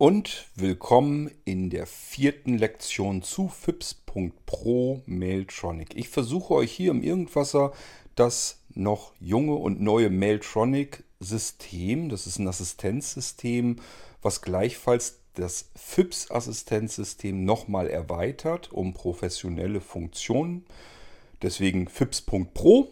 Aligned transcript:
und 0.00 0.46
willkommen 0.54 1.30
in 1.44 1.68
der 1.68 1.84
vierten 1.84 2.56
Lektion 2.56 3.20
zu 3.20 3.48
FIPS.pro 3.48 5.02
Mailtronic. 5.04 5.94
Ich 5.94 6.08
versuche 6.08 6.54
euch 6.54 6.72
hier 6.72 6.92
im 6.92 7.02
Irgendwasser 7.02 7.74
das 8.14 8.62
noch 8.70 9.12
junge 9.20 9.56
und 9.56 9.82
neue 9.82 10.08
Mailtronic-System, 10.08 12.08
das 12.08 12.26
ist 12.26 12.38
ein 12.38 12.48
Assistenzsystem, 12.48 13.76
was 14.22 14.40
gleichfalls 14.40 15.18
das 15.34 15.68
FIPS-Assistenzsystem 15.76 17.44
nochmal 17.44 17.90
erweitert 17.90 18.72
um 18.72 18.94
professionelle 18.94 19.82
Funktionen. 19.82 20.64
Deswegen 21.42 21.88
FIPS.pro. 21.88 22.88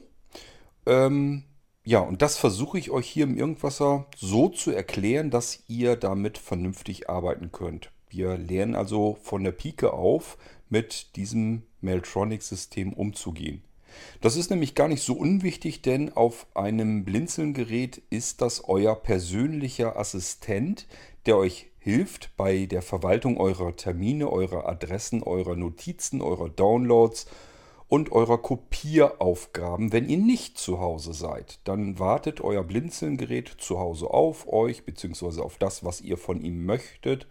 Ähm, 0.84 1.44
ja, 1.88 2.00
und 2.00 2.20
das 2.20 2.36
versuche 2.36 2.78
ich 2.78 2.90
euch 2.90 3.08
hier 3.08 3.24
im 3.24 3.34
Irgendwasser 3.34 4.04
so 4.14 4.50
zu 4.50 4.70
erklären, 4.70 5.30
dass 5.30 5.62
ihr 5.68 5.96
damit 5.96 6.36
vernünftig 6.36 7.08
arbeiten 7.08 7.50
könnt. 7.50 7.90
Wir 8.10 8.36
lernen 8.36 8.74
also 8.74 9.16
von 9.22 9.42
der 9.42 9.52
Pike 9.52 9.94
auf, 9.94 10.36
mit 10.68 11.16
diesem 11.16 11.62
Mailtronic-System 11.80 12.92
umzugehen. 12.92 13.62
Das 14.20 14.36
ist 14.36 14.50
nämlich 14.50 14.74
gar 14.74 14.88
nicht 14.88 15.02
so 15.02 15.14
unwichtig, 15.14 15.80
denn 15.80 16.12
auf 16.12 16.46
einem 16.52 17.06
Blinzeln-Gerät 17.06 18.02
ist 18.10 18.42
das 18.42 18.68
euer 18.68 18.94
persönlicher 18.94 19.98
Assistent, 19.98 20.86
der 21.24 21.38
euch 21.38 21.70
hilft 21.78 22.36
bei 22.36 22.66
der 22.66 22.82
Verwaltung 22.82 23.38
eurer 23.38 23.74
Termine, 23.76 24.30
eurer 24.30 24.68
Adressen, 24.68 25.22
eurer 25.22 25.56
Notizen, 25.56 26.20
eurer 26.20 26.50
Downloads 26.50 27.28
und 27.88 28.12
eurer 28.12 28.38
Kopieraufgaben, 28.38 29.92
wenn 29.92 30.08
ihr 30.08 30.18
nicht 30.18 30.58
zu 30.58 30.78
Hause 30.78 31.14
seid. 31.14 31.58
Dann 31.64 31.98
wartet 31.98 32.40
euer 32.42 32.62
Blinzeln-Gerät 32.62 33.48
zu 33.58 33.78
Hause 33.78 34.10
auf 34.10 34.46
euch, 34.52 34.84
beziehungsweise 34.84 35.42
auf 35.42 35.56
das, 35.56 35.84
was 35.84 36.02
ihr 36.02 36.18
von 36.18 36.42
ihm 36.42 36.66
möchtet. 36.66 37.26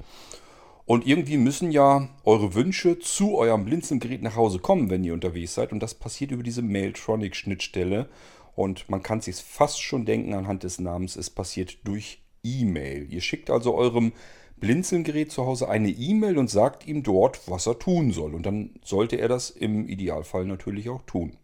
Und 0.86 1.06
irgendwie 1.06 1.38
müssen 1.38 1.72
ja 1.72 2.10
eure 2.24 2.56
Wünsche 2.56 2.98
zu 2.98 3.36
eurem 3.36 3.66
Blinzeln-Gerät 3.66 4.24
nach 4.24 4.36
Hause 4.36 4.60
kommen, 4.60 4.90
wenn 4.90 5.04
ihr 5.04 5.14
unterwegs 5.14 5.54
seid. 5.54 5.72
Und 5.72 5.82
das 5.82 5.94
passiert 5.94 6.32
über 6.32 6.44
diese 6.44 6.62
Mailtronic-Schnittstelle. 6.64 8.10
Und 8.56 8.90
man 8.90 9.04
kann 9.04 9.22
sich 9.22 9.36
fast 9.36 9.82
schon 9.82 10.06
denken 10.06 10.34
anhand 10.34 10.64
des 10.64 10.80
Namens, 10.80 11.16
es 11.16 11.30
passiert 11.30 11.78
durch 11.84 12.24
E-Mail. 12.44 13.12
Ihr 13.12 13.22
schickt 13.22 13.52
also 13.52 13.76
eurem 13.76 14.14
Blinzelgerät 14.60 15.32
zu 15.32 15.46
Hause 15.46 15.70
eine 15.70 15.90
E-Mail 15.90 16.38
und 16.38 16.50
sagt 16.50 16.88
ihm 16.88 17.04
dort, 17.04 17.48
was 17.50 17.68
er 17.68 17.80
tun 17.80 18.12
soll. 18.12 18.34
Und 18.34 18.46
dann 18.46 18.72
sollte 18.84 19.18
er 19.18 19.28
das 19.28 19.50
im 19.50 19.88
Idealfall 19.88 20.46
natürlich 20.46 20.90
auch 20.90 21.04
tun. 21.04 21.38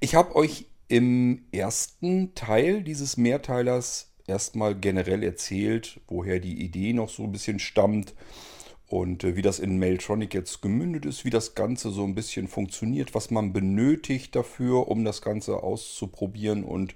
Ich 0.00 0.14
habe 0.14 0.34
euch 0.34 0.66
im 0.88 1.44
ersten 1.52 2.34
Teil 2.34 2.82
dieses 2.82 3.16
Mehrteilers 3.16 4.12
erstmal 4.26 4.74
generell 4.74 5.22
erzählt, 5.22 6.00
woher 6.08 6.40
die 6.40 6.62
Idee 6.62 6.92
noch 6.92 7.08
so 7.08 7.24
ein 7.24 7.32
bisschen 7.32 7.58
stammt 7.58 8.14
und 8.86 9.22
äh, 9.24 9.36
wie 9.36 9.42
das 9.42 9.58
in 9.58 9.78
Mailtronic 9.78 10.34
jetzt 10.34 10.62
gemündet 10.62 11.06
ist, 11.06 11.24
wie 11.24 11.30
das 11.30 11.54
Ganze 11.54 11.90
so 11.90 12.04
ein 12.04 12.14
bisschen 12.14 12.48
funktioniert, 12.48 13.14
was 13.14 13.30
man 13.30 13.52
benötigt 13.52 14.34
dafür, 14.34 14.88
um 14.88 15.04
das 15.04 15.22
Ganze 15.22 15.62
auszuprobieren 15.62 16.64
und 16.64 16.94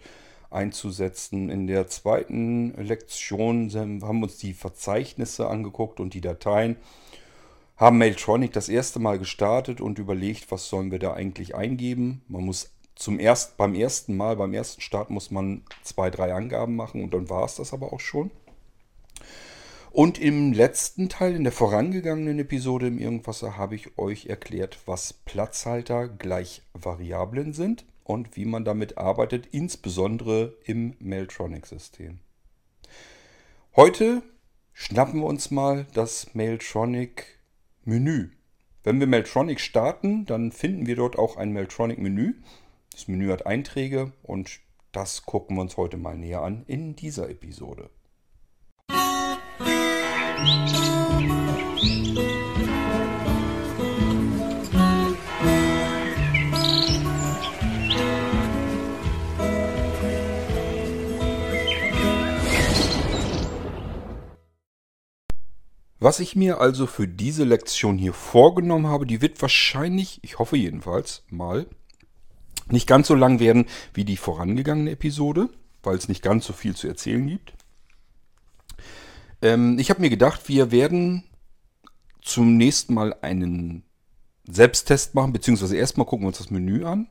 einzusetzen. 0.54 1.50
In 1.50 1.66
der 1.66 1.88
zweiten 1.88 2.74
Lektion 2.76 3.70
haben 3.72 4.00
wir 4.20 4.24
uns 4.24 4.38
die 4.38 4.54
Verzeichnisse 4.54 5.48
angeguckt 5.48 6.00
und 6.00 6.14
die 6.14 6.20
Dateien. 6.20 6.76
Haben 7.76 7.98
Mailtronic 7.98 8.52
das 8.52 8.68
erste 8.68 9.00
Mal 9.00 9.18
gestartet 9.18 9.80
und 9.80 9.98
überlegt, 9.98 10.50
was 10.50 10.68
sollen 10.68 10.90
wir 10.92 11.00
da 11.00 11.12
eigentlich 11.12 11.54
eingeben. 11.54 12.22
Man 12.28 12.44
muss 12.44 12.70
zum 12.94 13.18
erst, 13.18 13.56
beim 13.56 13.74
ersten 13.74 14.16
Mal, 14.16 14.36
beim 14.36 14.54
ersten 14.54 14.80
Start 14.80 15.10
muss 15.10 15.32
man 15.32 15.62
zwei, 15.82 16.10
drei 16.10 16.32
Angaben 16.32 16.76
machen 16.76 17.02
und 17.02 17.12
dann 17.12 17.28
war 17.28 17.44
es 17.44 17.56
das 17.56 17.72
aber 17.72 17.92
auch 17.92 18.00
schon. 18.00 18.30
Und 19.90 20.20
im 20.20 20.52
letzten 20.52 21.08
Teil, 21.08 21.34
in 21.34 21.44
der 21.44 21.52
vorangegangenen 21.52 22.38
Episode 22.38 22.86
im 22.86 22.98
Irgendwasser, 22.98 23.56
habe 23.56 23.74
ich 23.74 23.98
euch 23.98 24.26
erklärt, 24.26 24.78
was 24.86 25.12
Platzhalter 25.12 26.08
gleich 26.08 26.62
Variablen 26.72 27.52
sind 27.52 27.84
und 28.04 28.36
wie 28.36 28.44
man 28.44 28.64
damit 28.64 28.96
arbeitet, 28.98 29.48
insbesondere 29.50 30.56
im 30.64 30.94
Mailtronic-System. 31.00 32.20
Heute 33.74 34.22
schnappen 34.72 35.20
wir 35.20 35.26
uns 35.26 35.50
mal 35.50 35.86
das 35.94 36.34
Mailtronic-Menü. 36.34 38.30
Wenn 38.84 39.00
wir 39.00 39.06
Mailtronic 39.06 39.60
starten, 39.60 40.26
dann 40.26 40.52
finden 40.52 40.86
wir 40.86 40.96
dort 40.96 41.18
auch 41.18 41.36
ein 41.36 41.52
Mailtronic-Menü. 41.52 42.34
Das 42.92 43.08
Menü 43.08 43.30
hat 43.30 43.46
Einträge 43.46 44.12
und 44.22 44.60
das 44.92 45.26
gucken 45.26 45.56
wir 45.56 45.62
uns 45.62 45.76
heute 45.76 45.96
mal 45.96 46.16
näher 46.16 46.42
an 46.42 46.62
in 46.66 46.94
dieser 46.94 47.28
Episode. 47.28 47.90
Musik 50.38 51.03
Was 66.04 66.20
ich 66.20 66.36
mir 66.36 66.60
also 66.60 66.86
für 66.86 67.08
diese 67.08 67.44
Lektion 67.44 67.96
hier 67.96 68.12
vorgenommen 68.12 68.88
habe, 68.88 69.06
die 69.06 69.22
wird 69.22 69.40
wahrscheinlich, 69.40 70.18
ich 70.20 70.38
hoffe 70.38 70.54
jedenfalls 70.54 71.22
mal, 71.30 71.66
nicht 72.68 72.86
ganz 72.86 73.08
so 73.08 73.14
lang 73.14 73.40
werden 73.40 73.64
wie 73.94 74.04
die 74.04 74.18
vorangegangene 74.18 74.90
Episode, 74.90 75.48
weil 75.82 75.96
es 75.96 76.10
nicht 76.10 76.22
ganz 76.22 76.44
so 76.44 76.52
viel 76.52 76.76
zu 76.76 76.88
erzählen 76.88 77.26
gibt. 77.26 77.54
Ähm, 79.40 79.78
ich 79.78 79.88
habe 79.88 80.02
mir 80.02 80.10
gedacht, 80.10 80.46
wir 80.46 80.70
werden 80.70 81.24
zum 82.20 82.58
nächsten 82.58 82.92
Mal 82.92 83.16
einen 83.22 83.82
Selbsttest 84.46 85.14
machen, 85.14 85.32
beziehungsweise 85.32 85.74
erstmal 85.74 86.06
gucken 86.06 86.24
wir 86.24 86.28
uns 86.28 86.36
das 86.36 86.50
Menü 86.50 86.84
an. 86.84 87.08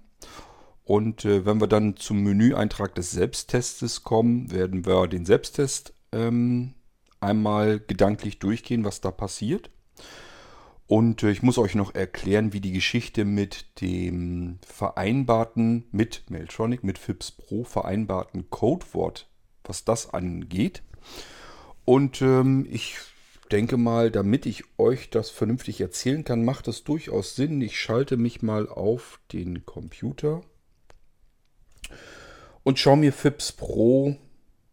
Und 0.83 1.25
äh, 1.25 1.47
wenn 1.47 1.59
wir 1.59 1.67
dann 1.67 1.97
zum 1.97 2.21
Menüeintrag 2.21 2.93
des 2.93 3.09
Selbsttestes 3.09 4.03
kommen, 4.03 4.51
werden 4.51 4.85
wir 4.85 5.07
den 5.07 5.25
Selbsttest 5.25 5.95
ähm, 6.11 6.75
einmal 7.23 7.79
gedanklich 7.79 8.39
durchgehen, 8.39 8.85
was 8.85 9.01
da 9.01 9.11
passiert. 9.11 9.69
Und 10.87 11.23
äh, 11.23 11.31
ich 11.31 11.41
muss 11.41 11.57
euch 11.57 11.75
noch 11.75 11.95
erklären, 11.95 12.53
wie 12.53 12.61
die 12.61 12.71
Geschichte 12.73 13.25
mit 13.25 13.81
dem 13.81 14.59
vereinbarten, 14.65 15.85
mit 15.91 16.29
Mailtronic, 16.29 16.83
mit 16.83 16.99
FIPS 16.99 17.31
Pro 17.31 17.63
vereinbarten 17.63 18.49
Codewort, 18.49 19.27
was 19.63 19.85
das 19.85 20.13
angeht. 20.13 20.83
Und 21.85 22.21
ähm, 22.21 22.67
ich 22.69 22.97
denke 23.51 23.77
mal, 23.77 24.11
damit 24.11 24.45
ich 24.45 24.63
euch 24.77 25.09
das 25.09 25.29
vernünftig 25.29 25.79
erzählen 25.81 26.23
kann, 26.23 26.43
macht 26.43 26.67
es 26.67 26.83
durchaus 26.83 27.35
Sinn. 27.35 27.61
Ich 27.61 27.79
schalte 27.79 28.17
mich 28.17 28.41
mal 28.41 28.67
auf 28.67 29.19
den 29.31 29.65
Computer 29.65 30.41
und 32.63 32.79
schaue 32.79 32.97
mir 32.97 33.13
FIPS 33.13 33.51
Pro, 33.53 34.15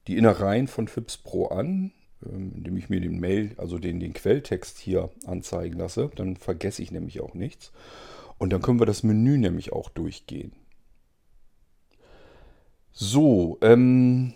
die 0.06 0.16
Innereien 0.16 0.68
von 0.68 0.88
FIPS 0.88 1.18
Pro 1.18 1.46
an. 1.46 1.92
Ähm, 2.26 2.52
indem 2.54 2.76
ich 2.76 2.88
mir 2.88 3.00
den 3.00 3.18
Mail, 3.18 3.54
also 3.56 3.78
den, 3.78 4.00
den 4.00 4.12
Quelltext 4.12 4.78
hier 4.78 5.10
anzeigen 5.26 5.78
lasse. 5.78 6.10
Dann 6.14 6.36
vergesse 6.36 6.82
ich 6.82 6.90
nämlich 6.90 7.20
auch 7.20 7.34
nichts. 7.34 7.72
Und 8.38 8.52
dann 8.52 8.62
können 8.62 8.80
wir 8.80 8.86
das 8.86 9.02
Menü 9.02 9.38
nämlich 9.38 9.72
auch 9.72 9.90
durchgehen. 9.90 10.52
So, 12.92 13.58
ähm, 13.62 14.34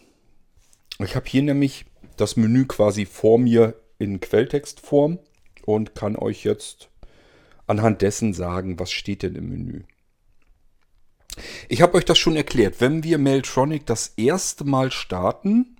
ich 0.99 1.17
habe 1.17 1.27
hier 1.29 1.43
nämlich 1.43 1.87
das 2.17 2.37
Menü 2.37 2.67
quasi 2.67 3.05
vor 3.05 3.39
mir 3.39 3.75
in 3.99 4.21
Quelltextform 4.21 5.19
und 5.67 5.95
kann 5.95 6.17
euch 6.17 6.45
jetzt 6.45 6.89
anhand 7.67 8.03
dessen 8.03 8.33
sagen, 8.33 8.79
was 8.79 8.93
steht 8.93 9.23
denn 9.23 9.35
im 9.35 9.49
Menü. 9.49 9.83
Ich 11.69 11.83
habe 11.83 11.95
euch 11.95 12.05
das 12.05 12.19
schon 12.19 12.37
erklärt. 12.37 12.81
Wenn 12.81 13.03
wir 13.03 13.19
Mailtronic 13.19 13.87
das 13.87 14.15
erste 14.17 14.65
Mal 14.65 14.93
starten, 14.93 15.74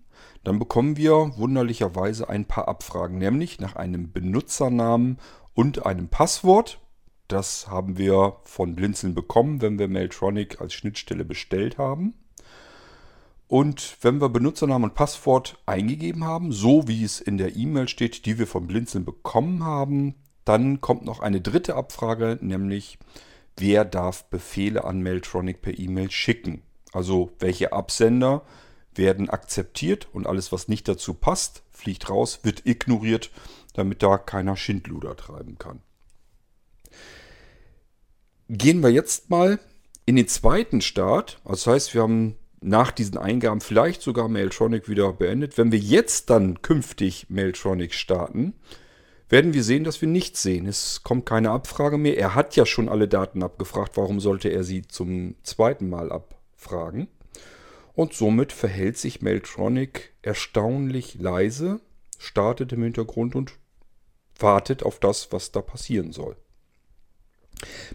dann 0.45 0.59
bekommen 0.59 0.97
wir 0.97 1.33
wunderlicherweise 1.37 2.29
ein 2.29 2.45
paar 2.45 2.69
Abfragen, 2.69 3.19
nämlich 3.19 3.61
nach 3.61 3.77
einem 3.77 4.13
Benutzernamen 4.13 5.19
und 5.55 5.87
einem 5.87 6.09
Passwort. 6.09 6.81
Das 7.29 7.69
haben 7.69 7.97
wir 7.97 8.37
von 8.45 8.77
Blinzeln 8.77 9.15
bekommen, 9.15 9.63
wenn 9.63 9.79
wir 9.79 9.89
Mailtronic 9.89 10.61
als 10.61 10.75
Schnittstelle 10.75 11.25
bestellt 11.25 11.79
haben. 11.79 12.15
Und 13.49 13.97
wenn 14.03 14.21
wir 14.21 14.29
Benutzernamen 14.29 14.91
und 14.91 14.95
Passwort 14.95 15.59
eingegeben 15.67 16.25
haben, 16.25 16.53
so 16.53 16.89
wie 16.89 17.05
es 17.05 17.21
in 17.21 17.39
der 17.39 17.57
E-Mail 17.57 17.89
steht, 17.89 18.27
die 18.27 18.39
wir 18.39 18.47
von 18.47 18.67
Blinzeln 18.67 19.05
bekommen 19.05 19.65
haben, 19.65 20.15
dann 20.45 20.81
kommt 20.81 21.05
noch 21.05 21.21
eine 21.21 21.41
dritte 21.41 21.75
Abfrage, 21.75 22.39
nämlich 22.41 22.99
wer 23.57 23.85
darf 23.85 24.25
Befehle 24.25 24.85
an 24.85 25.03
Mailtronic 25.03 25.63
per 25.63 25.79
E-Mail 25.79 26.11
schicken. 26.11 26.63
Also 26.93 27.33
welche 27.39 27.73
Absender 27.73 28.43
werden 28.97 29.31
akzeptiert 29.31 30.09
und 30.13 30.27
alles, 30.27 30.53
was 30.53 30.69
nicht 30.69 30.89
dazu 30.89 31.15
passt, 31.15 31.63
fliegt 31.71 32.11
raus, 32.11 32.41
wird 32.43 32.67
ignoriert, 32.67 33.31
damit 33.75 34.03
da 34.03 34.19
keiner 34.19 34.57
Schindluder 34.57 35.17
treiben 35.17 35.59
kann. 35.59 35.81
Gehen 38.49 38.83
wir 38.83 38.91
jetzt 38.91 39.31
mal 39.31 39.59
in 40.07 40.17
den 40.17 40.29
zweiten 40.29 40.81
Start. 40.81 41.41
Das 41.45 41.67
heißt, 41.67 41.95
wir 41.95 42.03
haben 42.03 42.37
nach 42.61 42.91
diesen 42.91 43.19
Eingaben 43.19 43.61
vielleicht 43.61 44.03
sogar 44.03 44.29
Mailtronic 44.29 44.89
wieder 44.89 45.13
beendet. 45.13 45.59
Wenn 45.59 45.73
wir 45.73 45.79
jetzt 45.79 46.31
dann 46.31 46.63
künftig 46.63 47.27
Mailtronic 47.29 47.95
starten, 47.95 48.55
werden 49.29 49.55
wir 49.55 49.65
sehen, 49.65 49.85
dass 49.85 50.01
wir 50.01 50.09
nichts 50.09 50.43
sehen. 50.43 50.67
Es 50.67 51.03
kommt 51.03 51.27
keine 51.27 51.51
Abfrage 51.51 51.99
mehr. 51.99 52.19
Er 52.19 52.35
hat 52.35 52.57
ja 52.57 52.67
schon 52.67 52.89
alle 52.89 53.09
Daten 53.09 53.43
abgefragt. 53.43 53.97
Warum 53.97 54.21
sollte 54.21 54.49
er 54.49 54.65
sie 54.65 54.83
zum 54.83 55.35
zweiten 55.43 55.89
Mal 55.89 56.13
abfragen? 56.13 57.09
Und 57.95 58.13
somit 58.13 58.53
verhält 58.53 58.99
sich 58.99 59.23
Mailtronic 59.23 60.13
erstaunlich 60.23 61.15
leise, 61.15 61.81
startet 62.19 62.73
im 62.73 62.83
Hintergrund 62.83 63.35
und 63.35 63.53
wartet 64.39 64.83
auf 64.83 64.99
das, 64.99 65.33
was 65.33 65.53
da 65.53 65.63
passieren 65.63 66.13
soll. 66.13 66.37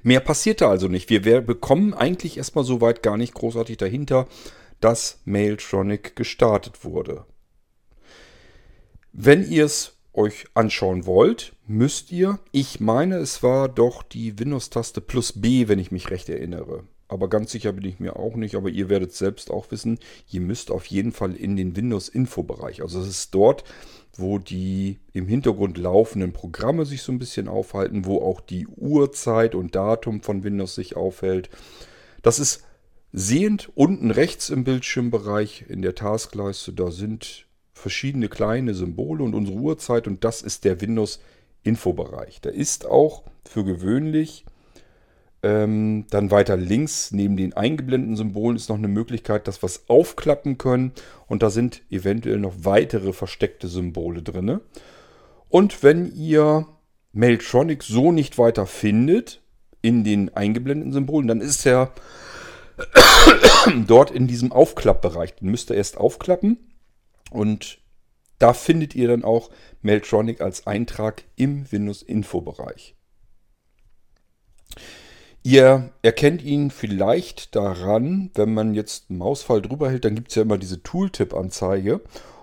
Mehr 0.04 0.22
passiert 0.22 0.62
da 0.62 0.69
also 0.69 0.88
nicht. 0.88 1.10
Wir 1.10 1.42
bekommen 1.42 1.94
eigentlich 1.94 2.38
erstmal 2.38 2.63
soweit 2.63 3.04
gar 3.04 3.18
nicht 3.18 3.34
großartig 3.34 3.78
dahinter, 3.78 4.28
dass 4.80 5.19
Mailtronic 5.25 6.16
gestartet 6.16 6.86
wurde. 6.86 7.25
Wenn 9.12 9.50
ihr 9.50 9.66
es 9.66 9.98
euch 10.13 10.45
anschauen 10.54 11.06
wollt, 11.06 11.54
müsst 11.68 12.12
ihr, 12.12 12.40
ich 12.52 12.80
meine, 12.80 13.18
es 13.18 13.44
war 13.44 13.68
doch 13.68 14.04
die 14.04 14.40
Windows-Taste 14.40 15.02
plus 15.02 15.40
B, 15.42 15.68
wenn 15.68 15.80
ich 15.80 15.92
mich 15.92 16.10
recht 16.10 16.30
erinnere. 16.30 16.86
Aber 17.09 17.27
ganz 17.27 17.51
sicher 17.51 17.73
bin 17.73 17.85
ich 17.85 18.00
mir 18.00 18.15
auch 18.15 18.35
nicht, 18.35 18.56
aber 18.56 18.69
ihr 18.69 18.88
werdet 18.88 19.13
selbst 19.13 19.50
auch 19.50 19.71
wissen, 19.71 19.97
ihr 20.29 20.41
müsst 20.41 20.69
auf 20.69 20.85
jeden 20.85 21.11
Fall 21.11 21.35
in 21.35 21.57
den 21.57 21.75
Windows-Info-Bereich. 21.75 22.83
Also 22.83 23.01
es 23.01 23.07
ist 23.07 23.35
dort, 23.35 23.63
wo 24.15 24.38
die 24.38 25.00
im 25.11 25.27
Hintergrund 25.27 25.77
laufenden 25.79 26.33
Programme 26.33 26.85
sich 26.85 27.01
so 27.01 27.11
ein 27.11 27.19
bisschen 27.19 27.47
aufhalten, 27.47 28.06
wo 28.06 28.21
auch 28.21 28.41
die 28.41 28.67
Uhrzeit 28.67 29.56
und 29.56 29.75
Datum 29.75 30.21
von 30.21 30.44
Windows 30.44 30.75
sich 30.75 30.95
aufhält. 30.95 31.50
Das 32.21 32.38
ist 32.38 32.63
sehend 33.11 33.71
unten 33.73 34.11
rechts 34.11 34.51
im 34.51 34.63
Bildschirmbereich 34.63 35.65
in 35.67 35.81
der 35.81 35.95
Taskleiste. 35.95 36.73
Da 36.73 36.91
sind 36.91 37.47
verschiedene 37.73 38.29
kleine 38.29 38.75
Symbole 38.75 39.23
und 39.23 39.33
unsere 39.33 39.57
Uhrzeit 39.57 40.06
und 40.06 40.23
das 40.23 40.44
ist 40.44 40.63
der 40.63 40.79
Windows 40.79 41.19
Infobereich. 41.63 42.39
Da 42.41 42.50
ist 42.50 42.85
auch 42.85 43.23
für 43.44 43.63
gewöhnlich 43.63 44.45
ähm, 45.41 46.06
dann 46.09 46.31
weiter 46.31 46.57
links 46.57 47.12
neben 47.12 47.38
den 47.38 47.53
eingeblendeten 47.53 48.18
Symbolen 48.18 48.57
ist 48.57 48.69
noch 48.69 48.77
eine 48.77 48.88
Möglichkeit, 48.88 49.47
dass 49.47 49.62
wir 49.62 49.68
es 49.68 49.88
aufklappen 49.88 50.57
können. 50.57 50.91
Und 51.27 51.44
da 51.44 51.50
sind 51.50 51.81
eventuell 51.89 52.39
noch 52.39 52.53
weitere 52.57 53.13
versteckte 53.13 53.68
Symbole 53.68 54.21
drin. 54.21 54.59
Und 55.47 55.81
wenn 55.81 56.13
ihr 56.13 56.68
Mailtronic 57.13 57.83
so 57.83 58.12
nicht 58.12 58.38
weiter 58.38 58.65
findet 58.65 59.41
in 59.81 60.03
den 60.03 60.36
eingeblendeten 60.36 60.94
Symbolen, 60.94 61.27
dann 61.27 61.42
ist 61.42 61.65
er 61.65 61.94
dort 63.88 64.12
in 64.12 64.27
diesem 64.27 64.51
Aufklappbereich. 64.51 65.35
Den 65.35 65.50
müsst 65.50 65.69
ihr 65.69 65.77
erst 65.77 65.97
aufklappen. 65.97 66.57
Und 67.31 67.80
da 68.39 68.53
findet 68.53 68.95
ihr 68.95 69.07
dann 69.07 69.24
auch 69.24 69.50
Mailtronic 69.81 70.42
als 70.42 70.68
Eintrag 70.68 71.24
im 71.35 71.71
Windows 71.71 72.01
Info 72.01 72.42
Bereich. 72.42 72.95
Ihr 75.44 75.91
erkennt 76.01 76.44
ihn 76.44 76.69
vielleicht 76.69 77.56
daran, 77.56 78.30
wenn 78.36 78.53
man 78.53 78.74
jetzt 78.74 79.09
einen 79.09 79.19
Mausfall 79.19 79.62
drüber 79.62 79.89
hält, 79.89 80.06
dann 80.06 80.15
gibt 80.15 80.30
es 80.30 80.36
ja 80.36 80.41
immer 80.41 80.57
diese 80.57 80.83
Tooltip-Anzeige. 80.83 82.01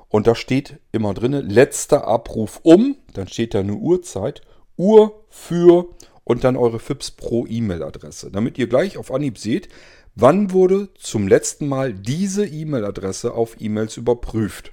Und 0.08 0.26
da 0.26 0.34
steht 0.34 0.78
immer 0.92 1.12
drin, 1.14 1.32
letzter 1.32 2.06
Abruf 2.06 2.60
um, 2.62 2.96
dann 3.12 3.28
steht 3.28 3.54
da 3.54 3.60
eine 3.60 3.74
Uhrzeit, 3.74 4.40
Uhr 4.76 5.24
für 5.28 5.88
und 6.24 6.44
dann 6.44 6.56
eure 6.56 6.78
FIPS 6.78 7.10
Pro 7.12 7.46
E-Mail-Adresse. 7.46 8.30
Damit 8.30 8.56
ihr 8.56 8.66
gleich 8.66 8.96
auf 8.96 9.12
Anhieb 9.12 9.38
seht, 9.38 9.68
wann 10.14 10.52
wurde 10.52 10.88
zum 10.94 11.28
letzten 11.28 11.68
Mal 11.68 11.92
diese 11.92 12.46
E-Mail-Adresse 12.46 13.34
auf 13.34 13.60
E-Mails 13.60 13.96
überprüft. 13.96 14.72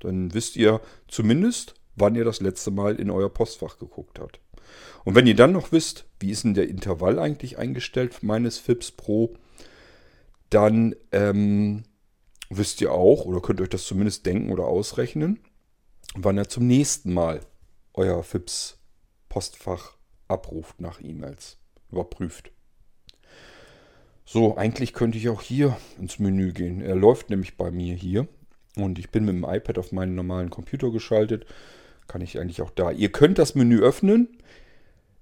Dann 0.00 0.34
wisst 0.34 0.56
ihr 0.56 0.80
zumindest, 1.08 1.74
wann 1.94 2.14
ihr 2.14 2.24
das 2.24 2.40
letzte 2.40 2.70
Mal 2.70 2.96
in 2.96 3.10
euer 3.10 3.30
Postfach 3.30 3.78
geguckt 3.78 4.18
habt. 4.18 4.40
Und 5.04 5.14
wenn 5.14 5.26
ihr 5.26 5.36
dann 5.36 5.52
noch 5.52 5.72
wisst, 5.72 6.06
wie 6.18 6.30
ist 6.30 6.44
denn 6.44 6.54
der 6.54 6.68
Intervall 6.68 7.18
eigentlich 7.18 7.58
eingestellt 7.58 8.22
meines 8.22 8.58
FIPS 8.58 8.92
Pro, 8.92 9.34
dann 10.50 10.94
ähm, 11.12 11.84
wisst 12.50 12.80
ihr 12.80 12.92
auch 12.92 13.24
oder 13.24 13.40
könnt 13.40 13.60
euch 13.60 13.68
das 13.68 13.84
zumindest 13.84 14.26
denken 14.26 14.52
oder 14.52 14.64
ausrechnen, 14.64 15.40
wann 16.14 16.38
ihr 16.38 16.48
zum 16.48 16.66
nächsten 16.66 17.12
Mal 17.12 17.40
euer 17.94 18.22
FIPS 18.22 18.78
Postfach 19.28 19.96
abruft 20.28 20.80
nach 20.80 21.00
E-Mails, 21.00 21.58
überprüft. 21.90 22.50
So, 24.24 24.56
eigentlich 24.56 24.92
könnte 24.92 25.18
ich 25.18 25.28
auch 25.28 25.40
hier 25.40 25.76
ins 26.00 26.18
Menü 26.18 26.52
gehen. 26.52 26.80
Er 26.80 26.96
läuft 26.96 27.30
nämlich 27.30 27.56
bei 27.56 27.70
mir 27.70 27.94
hier 27.94 28.26
und 28.76 28.98
ich 28.98 29.10
bin 29.10 29.24
mit 29.24 29.36
dem 29.36 29.44
iPad 29.44 29.78
auf 29.78 29.92
meinen 29.92 30.16
normalen 30.16 30.50
Computer 30.50 30.90
geschaltet. 30.90 31.46
Kann 32.06 32.20
ich 32.20 32.38
eigentlich 32.38 32.62
auch 32.62 32.70
da. 32.70 32.90
Ihr 32.90 33.10
könnt 33.10 33.38
das 33.38 33.54
Menü 33.54 33.80
öffnen. 33.80 34.28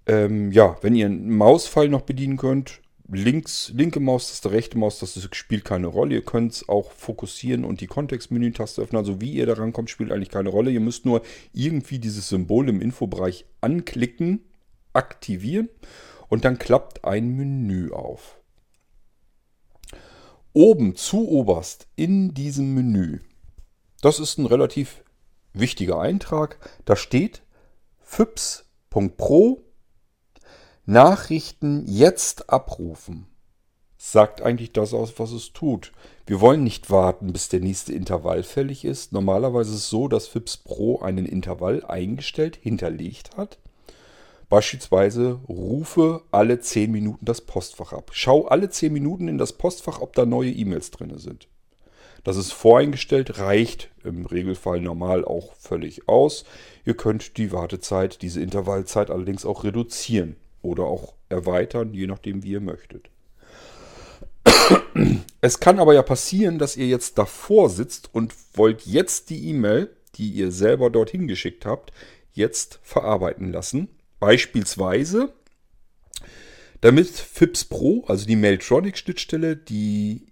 Ähm, 0.06 0.52
ja, 0.52 0.76
wenn 0.82 0.94
ihr 0.94 1.06
einen 1.06 1.34
Mauspfeil 1.36 1.88
noch 1.88 2.02
bedienen 2.02 2.36
könnt, 2.36 2.82
links, 3.10 3.72
linke 3.74 4.00
Maustaste, 4.00 4.50
rechte 4.50 4.78
Maustaste 4.78 5.20
spielt 5.32 5.64
keine 5.64 5.86
Rolle. 5.86 6.16
Ihr 6.16 6.24
könnt 6.24 6.52
es 6.52 6.68
auch 6.68 6.92
fokussieren 6.92 7.64
und 7.64 7.80
die 7.80 7.86
Kontextmenü-Taste 7.86 8.82
öffnen. 8.82 8.98
Also 8.98 9.20
wie 9.20 9.32
ihr 9.32 9.46
da 9.46 9.54
rankommt, 9.54 9.90
spielt 9.90 10.12
eigentlich 10.12 10.30
keine 10.30 10.50
Rolle. 10.50 10.70
Ihr 10.70 10.80
müsst 10.80 11.04
nur 11.04 11.22
irgendwie 11.52 11.98
dieses 11.98 12.28
Symbol 12.28 12.68
im 12.68 12.80
Infobereich 12.80 13.46
anklicken, 13.60 14.44
aktivieren 14.92 15.68
und 16.28 16.44
dann 16.44 16.58
klappt 16.58 17.04
ein 17.04 17.36
Menü 17.36 17.90
auf. 17.92 18.38
Oben 20.52 20.94
zu 20.94 21.28
oberst 21.28 21.88
in 21.96 22.32
diesem 22.32 22.74
Menü, 22.74 23.20
das 24.00 24.20
ist 24.20 24.38
ein 24.38 24.46
relativ 24.46 25.03
wichtiger 25.54 26.00
Eintrag, 26.00 26.58
da 26.84 26.96
steht 26.96 27.42
FIPS.pro 28.00 29.62
Nachrichten 30.84 31.84
jetzt 31.86 32.50
abrufen. 32.50 33.26
Sagt 33.96 34.42
eigentlich 34.42 34.72
das 34.72 34.92
aus, 34.92 35.18
was 35.18 35.32
es 35.32 35.54
tut. 35.54 35.92
Wir 36.26 36.42
wollen 36.42 36.62
nicht 36.62 36.90
warten, 36.90 37.32
bis 37.32 37.48
der 37.48 37.60
nächste 37.60 37.94
Intervall 37.94 38.42
fällig 38.42 38.84
ist. 38.84 39.12
Normalerweise 39.12 39.70
ist 39.70 39.78
es 39.78 39.88
so, 39.88 40.08
dass 40.08 40.28
FIPS 40.28 40.58
Pro 40.58 41.00
einen 41.00 41.24
Intervall 41.24 41.82
eingestellt, 41.86 42.56
hinterlegt 42.60 43.38
hat. 43.38 43.58
Beispielsweise 44.50 45.40
rufe 45.48 46.22
alle 46.30 46.60
10 46.60 46.90
Minuten 46.90 47.24
das 47.24 47.40
Postfach 47.40 47.94
ab. 47.94 48.10
Schau 48.12 48.44
alle 48.44 48.68
10 48.68 48.92
Minuten 48.92 49.26
in 49.26 49.38
das 49.38 49.54
Postfach, 49.54 50.00
ob 50.00 50.12
da 50.14 50.26
neue 50.26 50.50
E-Mails 50.50 50.90
drin 50.90 51.16
sind. 51.18 51.48
Das 52.24 52.38
ist 52.38 52.52
voreingestellt, 52.52 53.38
reicht 53.38 53.90
im 54.02 54.26
Regelfall 54.26 54.80
normal 54.80 55.24
auch 55.24 55.54
völlig 55.56 56.08
aus. 56.08 56.44
Ihr 56.84 56.94
könnt 56.94 57.36
die 57.36 57.52
Wartezeit, 57.52 58.22
diese 58.22 58.40
Intervallzeit 58.40 59.10
allerdings 59.10 59.44
auch 59.44 59.62
reduzieren 59.62 60.36
oder 60.62 60.84
auch 60.84 61.14
erweitern, 61.28 61.92
je 61.92 62.06
nachdem, 62.06 62.42
wie 62.42 62.52
ihr 62.52 62.60
möchtet. 62.60 63.10
Es 65.40 65.60
kann 65.60 65.78
aber 65.78 65.94
ja 65.94 66.02
passieren, 66.02 66.58
dass 66.58 66.76
ihr 66.76 66.86
jetzt 66.86 67.18
davor 67.18 67.68
sitzt 67.68 68.08
und 68.14 68.34
wollt 68.54 68.86
jetzt 68.86 69.28
die 69.28 69.48
E-Mail, 69.50 69.94
die 70.14 70.30
ihr 70.30 70.50
selber 70.50 70.90
dorthin 70.90 71.28
geschickt 71.28 71.66
habt, 71.66 71.92
jetzt 72.32 72.80
verarbeiten 72.82 73.52
lassen. 73.52 73.88
Beispielsweise, 74.20 75.34
damit 76.80 77.08
FIPS 77.08 77.66
Pro, 77.66 78.04
also 78.06 78.26
die 78.26 78.36
Mailtronic-Schnittstelle, 78.36 79.56
die 79.56 80.26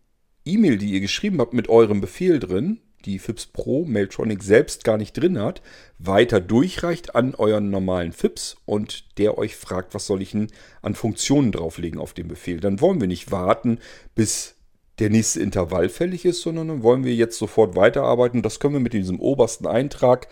E-Mail, 0.45 0.79
die 0.79 0.93
ihr 0.93 1.01
geschrieben 1.01 1.41
habt 1.41 1.55
mit 1.55 1.69
eurem 1.69 2.01
Befehl 2.01 2.39
drin, 2.39 2.81
die 3.05 3.19
FIPS 3.19 3.47
Pro 3.47 3.85
Mailtronic 3.85 4.43
selbst 4.43 4.85
gar 4.85 4.97
nicht 4.97 5.13
drin 5.15 5.39
hat, 5.39 5.63
weiter 5.99 6.41
durchreicht 6.41 7.15
an 7.15 7.35
euren 7.35 7.71
normalen 7.71 8.13
FIPS 8.13 8.57
und 8.65 9.19
der 9.19 9.39
euch 9.39 9.57
fragt, 9.57 9.95
was 9.95 10.07
soll 10.07 10.23
ich 10.23 10.33
denn 10.33 10.49
an 10.83 10.95
Funktionen 10.95 11.53
drauflegen 11.53 12.01
auf 12.01 12.13
den 12.13 12.29
Befehl. 12.29 12.61
Dann 12.61 12.81
wollen 12.81 13.01
wir 13.01 13.09
nicht 13.09 13.31
warten, 13.31 13.79
bis 14.15 14.55
der 14.99 15.11
nächste 15.11 15.41
Intervall 15.41 15.89
fällig 15.89 16.25
ist, 16.25 16.43
sondern 16.43 16.69
dann 16.69 16.83
wollen 16.83 17.05
wir 17.05 17.15
jetzt 17.15 17.39
sofort 17.39 17.77
weiterarbeiten. 17.77 18.43
Das 18.43 18.61
können 18.61 18.75
wir 18.75 18.81
mit 18.81 18.93
diesem 18.93 19.21
obersten 19.21 19.67
Eintrag 19.67 20.29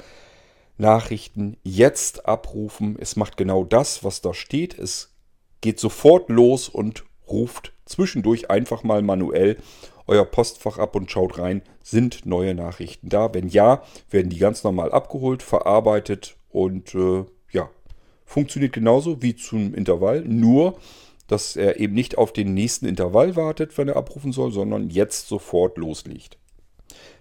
Nachrichten 0.79 1.57
jetzt 1.63 2.27
abrufen. 2.27 2.97
Es 2.99 3.17
macht 3.17 3.37
genau 3.37 3.65
das, 3.65 4.05
was 4.05 4.21
da 4.21 4.33
steht. 4.33 4.79
Es 4.79 5.15
geht 5.61 5.81
sofort 5.81 6.29
los 6.31 6.69
und 6.69 7.05
ruft 7.29 7.73
zwischendurch 7.85 8.51
einfach 8.51 8.83
mal 8.83 9.03
manuell 9.03 9.57
euer 10.11 10.25
Postfach 10.25 10.79
ab 10.79 10.97
und 10.97 11.11
schaut 11.11 11.39
rein, 11.39 11.63
sind 11.83 12.27
neue 12.27 12.55
Nachrichten 12.55 13.09
da? 13.09 13.33
Wenn 13.33 13.49
ja, 13.49 13.83
werden 14.11 14.29
die 14.29 14.39
ganz 14.39 14.65
normal 14.65 14.93
abgeholt, 14.93 15.43
verarbeitet 15.43 16.37
und 16.51 16.95
äh, 16.95 17.25
ja, 17.53 17.71
funktioniert 18.25 18.73
genauso 18.73 19.23
wie 19.23 19.37
zum 19.37 19.73
Intervall, 19.75 20.23
nur 20.23 20.77
dass 21.29 21.55
er 21.55 21.79
eben 21.79 21.95
nicht 21.95 22.19
auf 22.19 22.33
den 22.33 22.55
nächsten 22.55 22.87
Intervall 22.87 23.37
wartet, 23.37 23.79
wenn 23.79 23.87
er 23.87 23.97
abrufen 23.97 24.33
soll, 24.33 24.51
sondern 24.51 24.91
jetzt 24.91 25.29
sofort 25.29 25.79
loslegt. 25.79 26.39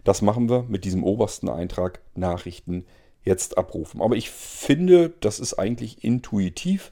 Das 0.04 0.24
machen 0.24 0.50
wir 0.50 0.64
mit 0.68 0.84
diesem 0.84 1.04
obersten 1.04 1.48
Eintrag 1.48 2.02
Nachrichten 2.16 2.86
jetzt 3.24 3.60
abrufen. 3.60 4.02
Aber 4.02 4.16
ich 4.16 4.32
finde, 4.32 5.14
das 5.20 5.40
ist 5.40 5.54
eigentlich 5.54 6.04
intuitiv 6.04 6.92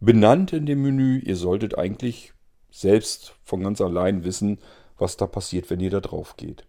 benannt 0.00 0.52
in 0.52 0.66
dem 0.66 0.82
Menü. 0.82 1.20
Ihr 1.20 1.36
solltet 1.36 1.78
eigentlich 1.78 2.32
selbst 2.72 3.36
von 3.44 3.62
ganz 3.62 3.80
allein 3.80 4.24
wissen, 4.24 4.58
was 5.00 5.16
da 5.16 5.26
passiert, 5.26 5.70
wenn 5.70 5.80
ihr 5.80 5.90
da 5.90 6.00
drauf 6.00 6.36
geht. 6.36 6.64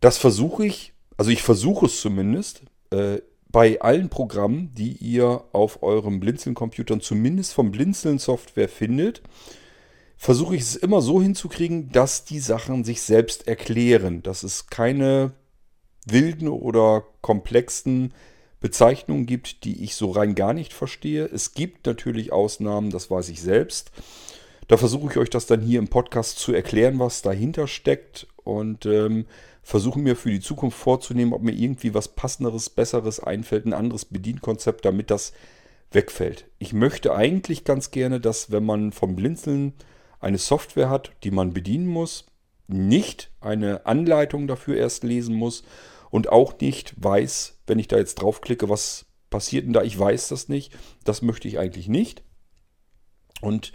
Das 0.00 0.18
versuche 0.18 0.66
ich, 0.66 0.92
also 1.16 1.30
ich 1.30 1.42
versuche 1.42 1.86
es 1.86 2.00
zumindest, 2.00 2.62
äh, 2.90 3.20
bei 3.48 3.80
allen 3.80 4.08
Programmen, 4.08 4.74
die 4.74 4.92
ihr 4.92 5.44
auf 5.52 5.82
eurem 5.82 6.20
Blinzeln-Computern 6.20 7.00
zumindest 7.00 7.54
vom 7.54 7.70
Blinzeln-Software 7.70 8.68
findet, 8.68 9.22
versuche 10.16 10.56
ich 10.56 10.62
es 10.62 10.76
immer 10.76 11.00
so 11.00 11.22
hinzukriegen, 11.22 11.90
dass 11.90 12.24
die 12.24 12.40
Sachen 12.40 12.84
sich 12.84 13.02
selbst 13.02 13.46
erklären, 13.46 14.22
dass 14.22 14.42
es 14.42 14.66
keine 14.66 15.32
wilden 16.06 16.48
oder 16.48 17.04
komplexen 17.20 18.12
Bezeichnungen 18.60 19.26
gibt, 19.26 19.64
die 19.64 19.84
ich 19.84 19.94
so 19.94 20.10
rein 20.10 20.34
gar 20.34 20.54
nicht 20.54 20.72
verstehe. 20.72 21.26
Es 21.26 21.54
gibt 21.54 21.86
natürlich 21.86 22.32
Ausnahmen, 22.32 22.90
das 22.90 23.10
weiß 23.10 23.28
ich 23.28 23.40
selbst. 23.40 23.90
Da 24.68 24.76
versuche 24.76 25.10
ich 25.10 25.16
euch 25.16 25.30
das 25.30 25.46
dann 25.46 25.60
hier 25.60 25.78
im 25.78 25.88
Podcast 25.88 26.38
zu 26.38 26.52
erklären, 26.52 26.98
was 26.98 27.22
dahinter 27.22 27.68
steckt 27.68 28.26
und 28.42 28.84
ähm, 28.86 29.26
versuche 29.62 29.98
mir 29.98 30.16
für 30.16 30.30
die 30.30 30.40
Zukunft 30.40 30.78
vorzunehmen, 30.78 31.32
ob 31.32 31.42
mir 31.42 31.52
irgendwie 31.52 31.94
was 31.94 32.08
passenderes, 32.08 32.70
besseres 32.70 33.20
einfällt, 33.20 33.66
ein 33.66 33.72
anderes 33.72 34.04
Bedienkonzept, 34.04 34.84
damit 34.84 35.10
das 35.10 35.32
wegfällt. 35.92 36.46
Ich 36.58 36.72
möchte 36.72 37.14
eigentlich 37.14 37.64
ganz 37.64 37.90
gerne, 37.90 38.20
dass 38.20 38.50
wenn 38.50 38.64
man 38.64 38.92
vom 38.92 39.14
Blinzeln 39.14 39.72
eine 40.20 40.38
Software 40.38 40.90
hat, 40.90 41.12
die 41.22 41.30
man 41.30 41.52
bedienen 41.52 41.86
muss, 41.86 42.26
nicht 42.68 43.30
eine 43.40 43.86
Anleitung 43.86 44.48
dafür 44.48 44.76
erst 44.76 45.04
lesen 45.04 45.36
muss 45.36 45.62
und 46.10 46.28
auch 46.28 46.58
nicht 46.60 46.94
weiß, 46.96 47.58
wenn 47.66 47.78
ich 47.78 47.86
da 47.88 47.96
jetzt 47.96 48.16
draufklicke, 48.16 48.68
was 48.68 49.06
passiert 49.30 49.66
denn 49.66 49.72
da, 49.72 49.82
ich 49.82 49.98
weiß 49.98 50.28
das 50.28 50.48
nicht. 50.48 50.72
Das 51.04 51.22
möchte 51.22 51.46
ich 51.46 51.58
eigentlich 51.58 51.88
nicht. 51.88 52.22
Und 53.40 53.72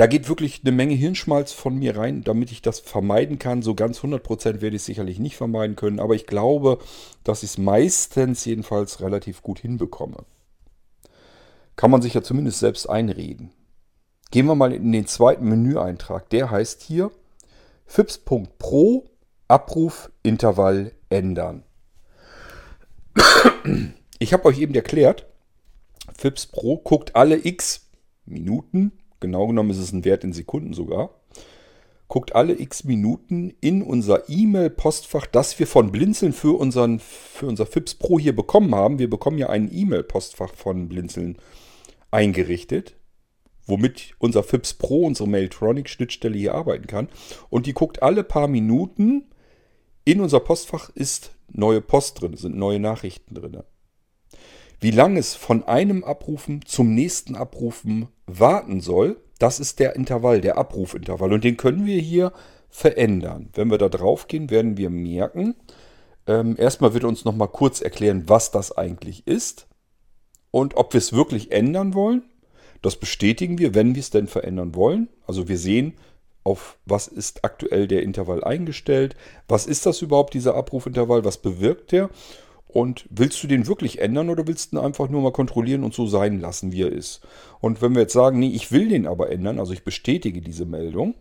da 0.00 0.06
geht 0.06 0.30
wirklich 0.30 0.62
eine 0.64 0.72
Menge 0.72 0.94
Hirnschmalz 0.94 1.52
von 1.52 1.76
mir 1.76 1.94
rein, 1.94 2.24
damit 2.24 2.50
ich 2.52 2.62
das 2.62 2.80
vermeiden 2.80 3.38
kann. 3.38 3.60
So 3.60 3.74
ganz 3.74 3.98
100% 3.98 4.62
werde 4.62 4.68
ich 4.68 4.76
es 4.76 4.86
sicherlich 4.86 5.18
nicht 5.18 5.36
vermeiden 5.36 5.76
können, 5.76 6.00
aber 6.00 6.14
ich 6.14 6.26
glaube, 6.26 6.78
dass 7.22 7.42
ich 7.42 7.50
es 7.50 7.58
meistens 7.58 8.46
jedenfalls 8.46 9.02
relativ 9.02 9.42
gut 9.42 9.58
hinbekomme. 9.58 10.24
Kann 11.76 11.90
man 11.90 12.00
sich 12.00 12.14
ja 12.14 12.22
zumindest 12.22 12.60
selbst 12.60 12.88
einreden. 12.88 13.52
Gehen 14.30 14.46
wir 14.46 14.54
mal 14.54 14.72
in 14.72 14.90
den 14.90 15.06
zweiten 15.06 15.46
Menüeintrag. 15.46 16.30
Der 16.30 16.50
heißt 16.50 16.80
hier 16.80 17.10
fips.pro 17.84 19.04
Abrufintervall 19.48 20.92
ändern. 21.10 21.62
Ich 24.18 24.32
habe 24.32 24.46
euch 24.46 24.60
eben 24.60 24.74
erklärt, 24.74 25.26
FIPS 26.16 26.46
Pro 26.46 26.78
guckt 26.78 27.16
alle 27.16 27.44
x 27.44 27.90
Minuten, 28.24 28.92
genau 29.20 29.46
genommen 29.46 29.70
ist 29.70 29.78
es 29.78 29.92
ein 29.92 30.04
Wert 30.04 30.24
in 30.24 30.32
Sekunden 30.32 30.72
sogar, 30.72 31.10
guckt 32.08 32.34
alle 32.34 32.58
x 32.58 32.84
Minuten 32.84 33.54
in 33.60 33.82
unser 33.82 34.28
E-Mail-Postfach, 34.28 35.26
das 35.26 35.58
wir 35.58 35.66
von 35.66 35.92
Blinzeln 35.92 36.32
für, 36.32 36.58
unseren, 36.58 36.98
für 36.98 37.46
unser 37.46 37.66
FIPS 37.66 37.94
Pro 37.94 38.18
hier 38.18 38.34
bekommen 38.34 38.74
haben. 38.74 38.98
Wir 38.98 39.08
bekommen 39.08 39.38
ja 39.38 39.48
ein 39.48 39.70
E-Mail-Postfach 39.72 40.54
von 40.54 40.88
Blinzeln 40.88 41.38
eingerichtet, 42.10 42.96
womit 43.66 44.14
unser 44.18 44.42
FIPS 44.42 44.74
Pro, 44.74 45.06
unsere 45.06 45.28
Mailtronic-Schnittstelle 45.28 46.36
hier 46.36 46.54
arbeiten 46.54 46.88
kann. 46.88 47.08
Und 47.48 47.66
die 47.66 47.74
guckt 47.74 48.02
alle 48.02 48.24
paar 48.24 48.48
Minuten 48.48 49.26
in 50.04 50.20
unser 50.20 50.40
Postfach 50.40 50.90
ist 50.90 51.36
neue 51.52 51.80
Post 51.80 52.20
drin, 52.20 52.36
sind 52.36 52.56
neue 52.56 52.80
Nachrichten 52.80 53.34
drin. 53.34 53.62
Wie 54.80 54.90
lange 54.90 55.20
es 55.20 55.34
von 55.34 55.62
einem 55.64 56.04
Abrufen 56.04 56.64
zum 56.64 56.94
nächsten 56.94 57.36
Abrufen 57.36 58.08
warten 58.38 58.80
soll, 58.80 59.16
das 59.38 59.58
ist 59.58 59.80
der 59.80 59.96
Intervall, 59.96 60.40
der 60.40 60.58
Abrufintervall. 60.58 61.32
Und 61.32 61.44
den 61.44 61.56
können 61.56 61.86
wir 61.86 62.00
hier 62.00 62.32
verändern. 62.68 63.48
Wenn 63.54 63.70
wir 63.70 63.78
da 63.78 63.88
drauf 63.88 64.28
gehen, 64.28 64.50
werden 64.50 64.76
wir 64.76 64.90
merken, 64.90 65.56
ähm, 66.26 66.56
erstmal 66.58 66.94
wird 66.94 67.04
uns 67.04 67.24
nochmal 67.24 67.48
kurz 67.48 67.80
erklären, 67.80 68.24
was 68.26 68.50
das 68.50 68.76
eigentlich 68.76 69.26
ist 69.26 69.66
und 70.50 70.76
ob 70.76 70.92
wir 70.92 70.98
es 70.98 71.12
wirklich 71.12 71.52
ändern 71.52 71.94
wollen. 71.94 72.22
Das 72.82 72.96
bestätigen 72.96 73.58
wir, 73.58 73.74
wenn 73.74 73.94
wir 73.94 74.00
es 74.00 74.10
denn 74.10 74.26
verändern 74.28 74.74
wollen. 74.74 75.08
Also 75.26 75.48
wir 75.48 75.58
sehen, 75.58 75.94
auf 76.44 76.78
was 76.86 77.08
ist 77.08 77.44
aktuell 77.44 77.86
der 77.86 78.02
Intervall 78.02 78.44
eingestellt, 78.44 79.16
was 79.48 79.66
ist 79.66 79.86
das 79.86 80.00
überhaupt, 80.02 80.34
dieser 80.34 80.54
Abrufintervall, 80.54 81.24
was 81.24 81.38
bewirkt 81.38 81.92
der 81.92 82.10
und 82.72 83.06
willst 83.10 83.42
du 83.42 83.46
den 83.46 83.66
wirklich 83.66 84.00
ändern 84.00 84.30
oder 84.30 84.46
willst 84.46 84.72
du 84.72 84.76
ihn 84.76 84.84
einfach 84.84 85.08
nur 85.08 85.22
mal 85.22 85.32
kontrollieren 85.32 85.84
und 85.84 85.94
so 85.94 86.06
sein 86.06 86.40
lassen, 86.40 86.72
wie 86.72 86.82
er 86.82 86.92
ist? 86.92 87.20
Und 87.60 87.82
wenn 87.82 87.94
wir 87.94 88.02
jetzt 88.02 88.12
sagen, 88.12 88.38
nee, 88.38 88.50
ich 88.50 88.72
will 88.72 88.88
den 88.88 89.06
aber 89.06 89.30
ändern, 89.30 89.58
also 89.58 89.72
ich 89.72 89.84
bestätige 89.84 90.40
diese 90.40 90.66
Meldung, 90.66 91.14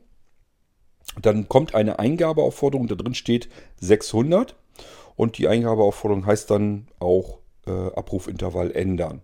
dann 1.21 1.49
kommt 1.49 1.73
eine 1.75 1.99
Eingabeaufforderung, 1.99 2.87
da 2.87 2.95
drin 2.95 3.15
steht 3.15 3.49
600 3.77 4.55
und 5.15 5.37
die 5.37 5.47
Eingabeaufforderung 5.47 6.25
heißt 6.25 6.51
dann 6.51 6.87
auch 6.99 7.39
äh, 7.65 7.71
Abrufintervall 7.71 8.71
ändern. 8.71 9.21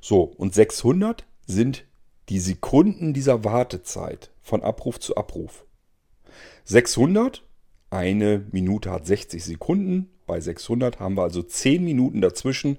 So, 0.00 0.22
und 0.22 0.54
600 0.54 1.24
sind 1.46 1.84
die 2.28 2.40
Sekunden 2.40 3.12
dieser 3.12 3.44
Wartezeit 3.44 4.30
von 4.40 4.62
Abruf 4.62 4.98
zu 5.00 5.16
Abruf. 5.16 5.64
600, 6.64 7.44
eine 7.90 8.46
Minute 8.52 8.90
hat 8.90 9.06
60 9.06 9.44
Sekunden. 9.44 10.10
Bei 10.30 10.40
600 10.40 11.00
haben 11.00 11.16
wir 11.16 11.24
also 11.24 11.42
10 11.42 11.82
Minuten 11.82 12.20
dazwischen, 12.20 12.78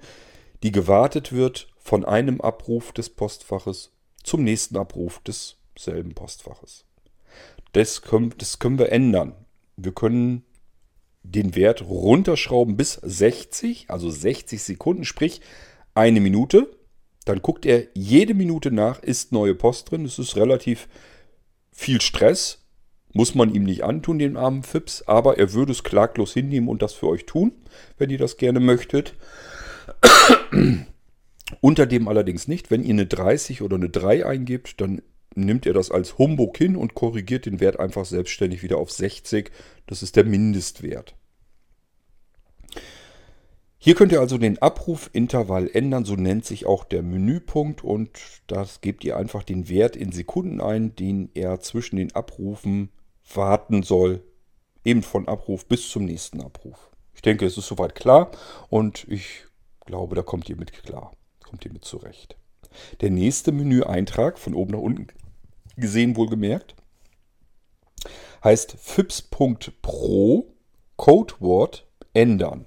die 0.62 0.72
gewartet 0.72 1.34
wird 1.34 1.68
von 1.76 2.02
einem 2.02 2.40
Abruf 2.40 2.92
des 2.92 3.10
Postfaches 3.10 3.92
zum 4.22 4.42
nächsten 4.42 4.78
Abruf 4.78 5.20
desselben 5.20 6.14
Postfaches. 6.14 6.86
Das 7.72 8.00
können, 8.00 8.32
das 8.38 8.58
können 8.58 8.78
wir 8.78 8.90
ändern. 8.90 9.34
Wir 9.76 9.92
können 9.92 10.46
den 11.24 11.54
Wert 11.54 11.82
runterschrauben 11.82 12.78
bis 12.78 12.94
60, 12.94 13.90
also 13.90 14.08
60 14.08 14.62
Sekunden, 14.62 15.04
sprich 15.04 15.42
eine 15.92 16.22
Minute. 16.22 16.74
Dann 17.26 17.42
guckt 17.42 17.66
er 17.66 17.86
jede 17.92 18.32
Minute 18.32 18.70
nach, 18.70 19.02
ist 19.02 19.30
neue 19.30 19.54
Post 19.54 19.90
drin. 19.90 20.04
Das 20.04 20.18
ist 20.18 20.36
relativ 20.36 20.88
viel 21.70 22.00
Stress 22.00 22.61
muss 23.12 23.34
man 23.34 23.54
ihm 23.54 23.64
nicht 23.64 23.84
antun, 23.84 24.18
den 24.18 24.36
armen 24.36 24.62
Fips, 24.62 25.02
aber 25.02 25.38
er 25.38 25.52
würde 25.52 25.72
es 25.72 25.84
klaglos 25.84 26.32
hinnehmen 26.32 26.68
und 26.68 26.82
das 26.82 26.94
für 26.94 27.08
euch 27.08 27.26
tun, 27.26 27.52
wenn 27.98 28.10
ihr 28.10 28.18
das 28.18 28.36
gerne 28.36 28.60
möchtet. 28.60 29.14
Unter 31.60 31.86
dem 31.86 32.08
allerdings 32.08 32.48
nicht. 32.48 32.70
Wenn 32.70 32.82
ihr 32.82 32.94
eine 32.94 33.06
30 33.06 33.62
oder 33.62 33.76
eine 33.76 33.90
3 33.90 34.24
eingibt, 34.24 34.80
dann 34.80 35.02
nimmt 35.34 35.66
er 35.66 35.74
das 35.74 35.90
als 35.90 36.18
Humbug 36.18 36.56
hin 36.56 36.76
und 36.76 36.94
korrigiert 36.94 37.46
den 37.46 37.60
Wert 37.60 37.78
einfach 37.78 38.04
selbstständig 38.04 38.62
wieder 38.62 38.78
auf 38.78 38.90
60. 38.90 39.50
Das 39.86 40.02
ist 40.02 40.16
der 40.16 40.24
Mindestwert. 40.24 41.14
Hier 43.84 43.96
könnt 43.96 44.12
ihr 44.12 44.20
also 44.20 44.38
den 44.38 44.62
Abrufintervall 44.62 45.68
ändern, 45.72 46.04
so 46.04 46.14
nennt 46.14 46.44
sich 46.44 46.66
auch 46.66 46.84
der 46.84 47.02
Menüpunkt 47.02 47.82
und 47.82 48.10
das 48.46 48.80
gebt 48.80 49.02
ihr 49.02 49.16
einfach 49.16 49.42
den 49.42 49.68
Wert 49.68 49.96
in 49.96 50.12
Sekunden 50.12 50.60
ein, 50.60 50.94
den 50.94 51.30
er 51.34 51.58
zwischen 51.58 51.96
den 51.96 52.14
Abrufen 52.14 52.90
warten 53.34 53.82
soll, 53.82 54.22
eben 54.84 55.02
von 55.02 55.28
Abruf 55.28 55.66
bis 55.66 55.88
zum 55.90 56.04
nächsten 56.04 56.42
Abruf. 56.42 56.90
Ich 57.14 57.22
denke, 57.22 57.46
es 57.46 57.56
ist 57.56 57.66
soweit 57.66 57.94
klar 57.94 58.30
und 58.68 59.06
ich 59.08 59.44
glaube, 59.86 60.14
da 60.14 60.22
kommt 60.22 60.48
ihr 60.48 60.56
mit 60.56 60.72
klar, 60.72 61.12
kommt 61.44 61.64
ihr 61.64 61.72
mit 61.72 61.84
zurecht. 61.84 62.36
Der 63.00 63.10
nächste 63.10 63.52
Menüeintrag, 63.52 64.38
von 64.38 64.54
oben 64.54 64.72
nach 64.72 64.80
unten 64.80 65.08
gesehen 65.76 66.16
wohlgemerkt, 66.16 66.74
heißt 68.42 68.76
fips.pro 68.78 70.54
Codewort 70.96 71.86
ändern. 72.12 72.66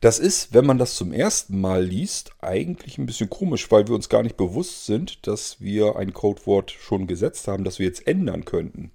Das 0.00 0.18
ist, 0.18 0.52
wenn 0.52 0.66
man 0.66 0.78
das 0.78 0.94
zum 0.94 1.12
ersten 1.12 1.60
Mal 1.60 1.84
liest, 1.84 2.30
eigentlich 2.40 2.98
ein 2.98 3.06
bisschen 3.06 3.30
komisch, 3.30 3.70
weil 3.70 3.88
wir 3.88 3.94
uns 3.94 4.08
gar 4.08 4.22
nicht 4.22 4.36
bewusst 4.36 4.86
sind, 4.86 5.26
dass 5.26 5.60
wir 5.60 5.96
ein 5.96 6.12
Codewort 6.12 6.70
schon 6.70 7.06
gesetzt 7.06 7.48
haben, 7.48 7.64
das 7.64 7.78
wir 7.78 7.86
jetzt 7.86 8.06
ändern 8.06 8.44
könnten. 8.44 8.90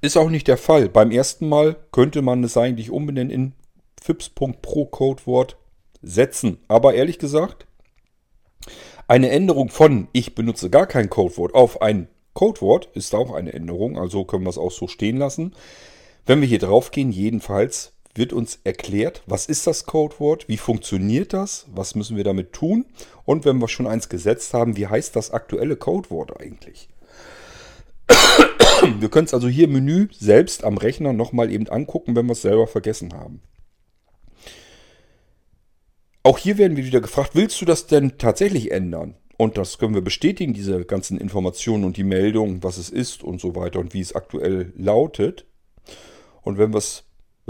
Ist 0.00 0.16
auch 0.16 0.30
nicht 0.30 0.48
der 0.48 0.56
Fall. 0.56 0.88
Beim 0.88 1.10
ersten 1.10 1.48
Mal 1.48 1.76
könnte 1.92 2.22
man 2.22 2.42
es 2.42 2.56
eigentlich 2.56 2.90
umbenennen 2.90 3.30
in 3.30 3.52
fips.pro 4.00 4.86
Codewort 4.86 5.56
setzen. 6.00 6.58
Aber 6.68 6.94
ehrlich 6.94 7.18
gesagt, 7.18 7.66
eine 9.06 9.30
Änderung 9.30 9.68
von 9.68 10.08
ich 10.12 10.34
benutze 10.34 10.70
gar 10.70 10.86
kein 10.86 11.10
Codewort 11.10 11.54
auf 11.54 11.82
ein 11.82 12.08
Codewort 12.32 12.88
ist 12.94 13.14
auch 13.14 13.34
eine 13.34 13.52
Änderung, 13.52 13.98
also 13.98 14.24
können 14.24 14.44
wir 14.44 14.50
es 14.50 14.58
auch 14.58 14.70
so 14.70 14.86
stehen 14.86 15.16
lassen. 15.16 15.54
Wenn 16.26 16.40
wir 16.40 16.48
hier 16.48 16.60
drauf 16.60 16.90
gehen, 16.90 17.10
jedenfalls 17.10 17.92
wird 18.20 18.32
uns 18.34 18.60
erklärt, 18.64 19.22
was 19.26 19.46
ist 19.46 19.66
das 19.66 19.86
Codewort, 19.86 20.46
wie 20.46 20.58
funktioniert 20.58 21.32
das, 21.32 21.66
was 21.74 21.94
müssen 21.94 22.18
wir 22.18 22.22
damit 22.22 22.52
tun 22.52 22.84
und 23.24 23.46
wenn 23.46 23.58
wir 23.58 23.66
schon 23.66 23.86
eins 23.86 24.10
gesetzt 24.10 24.52
haben, 24.52 24.76
wie 24.76 24.86
heißt 24.86 25.16
das 25.16 25.30
aktuelle 25.30 25.74
Codewort 25.74 26.38
eigentlich. 26.38 26.90
Wir 28.98 29.08
können 29.08 29.26
es 29.26 29.34
also 29.34 29.48
hier 29.48 29.64
im 29.64 29.72
Menü 29.72 30.08
selbst 30.12 30.64
am 30.64 30.76
Rechner 30.76 31.12
nochmal 31.14 31.50
eben 31.50 31.68
angucken, 31.68 32.14
wenn 32.14 32.26
wir 32.26 32.32
es 32.32 32.42
selber 32.42 32.66
vergessen 32.66 33.14
haben. 33.14 33.40
Auch 36.22 36.36
hier 36.36 36.58
werden 36.58 36.76
wir 36.76 36.84
wieder 36.84 37.00
gefragt, 37.00 37.30
willst 37.34 37.60
du 37.60 37.64
das 37.64 37.86
denn 37.86 38.18
tatsächlich 38.18 38.70
ändern? 38.70 39.16
Und 39.38 39.56
das 39.56 39.78
können 39.78 39.94
wir 39.94 40.02
bestätigen, 40.02 40.52
diese 40.52 40.84
ganzen 40.84 41.16
Informationen 41.16 41.84
und 41.84 41.96
die 41.96 42.04
Meldung, 42.04 42.62
was 42.62 42.76
es 42.76 42.90
ist 42.90 43.24
und 43.24 43.40
so 43.40 43.56
weiter 43.56 43.80
und 43.80 43.94
wie 43.94 44.00
es 44.00 44.14
aktuell 44.14 44.74
lautet. 44.76 45.46
Und 46.42 46.58
wenn, 46.58 46.74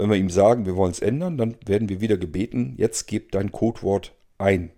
wenn 0.01 0.09
wir 0.09 0.17
ihm 0.17 0.31
sagen, 0.31 0.65
wir 0.65 0.75
wollen 0.75 0.91
es 0.91 0.99
ändern, 0.99 1.37
dann 1.37 1.55
werden 1.63 1.87
wir 1.87 2.01
wieder 2.01 2.17
gebeten, 2.17 2.73
jetzt 2.77 3.05
gib 3.05 3.31
dein 3.33 3.51
Codewort 3.51 4.15
ein. 4.39 4.71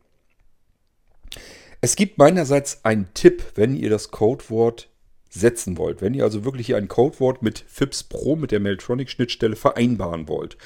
Es 1.80 1.96
gibt 1.96 2.18
meinerseits 2.18 2.84
einen 2.84 3.08
Tipp, 3.14 3.44
wenn 3.56 3.74
ihr 3.76 3.90
das 3.90 4.12
Codewort 4.12 4.90
setzen 5.30 5.78
wollt. 5.78 6.02
Wenn 6.02 6.14
ihr 6.14 6.26
also 6.26 6.44
wirklich 6.44 6.76
ein 6.76 6.90
Codewort 6.90 7.42
mit 7.42 7.60
FIPS 7.60 8.04
Pro, 8.04 8.36
mit 8.36 8.52
der 8.52 8.60
Mailtronic-Schnittstelle 8.60 9.56
vereinbaren 9.56 10.28
wollt. 10.28 10.58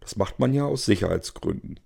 Das 0.00 0.14
macht 0.14 0.38
man 0.38 0.54
ja 0.54 0.64
aus 0.64 0.84
Sicherheitsgründen. 0.84 1.80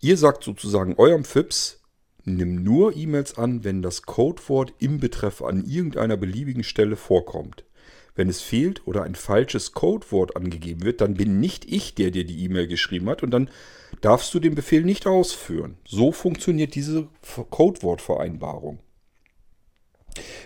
Ihr 0.00 0.18
sagt 0.18 0.44
sozusagen 0.44 0.96
eurem 0.98 1.24
FIPS, 1.24 1.80
nimm 2.24 2.62
nur 2.62 2.94
E-Mails 2.94 3.38
an, 3.38 3.64
wenn 3.64 3.80
das 3.80 4.02
Codewort 4.02 4.74
im 4.80 5.00
Betreff 5.00 5.40
an 5.40 5.64
irgendeiner 5.64 6.18
beliebigen 6.18 6.62
Stelle 6.62 6.96
vorkommt. 6.96 7.64
Wenn 8.16 8.28
es 8.28 8.40
fehlt 8.40 8.86
oder 8.86 9.04
ein 9.04 9.14
falsches 9.14 9.72
Codewort 9.72 10.36
angegeben 10.36 10.82
wird, 10.82 11.00
dann 11.00 11.14
bin 11.14 11.38
nicht 11.38 11.70
ich, 11.70 11.94
der 11.94 12.10
dir 12.10 12.24
die 12.24 12.42
E-Mail 12.44 12.66
geschrieben 12.66 13.08
hat 13.08 13.22
und 13.22 13.30
dann 13.30 13.50
darfst 14.00 14.34
du 14.34 14.40
den 14.40 14.54
Befehl 14.54 14.82
nicht 14.82 15.06
ausführen. 15.06 15.76
So 15.86 16.12
funktioniert 16.12 16.74
diese 16.74 17.08
Codewortvereinbarung. 17.50 18.80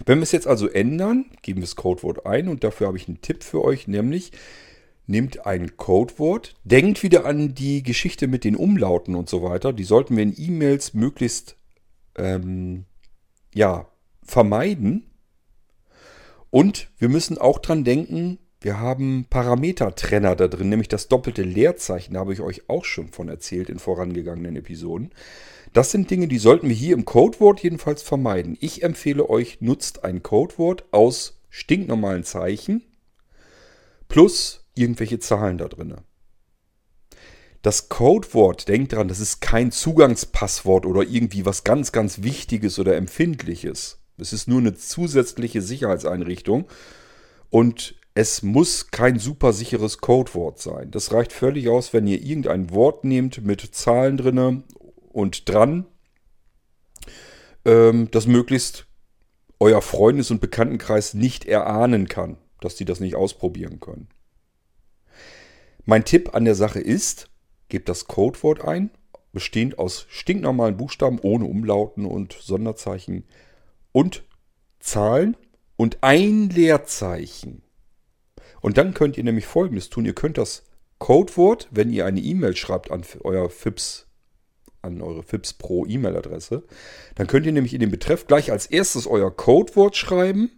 Wenn 0.05 0.19
wir 0.19 0.25
es 0.25 0.33
jetzt 0.33 0.49
also 0.49 0.69
ändern, 0.69 1.27
geben 1.43 1.61
wir 1.61 1.67
das 1.67 1.77
Codewort 1.77 2.27
ein 2.27 2.49
und 2.49 2.65
dafür 2.65 2.89
habe 2.89 2.97
ich 2.97 3.07
einen 3.07 3.23
Tipp 3.23 3.45
für 3.45 3.62
euch, 3.62 3.87
nämlich 3.87 4.33
nehmt 5.07 5.47
ein 5.47 5.77
Codewort, 5.77 6.57
denkt 6.65 7.03
wieder 7.03 7.25
an 7.25 7.55
die 7.55 7.83
Geschichte 7.83 8.27
mit 8.27 8.45
den 8.45 8.57
Umlauten 8.57 9.15
und 9.15 9.29
so 9.29 9.43
weiter. 9.43 9.73
Die 9.73 9.85
sollten 9.85 10.17
wir 10.17 10.23
in 10.23 10.35
E-Mails 10.37 10.95
möglichst 10.95 11.57
ähm, 12.17 12.85
ja, 13.55 13.89
vermeiden. 14.23 15.10
Und 16.50 16.90
wir 16.99 17.09
müssen 17.09 17.38
auch 17.38 17.59
dran 17.59 17.85
denken, 17.85 18.38
wir 18.61 18.78
haben 18.78 19.26
Parametertrenner 19.30 20.37
da 20.37 20.49
drin, 20.49 20.69
nämlich 20.69 20.88
das 20.88 21.09
doppelte 21.09 21.42
Leerzeichen, 21.42 22.14
da 22.14 22.21
habe 22.21 22.35
ich 22.35 22.40
euch 22.40 22.69
auch 22.69 22.85
schon 22.85 23.09
von 23.09 23.28
erzählt 23.28 23.71
in 23.71 23.78
vorangegangenen 23.78 24.57
Episoden. 24.57 25.12
Das 25.73 25.92
sind 25.92 26.11
Dinge, 26.11 26.28
die 26.28 26.38
sollten 26.38 26.69
wir 26.69 26.75
hier 26.75 26.95
im 26.95 27.04
Codewort 27.04 27.61
jedenfalls 27.62 28.02
vermeiden. 28.02 28.59
Ich 28.61 28.83
empfehle 28.83 29.30
euch, 29.30 29.61
nutzt 29.61 30.04
ein 30.04 30.23
Codewort 30.23 30.85
aus 30.90 31.40
stinknormalen 31.49 32.25
Zeichen 32.25 32.83
plus 34.09 34.66
irgendwelche 34.75 35.21
Zahlen 35.21 35.57
da 35.57 35.69
drin. 35.69 35.97
Das 37.62 37.88
Codewort, 37.88 38.69
denkt 38.69 38.92
dran, 38.92 39.09
das 39.09 39.21
ist 39.21 39.40
kein 39.40 39.71
Zugangspasswort 39.71 40.87
oder 40.87 41.02
irgendwie 41.02 41.47
was 41.47 41.64
ganz, 41.64 41.92
ganz 41.92 42.23
Wichtiges 42.23 42.78
oder 42.78 42.97
Empfindliches. 42.97 44.00
Es 44.21 44.33
ist 44.33 44.49
nur 44.49 44.59
eine 44.59 44.75
zusätzliche 44.75 45.62
Sicherheitseinrichtung 45.62 46.67
und 47.50 47.95
es 48.15 48.43
muss 48.43 48.91
kein 48.91 49.19
super 49.19 49.53
sicheres 49.53 49.99
Codewort 49.99 50.59
sein. 50.59 50.91
Das 50.91 51.12
reicht 51.12 51.33
völlig 51.33 51.69
aus, 51.69 51.93
wenn 51.93 52.07
ihr 52.07 52.21
irgendein 52.21 52.71
Wort 52.71 53.05
nehmt 53.05 53.45
mit 53.45 53.61
Zahlen 53.75 54.17
drinne 54.17 54.62
und 55.12 55.49
dran, 55.49 55.87
ähm, 57.65 58.11
das 58.11 58.27
möglichst 58.27 58.87
euer 59.59 59.83
Freundes- 59.83 60.31
und 60.31 60.41
Bekanntenkreis 60.41 61.15
nicht 61.15 61.45
erahnen 61.45 62.09
kann, 62.09 62.39
dass 62.61 62.77
die 62.77 62.85
das 62.85 63.00
nicht 63.00 63.15
ausprobieren 63.15 63.79
können. 63.79 64.09
Mein 65.85 66.05
Tipp 66.05 66.35
an 66.35 66.45
der 66.45 66.55
Sache 66.55 66.81
ist, 66.81 67.31
gebt 67.69 67.89
das 67.89 68.07
Codewort 68.07 68.62
ein, 68.65 68.91
bestehend 69.33 69.79
aus 69.79 70.07
stinknormalen 70.09 70.77
Buchstaben 70.77 71.19
ohne 71.21 71.45
Umlauten 71.45 72.05
und 72.07 72.33
Sonderzeichen 72.33 73.25
und 73.92 74.25
Zahlen 74.78 75.37
und 75.76 75.99
ein 76.02 76.50
Leerzeichen. 76.50 77.62
Und 78.61 78.78
dann 78.78 78.94
könnt 78.94 79.16
ihr 79.16 79.25
nämlich 79.25 79.47
Folgendes 79.47 79.88
tun. 79.88 80.04
Ihr 80.04 80.14
könnt 80.14 80.38
das 80.38 80.64
Codewort, 80.99 81.68
wenn 81.70 81.90
ihr 81.90 82.04
eine 82.04 82.20
E-Mail 82.20 82.56
schreibt 82.56 82.90
an 82.90 83.02
euer 83.23 83.49
FIPS 83.49 84.06
an 84.82 85.02
eure 85.02 85.23
FIPS 85.23 85.54
Pro 85.54 85.85
E-Mail-Adresse. 85.87 86.62
Dann 87.15 87.26
könnt 87.26 87.47
ihr 87.47 87.52
nämlich 87.52 87.75
in 87.75 87.80
den 87.80 87.91
Betreff 87.91 88.26
gleich 88.26 88.50
als 88.50 88.67
erstes 88.67 89.06
euer 89.06 89.34
Codewort 89.34 89.97
schreiben, 89.97 90.50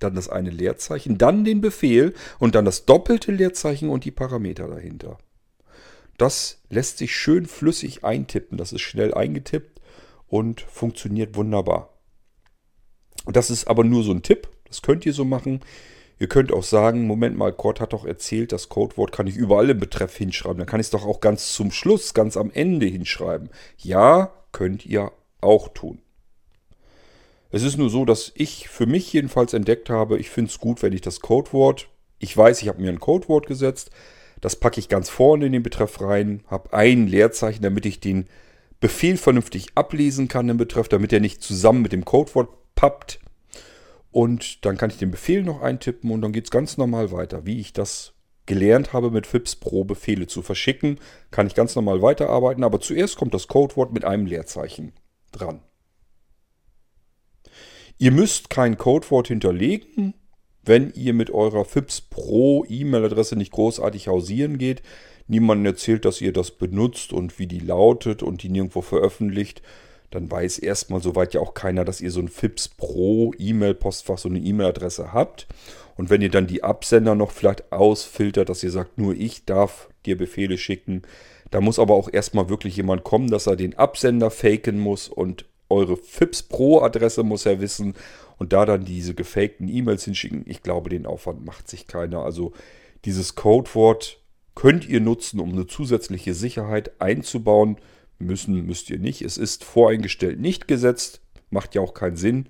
dann 0.00 0.16
das 0.16 0.28
eine 0.28 0.50
Leerzeichen, 0.50 1.18
dann 1.18 1.44
den 1.44 1.60
Befehl 1.60 2.14
und 2.40 2.56
dann 2.56 2.64
das 2.64 2.84
doppelte 2.84 3.32
Leerzeichen 3.32 3.90
und 3.90 4.04
die 4.04 4.10
Parameter 4.10 4.66
dahinter. 4.66 5.18
Das 6.18 6.62
lässt 6.68 6.98
sich 6.98 7.14
schön 7.14 7.46
flüssig 7.46 8.04
eintippen. 8.04 8.58
Das 8.58 8.72
ist 8.72 8.82
schnell 8.82 9.14
eingetippt 9.14 9.80
und 10.26 10.60
funktioniert 10.60 11.36
wunderbar. 11.36 11.93
Das 13.26 13.50
ist 13.50 13.66
aber 13.66 13.84
nur 13.84 14.02
so 14.02 14.12
ein 14.12 14.22
Tipp. 14.22 14.48
Das 14.66 14.82
könnt 14.82 15.06
ihr 15.06 15.12
so 15.12 15.24
machen. 15.24 15.60
Ihr 16.18 16.28
könnt 16.28 16.52
auch 16.52 16.62
sagen, 16.62 17.06
Moment 17.06 17.36
mal, 17.36 17.52
Cord 17.52 17.80
hat 17.80 17.92
doch 17.92 18.04
erzählt, 18.04 18.52
das 18.52 18.68
Codewort 18.68 19.12
kann 19.12 19.26
ich 19.26 19.36
überall 19.36 19.70
im 19.70 19.80
Betreff 19.80 20.16
hinschreiben. 20.16 20.58
Dann 20.58 20.66
kann 20.66 20.80
ich 20.80 20.86
es 20.86 20.90
doch 20.90 21.04
auch 21.04 21.20
ganz 21.20 21.52
zum 21.52 21.72
Schluss, 21.72 22.14
ganz 22.14 22.36
am 22.36 22.50
Ende 22.52 22.86
hinschreiben. 22.86 23.50
Ja, 23.78 24.32
könnt 24.52 24.86
ihr 24.86 25.10
auch 25.40 25.68
tun. 25.68 25.98
Es 27.50 27.62
ist 27.62 27.76
nur 27.76 27.90
so, 27.90 28.04
dass 28.04 28.32
ich 28.34 28.68
für 28.68 28.86
mich 28.86 29.12
jedenfalls 29.12 29.52
entdeckt 29.52 29.90
habe, 29.90 30.18
ich 30.18 30.30
finde 30.30 30.50
es 30.50 30.58
gut, 30.58 30.82
wenn 30.82 30.92
ich 30.92 31.02
das 31.02 31.20
Codewort, 31.20 31.88
ich 32.18 32.36
weiß, 32.36 32.62
ich 32.62 32.68
habe 32.68 32.82
mir 32.82 32.90
ein 32.90 33.00
Codewort 33.00 33.46
gesetzt, 33.46 33.90
das 34.40 34.56
packe 34.56 34.80
ich 34.80 34.88
ganz 34.88 35.08
vorne 35.08 35.46
in 35.46 35.52
den 35.52 35.62
Betreff 35.62 36.00
rein, 36.00 36.42
habe 36.48 36.72
ein 36.72 37.06
Leerzeichen, 37.06 37.62
damit 37.62 37.86
ich 37.86 38.00
den 38.00 38.26
Befehl 38.80 39.16
vernünftig 39.16 39.68
ablesen 39.76 40.26
kann 40.26 40.48
im 40.48 40.56
Betreff, 40.56 40.88
damit 40.88 41.12
er 41.12 41.20
nicht 41.20 41.42
zusammen 41.42 41.82
mit 41.82 41.92
dem 41.92 42.04
Codewort 42.04 42.48
pappt. 42.74 43.20
Und 44.10 44.64
dann 44.64 44.76
kann 44.76 44.90
ich 44.90 44.98
den 44.98 45.10
Befehl 45.10 45.42
noch 45.42 45.60
eintippen 45.60 46.10
und 46.10 46.22
dann 46.22 46.32
geht 46.32 46.44
es 46.44 46.50
ganz 46.50 46.76
normal 46.76 47.10
weiter. 47.10 47.46
Wie 47.46 47.58
ich 47.58 47.72
das 47.72 48.12
gelernt 48.46 48.92
habe, 48.92 49.10
mit 49.10 49.26
FIPS 49.26 49.56
Pro 49.56 49.84
Befehle 49.84 50.26
zu 50.26 50.42
verschicken, 50.42 51.00
kann 51.30 51.46
ich 51.46 51.54
ganz 51.54 51.74
normal 51.74 52.02
weiterarbeiten. 52.02 52.62
Aber 52.62 52.80
zuerst 52.80 53.16
kommt 53.16 53.34
das 53.34 53.48
Codewort 53.48 53.92
mit 53.92 54.04
einem 54.04 54.26
Leerzeichen 54.26 54.92
dran. 55.32 55.60
Ihr 57.98 58.10
müsst 58.10 58.50
kein 58.50 58.76
Codewort 58.76 59.28
hinterlegen, 59.28 60.14
wenn 60.62 60.92
ihr 60.92 61.14
mit 61.14 61.30
eurer 61.30 61.64
FIPS 61.64 62.02
Pro 62.02 62.64
E-Mail-Adresse 62.68 63.36
nicht 63.36 63.52
großartig 63.52 64.08
hausieren 64.08 64.58
geht. 64.58 64.82
Niemand 65.26 65.64
erzählt, 65.66 66.04
dass 66.04 66.20
ihr 66.20 66.32
das 66.32 66.50
benutzt 66.50 67.12
und 67.12 67.38
wie 67.38 67.46
die 67.46 67.60
lautet 67.60 68.22
und 68.22 68.42
die 68.42 68.48
nirgendwo 68.48 68.82
veröffentlicht 68.82 69.62
dann 70.14 70.30
weiß 70.30 70.58
erstmal 70.58 71.02
soweit 71.02 71.34
ja 71.34 71.40
auch 71.40 71.54
keiner, 71.54 71.84
dass 71.84 72.00
ihr 72.00 72.10
so 72.10 72.20
ein 72.20 72.28
FIPS 72.28 72.68
Pro 72.68 73.32
E-Mail-Postfach, 73.38 74.18
so 74.18 74.28
eine 74.28 74.38
E-Mail-Adresse 74.38 75.12
habt. 75.12 75.46
Und 75.96 76.10
wenn 76.10 76.22
ihr 76.22 76.30
dann 76.30 76.46
die 76.46 76.62
Absender 76.62 77.14
noch 77.14 77.30
vielleicht 77.30 77.72
ausfiltert, 77.72 78.48
dass 78.48 78.62
ihr 78.62 78.70
sagt, 78.70 78.98
nur 78.98 79.14
ich 79.14 79.44
darf 79.44 79.88
dir 80.06 80.16
Befehle 80.16 80.58
schicken, 80.58 81.02
da 81.50 81.60
muss 81.60 81.78
aber 81.78 81.94
auch 81.94 82.08
erstmal 82.12 82.48
wirklich 82.48 82.76
jemand 82.76 83.04
kommen, 83.04 83.30
dass 83.30 83.46
er 83.46 83.56
den 83.56 83.76
Absender 83.78 84.30
faken 84.30 84.78
muss 84.78 85.08
und 85.08 85.44
eure 85.68 85.96
FIPS 85.96 86.44
Pro-Adresse 86.44 87.22
muss 87.22 87.46
er 87.46 87.60
wissen 87.60 87.94
und 88.38 88.52
da 88.52 88.64
dann 88.64 88.84
diese 88.84 89.14
gefakten 89.14 89.68
E-Mails 89.68 90.04
hinschicken. 90.04 90.44
Ich 90.46 90.62
glaube, 90.62 90.90
den 90.90 91.06
Aufwand 91.06 91.44
macht 91.44 91.68
sich 91.68 91.86
keiner. 91.86 92.20
Also 92.20 92.52
dieses 93.04 93.34
Codewort 93.34 94.18
könnt 94.54 94.88
ihr 94.88 95.00
nutzen, 95.00 95.40
um 95.40 95.52
eine 95.52 95.66
zusätzliche 95.66 96.34
Sicherheit 96.34 97.00
einzubauen. 97.00 97.76
Müssen 98.18 98.66
müsst 98.66 98.90
ihr 98.90 98.98
nicht. 98.98 99.22
Es 99.22 99.38
ist 99.38 99.64
voreingestellt 99.64 100.40
nicht 100.40 100.68
gesetzt. 100.68 101.20
Macht 101.50 101.74
ja 101.74 101.80
auch 101.80 101.94
keinen 101.94 102.16
Sinn. 102.16 102.48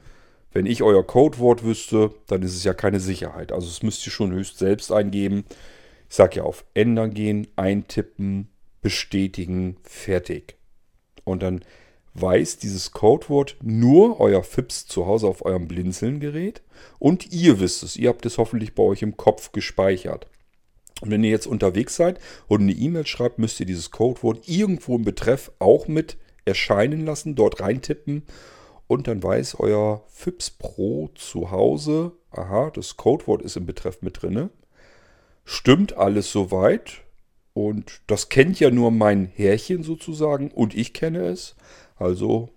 Wenn 0.52 0.66
ich 0.66 0.82
euer 0.82 1.04
Codewort 1.04 1.64
wüsste, 1.64 2.14
dann 2.28 2.42
ist 2.42 2.54
es 2.54 2.64
ja 2.64 2.74
keine 2.74 3.00
Sicherheit. 3.00 3.50
Also 3.50 3.66
es 3.66 3.82
müsst 3.82 4.06
ihr 4.06 4.12
schon 4.12 4.32
höchst 4.32 4.58
selbst 4.58 4.92
eingeben. 4.92 5.44
Ich 6.08 6.14
sage 6.14 6.36
ja 6.36 6.42
auf 6.44 6.64
Ändern 6.74 7.12
gehen, 7.12 7.48
eintippen, 7.56 8.48
bestätigen, 8.80 9.76
fertig. 9.82 10.56
Und 11.24 11.42
dann 11.42 11.64
weiß 12.14 12.58
dieses 12.58 12.92
Codewort 12.92 13.56
nur 13.62 14.20
euer 14.20 14.44
FIPS 14.44 14.86
zu 14.86 15.06
Hause 15.06 15.26
auf 15.26 15.44
eurem 15.44 15.66
Blinzeln-Gerät 15.66 16.62
und 16.98 17.32
ihr 17.32 17.58
wisst 17.58 17.82
es. 17.82 17.96
Ihr 17.96 18.08
habt 18.10 18.24
es 18.24 18.38
hoffentlich 18.38 18.74
bei 18.74 18.82
euch 18.84 19.02
im 19.02 19.16
Kopf 19.16 19.50
gespeichert. 19.52 20.28
Und 21.00 21.10
wenn 21.10 21.24
ihr 21.24 21.30
jetzt 21.30 21.46
unterwegs 21.46 21.96
seid 21.96 22.20
und 22.46 22.62
eine 22.62 22.72
E-Mail 22.72 23.06
schreibt, 23.06 23.38
müsst 23.38 23.60
ihr 23.60 23.66
dieses 23.66 23.90
Codewort 23.90 24.48
irgendwo 24.48 24.96
im 24.96 25.04
Betreff 25.04 25.50
auch 25.58 25.88
mit 25.88 26.16
erscheinen 26.44 27.04
lassen, 27.04 27.34
dort 27.34 27.60
reintippen 27.60 28.22
und 28.86 29.08
dann 29.08 29.22
weiß 29.22 29.56
euer 29.58 30.04
FIPS 30.08 30.50
Pro 30.50 31.10
zu 31.14 31.50
Hause, 31.50 32.12
aha, 32.30 32.70
das 32.70 32.96
Codewort 32.96 33.42
ist 33.42 33.56
im 33.56 33.66
Betreff 33.66 34.02
mit 34.02 34.22
drinne. 34.22 34.50
Stimmt 35.44 35.96
alles 35.96 36.30
soweit 36.30 37.02
und 37.54 38.00
das 38.06 38.28
kennt 38.28 38.60
ja 38.60 38.70
nur 38.70 38.90
mein 38.90 39.26
Härchen 39.26 39.82
sozusagen 39.82 40.50
und 40.50 40.74
ich 40.74 40.92
kenne 40.92 41.26
es. 41.26 41.56
Also 41.96 42.50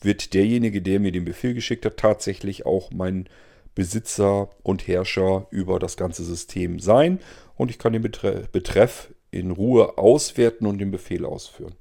wird 0.00 0.34
derjenige, 0.34 0.82
der 0.82 1.00
mir 1.00 1.12
den 1.12 1.24
Befehl 1.24 1.54
geschickt 1.54 1.84
hat, 1.86 1.96
tatsächlich 1.96 2.66
auch 2.66 2.90
mein 2.90 3.28
Besitzer 3.74 4.50
und 4.62 4.86
Herrscher 4.86 5.46
über 5.50 5.78
das 5.78 5.96
ganze 5.96 6.24
System 6.24 6.78
sein 6.78 7.20
und 7.56 7.70
ich 7.70 7.78
kann 7.78 7.92
den 7.92 8.02
Betreff 8.02 9.12
in 9.30 9.50
Ruhe 9.50 9.98
auswerten 9.98 10.66
und 10.66 10.78
den 10.78 10.90
Befehl 10.90 11.24
ausführen. 11.24 11.74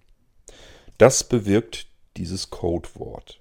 Das 0.97 1.23
bewirkt 1.23 1.88
dieses 2.17 2.49
Codewort. 2.49 3.39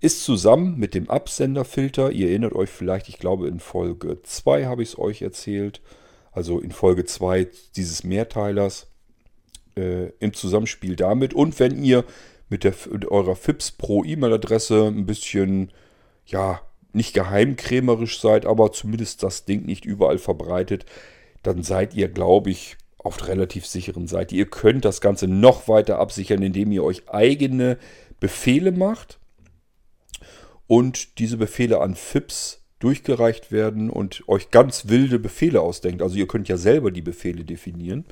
ist 0.00 0.24
zusammen 0.24 0.78
mit 0.78 0.94
dem 0.94 1.08
Absenderfilter, 1.08 2.10
ihr 2.10 2.28
erinnert 2.28 2.52
euch 2.52 2.70
vielleicht, 2.70 3.08
ich 3.08 3.18
glaube 3.18 3.48
in 3.48 3.58
Folge 3.58 4.22
2 4.22 4.66
habe 4.66 4.82
ich 4.82 4.90
es 4.90 4.98
euch 4.98 5.22
erzählt, 5.22 5.80
also 6.32 6.60
in 6.60 6.72
Folge 6.72 7.04
2 7.04 7.48
dieses 7.76 8.04
Mehrteilers, 8.04 8.88
äh, 9.76 10.10
im 10.18 10.32
Zusammenspiel 10.34 10.96
damit. 10.96 11.34
Und 11.34 11.58
wenn 11.58 11.82
ihr 11.82 12.04
mit, 12.48 12.64
der, 12.64 12.74
mit 12.90 13.06
eurer 13.06 13.36
FIPS 13.36 13.72
Pro 13.72 14.04
E-Mail-Adresse 14.04 14.86
ein 14.86 15.06
bisschen, 15.06 15.72
ja, 16.26 16.60
nicht 16.94 17.14
geheimkrämerisch 17.14 18.20
seid, 18.20 18.46
aber 18.46 18.72
zumindest 18.72 19.22
das 19.22 19.44
Ding 19.44 19.64
nicht 19.64 19.84
überall 19.84 20.18
verbreitet, 20.18 20.86
dann 21.42 21.62
seid 21.62 21.94
ihr, 21.94 22.08
glaube 22.08 22.50
ich, 22.50 22.76
auf 22.98 23.18
der 23.18 23.28
relativ 23.28 23.66
sicheren 23.66 24.06
Seite. 24.06 24.34
Ihr 24.34 24.46
könnt 24.46 24.84
das 24.84 25.00
Ganze 25.00 25.28
noch 25.28 25.68
weiter 25.68 25.98
absichern, 25.98 26.42
indem 26.42 26.72
ihr 26.72 26.82
euch 26.82 27.08
eigene 27.08 27.78
Befehle 28.18 28.72
macht 28.72 29.18
und 30.66 31.18
diese 31.18 31.36
Befehle 31.36 31.80
an 31.80 31.94
FIPS 31.94 32.62
durchgereicht 32.78 33.52
werden 33.52 33.90
und 33.90 34.24
euch 34.26 34.50
ganz 34.50 34.88
wilde 34.88 35.18
Befehle 35.18 35.60
ausdenkt. 35.60 36.02
Also 36.02 36.16
ihr 36.16 36.26
könnt 36.26 36.48
ja 36.48 36.56
selber 36.56 36.90
die 36.90 37.02
Befehle 37.02 37.44
definieren. 37.44 38.04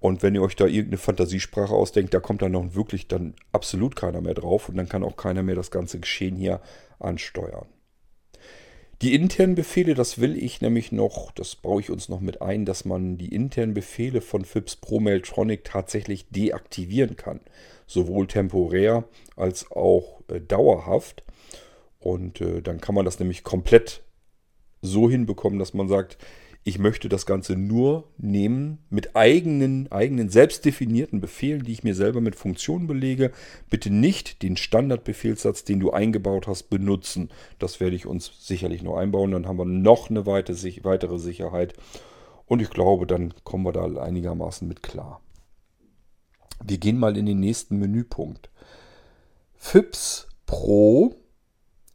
Und 0.00 0.22
wenn 0.22 0.34
ihr 0.34 0.42
euch 0.42 0.54
da 0.54 0.66
irgendeine 0.66 0.98
Fantasiesprache 0.98 1.72
ausdenkt, 1.72 2.12
da 2.12 2.20
kommt 2.20 2.42
dann 2.42 2.52
noch 2.52 2.74
wirklich 2.74 3.08
dann 3.08 3.34
absolut 3.52 3.96
keiner 3.96 4.20
mehr 4.20 4.34
drauf 4.34 4.68
und 4.68 4.76
dann 4.76 4.88
kann 4.88 5.02
auch 5.02 5.16
keiner 5.16 5.42
mehr 5.42 5.54
das 5.54 5.70
ganze 5.70 5.98
Geschehen 5.98 6.36
hier 6.36 6.60
ansteuern. 6.98 7.66
Die 9.02 9.14
internen 9.14 9.54
Befehle, 9.54 9.94
das 9.94 10.20
will 10.20 10.36
ich 10.36 10.60
nämlich 10.60 10.92
noch, 10.92 11.32
das 11.32 11.56
baue 11.56 11.80
ich 11.80 11.90
uns 11.90 12.08
noch 12.08 12.20
mit 12.20 12.40
ein, 12.42 12.64
dass 12.64 12.84
man 12.84 13.18
die 13.18 13.34
internen 13.34 13.74
Befehle 13.74 14.20
von 14.20 14.44
FIPS 14.44 14.76
Pro 14.76 15.00
Mailtronic 15.00 15.64
tatsächlich 15.64 16.28
deaktivieren 16.28 17.16
kann. 17.16 17.40
Sowohl 17.86 18.26
temporär 18.26 19.04
als 19.36 19.70
auch 19.70 20.22
äh, 20.28 20.40
dauerhaft. 20.40 21.24
Und 21.98 22.40
äh, 22.40 22.62
dann 22.62 22.80
kann 22.80 22.94
man 22.94 23.04
das 23.04 23.18
nämlich 23.18 23.42
komplett 23.42 24.02
so 24.80 25.10
hinbekommen, 25.10 25.58
dass 25.58 25.74
man 25.74 25.88
sagt, 25.88 26.18
ich 26.66 26.78
möchte 26.78 27.10
das 27.10 27.26
Ganze 27.26 27.56
nur 27.56 28.08
nehmen 28.16 28.78
mit 28.88 29.14
eigenen, 29.14 29.92
eigenen 29.92 30.30
selbstdefinierten 30.30 31.20
Befehlen, 31.20 31.62
die 31.62 31.72
ich 31.72 31.84
mir 31.84 31.94
selber 31.94 32.22
mit 32.22 32.36
Funktionen 32.36 32.86
belege. 32.86 33.32
Bitte 33.68 33.90
nicht 33.90 34.42
den 34.42 34.56
Standardbefehlssatz, 34.56 35.64
den 35.64 35.78
du 35.78 35.90
eingebaut 35.90 36.46
hast, 36.46 36.70
benutzen. 36.70 37.28
Das 37.58 37.80
werde 37.80 37.96
ich 37.96 38.06
uns 38.06 38.32
sicherlich 38.40 38.82
noch 38.82 38.96
einbauen. 38.96 39.32
Dann 39.32 39.46
haben 39.46 39.58
wir 39.58 39.66
noch 39.66 40.08
eine 40.08 40.24
weitere 40.24 41.18
Sicherheit. 41.18 41.74
Und 42.46 42.62
ich 42.62 42.70
glaube, 42.70 43.06
dann 43.06 43.34
kommen 43.44 43.66
wir 43.66 43.72
da 43.72 43.84
einigermaßen 43.84 44.66
mit 44.66 44.82
klar. 44.82 45.20
Wir 46.64 46.78
gehen 46.78 46.98
mal 46.98 47.18
in 47.18 47.26
den 47.26 47.40
nächsten 47.40 47.76
Menüpunkt. 47.76 48.48
FIPS 49.54 50.28
Pro 50.46 51.14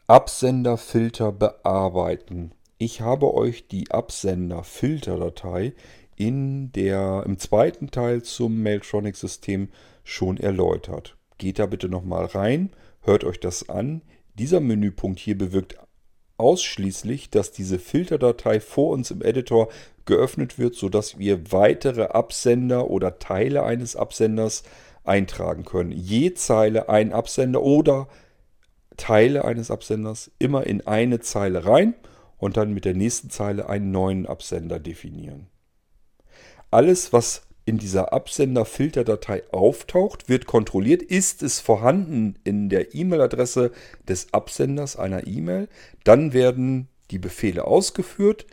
Absenderfilter 0.05 1.31
bearbeiten. 1.31 2.51
Ich 2.81 3.01
habe 3.01 3.33
euch 3.33 3.67
die 3.67 3.91
Absender-Filterdatei 3.91 5.73
in 6.15 6.71
der, 6.71 7.23
im 7.25 7.37
zweiten 7.37 7.91
Teil 7.91 8.23
zum 8.23 8.63
Mailtronic-System 8.63 9.67
schon 10.05 10.37
erläutert. 10.37 11.17
Geht 11.37 11.59
da 11.59 11.65
bitte 11.65 11.89
nochmal 11.89 12.23
rein, 12.23 12.69
hört 13.01 13.25
euch 13.25 13.41
das 13.41 13.67
an. 13.67 14.01
Dieser 14.35 14.61
Menüpunkt 14.61 15.19
hier 15.19 15.37
bewirkt 15.37 15.77
ausschließlich, 16.37 17.29
dass 17.29 17.51
diese 17.51 17.79
Filterdatei 17.79 18.61
vor 18.61 18.91
uns 18.93 19.11
im 19.11 19.23
Editor 19.23 19.67
geöffnet 20.05 20.57
wird, 20.57 20.75
sodass 20.75 21.19
wir 21.19 21.51
weitere 21.51 22.03
Absender 22.03 22.89
oder 22.89 23.19
Teile 23.19 23.63
eines 23.63 23.97
Absenders 23.97 24.63
eintragen 25.03 25.65
können. 25.65 25.91
Je 25.91 26.33
Zeile 26.33 26.87
ein 26.87 27.11
Absender 27.11 27.61
oder 27.61 28.07
Teile 28.95 29.43
eines 29.43 29.69
Absenders 29.69 30.31
immer 30.39 30.65
in 30.65 30.87
eine 30.87 31.19
Zeile 31.19 31.65
rein 31.65 31.93
und 32.39 32.57
dann 32.57 32.73
mit 32.73 32.85
der 32.85 32.95
nächsten 32.95 33.29
Zeile 33.29 33.69
einen 33.69 33.91
neuen 33.91 34.25
Absender 34.25 34.79
definieren. 34.79 35.47
Alles, 36.71 37.13
was 37.13 37.43
in 37.65 37.77
dieser 37.77 38.13
Absender-Filterdatei 38.13 39.43
auftaucht, 39.51 40.27
wird 40.27 40.47
kontrolliert. 40.47 41.03
Ist 41.03 41.43
es 41.43 41.59
vorhanden 41.59 42.35
in 42.43 42.69
der 42.69 42.95
E-Mail-Adresse 42.95 43.71
des 44.07 44.33
Absenders 44.33 44.95
einer 44.95 45.27
E-Mail, 45.27 45.67
dann 46.03 46.33
werden 46.33 46.87
die 47.11 47.19
Befehle 47.19 47.65
ausgeführt. 47.65 48.47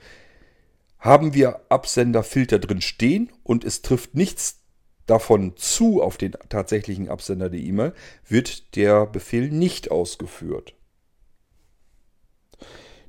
Haben 0.98 1.32
wir 1.32 1.62
Absenderfilter 1.70 2.58
drin 2.58 2.82
stehen 2.82 3.32
und 3.42 3.64
es 3.64 3.80
trifft 3.80 4.14
nichts 4.14 4.60
davon 5.06 5.56
zu 5.56 6.02
auf 6.02 6.18
den 6.18 6.32
tatsächlichen 6.48 7.08
Absender 7.08 7.48
der 7.48 7.60
E-Mail, 7.60 7.94
wird 8.28 8.76
der 8.76 9.06
Befehl 9.06 9.50
nicht 9.50 9.90
ausgeführt. 9.90 10.75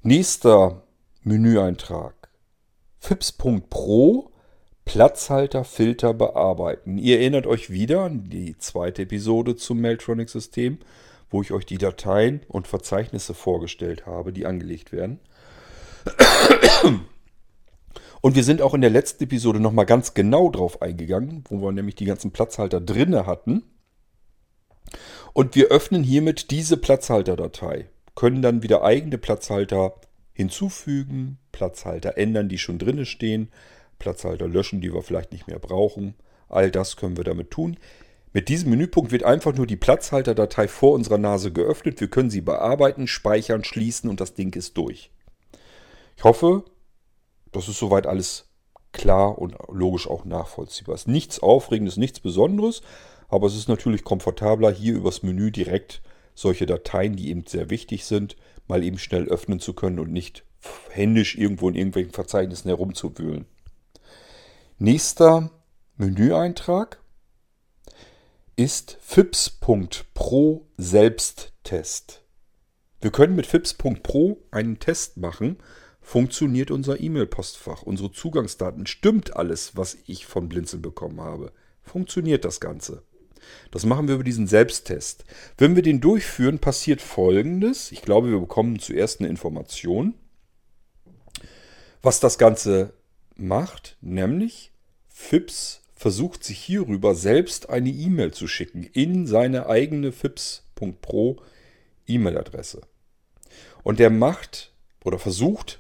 Nächster 0.08 0.84
Menüeintrag. 1.24 2.30
FIPS.pro 2.98 4.32
Platzhalterfilter 4.86 6.14
bearbeiten. 6.14 6.98
Ihr 6.98 7.20
erinnert 7.20 7.46
euch 7.46 7.72
wieder 7.72 8.04
an 8.04 8.30
die 8.30 8.58
zweite 8.58 9.02
Episode 9.02 9.58
zum 9.58 9.82
Mailtronic-System, 9.82 10.78
wo 11.30 11.42
ich 11.42 11.52
euch 11.52 11.66
die 11.66 11.78
Dateien 11.78 12.40
und 12.48 12.70
Verzeichnisse 12.70 13.34
vorgestellt 13.34 14.06
habe, 14.06 14.32
die 14.32 14.46
angelegt 14.46 14.94
werden. 14.94 15.20
Und 18.22 18.38
wir 18.38 18.46
sind 18.46 18.62
auch 18.62 18.74
in 18.74 18.80
der 18.80 18.90
letzten 18.90 19.26
Episode 19.26 19.60
nochmal 19.60 19.86
ganz 19.86 20.14
genau 20.14 20.50
drauf 20.50 20.82
eingegangen, 20.82 21.44
wo 21.50 21.58
wir 21.58 21.74
nämlich 21.74 21.96
die 21.96 22.06
ganzen 22.06 22.32
Platzhalter 22.32 22.80
drinne 22.80 23.26
hatten. 23.26 23.64
Und 25.34 25.56
wir 25.56 25.68
öffnen 25.68 26.06
hiermit 26.06 26.50
diese 26.50 26.78
Platzhalterdatei, 26.78 27.90
können 28.18 28.42
dann 28.42 28.64
wieder 28.64 28.84
eigene 28.84 29.20
Platzhalter 29.20 29.94
hinzufügen, 30.34 31.38
Platzhalter 31.52 32.18
ändern, 32.18 32.50
die 32.50 32.58
schon 32.58 32.80
drinne 32.80 33.06
stehen, 33.06 33.50
Platzhalter 34.00 34.48
löschen, 34.48 34.82
die 34.82 34.92
wir 34.92 35.04
vielleicht 35.04 35.32
nicht 35.32 35.46
mehr 35.46 35.60
brauchen. 35.60 36.16
All 36.50 36.72
das 36.72 36.98
können 36.98 37.16
wir 37.16 37.24
damit 37.24 37.52
tun. 37.52 37.78
Mit 38.34 38.50
diesem 38.50 38.72
Menüpunkt 38.72 39.12
wird 39.12 39.22
einfach 39.22 39.54
nur 39.54 39.68
die 39.68 39.76
Platzhalterdatei 39.76 40.68
vor 40.68 40.94
unserer 40.94 41.20
Nase 41.20 41.52
geöffnet. 41.52 42.02
Wir 42.02 42.08
können 42.08 42.32
sie 42.32 42.42
bearbeiten, 42.42 43.06
speichern, 43.06 43.64
schließen 43.64 44.10
und 44.10 44.20
das 44.20 44.34
Ding 44.34 44.56
ist 44.56 44.76
durch. 44.78 45.12
Ich 46.16 46.24
hoffe, 46.24 46.66
das 47.52 47.70
ist 47.70 47.78
soweit 47.78 48.08
alles 48.08 48.50
klar 48.94 49.38
und 49.38 49.56
logisch 49.72 50.10
auch 50.10 50.26
nachvollziehbar. 50.26 50.96
Es 50.96 51.02
ist 51.02 51.08
nichts 51.08 51.40
Aufregendes, 51.40 51.98
nichts 51.98 52.20
Besonderes, 52.20 52.82
aber 53.30 53.46
es 53.46 53.56
ist 53.56 53.70
natürlich 53.70 54.04
komfortabler, 54.04 54.72
hier 54.72 54.96
übers 54.96 55.22
Menü 55.22 55.52
direkt 55.52 56.02
solche 56.38 56.68
Dateien, 56.68 57.16
die 57.16 57.30
eben 57.30 57.46
sehr 57.48 57.70
wichtig 57.70 58.06
sind, 58.06 58.36
mal 58.68 58.84
eben 58.84 59.00
schnell 59.00 59.28
öffnen 59.28 59.60
zu 59.60 59.74
können 59.74 60.00
und 60.00 60.12
nicht 60.12 60.46
händisch 60.90 61.36
irgendwo 61.36 61.68
in 61.70 61.76
irgendwelchen 61.76 62.14
Verzeichnissen 62.14 62.70
herumzuwühlen. 62.70 63.46
Nächster 64.78 65.50
Menüeintrag 65.96 67.02
ist 68.56 68.98
fips.pro 69.02 70.68
Selbsttest. 70.78 72.24
Wir 73.02 73.12
können 73.12 73.36
mit 73.36 73.48
fips.pro 73.48 74.38
einen 74.52 74.80
Test 74.80 75.18
machen 75.18 75.58
funktioniert 76.08 76.72
unser 76.72 77.02
E-Mail-Postfach, 77.02 77.82
unsere 77.82 78.14
Zugangsdaten, 78.14 78.88
stimmt 78.88 79.36
alles, 79.36 79.76
was 79.76 79.98
ich 80.06 80.26
von 80.26 80.48
Blinzeln 80.48 80.82
bekommen 80.82 81.20
habe. 81.20 81.52
Funktioniert 81.82 82.46
das 82.46 82.62
Ganze. 82.62 83.04
Das 83.72 83.86
machen 83.86 84.08
wir 84.08 84.16
über 84.16 84.24
diesen 84.24 84.48
Selbsttest. 84.48 85.26
Wenn 85.58 85.76
wir 85.76 85.84
den 85.84 86.02
durchführen, 86.02 86.60
passiert 86.60 87.02
Folgendes. 87.02 87.92
Ich 87.92 88.02
glaube, 88.02 88.30
wir 88.32 88.40
bekommen 88.40 88.80
zuerst 88.80 89.20
eine 89.20 89.30
Information, 89.30 90.14
was 92.02 92.20
das 92.20 92.38
Ganze 92.38 92.94
macht, 93.36 93.98
nämlich 94.02 94.72
FIPS 95.08 95.82
versucht 95.96 96.44
sich 96.44 96.60
hierüber 96.60 97.16
selbst 97.16 97.70
eine 97.70 97.90
E-Mail 97.90 98.32
zu 98.32 98.48
schicken 98.48 98.84
in 98.84 99.26
seine 99.26 99.68
eigene 99.68 100.12
FIPS.pro 100.12 101.38
E-Mail-Adresse. 102.06 102.82
Und 103.84 104.00
der 104.00 104.10
macht 104.10 104.72
oder 105.04 105.18
versucht 105.18 105.80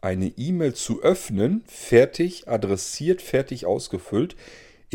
eine 0.00 0.28
E-Mail 0.28 0.74
zu 0.74 1.02
öffnen, 1.02 1.64
fertig 1.66 2.48
adressiert, 2.48 3.22
fertig 3.22 3.66
ausgefüllt, 3.66 4.36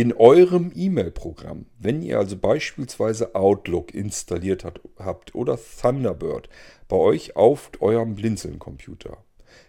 in 0.01 0.13
eurem 0.13 0.71
E-Mail-Programm. 0.73 1.67
Wenn 1.77 2.01
ihr 2.01 2.17
also 2.17 2.35
beispielsweise 2.35 3.35
Outlook 3.35 3.93
installiert 3.93 4.63
hat, 4.63 4.81
habt 4.97 5.35
oder 5.35 5.59
Thunderbird 5.79 6.49
bei 6.87 6.97
euch 6.97 7.35
auf 7.35 7.69
eurem 7.81 8.15
Blinzeln-Computer, 8.15 9.23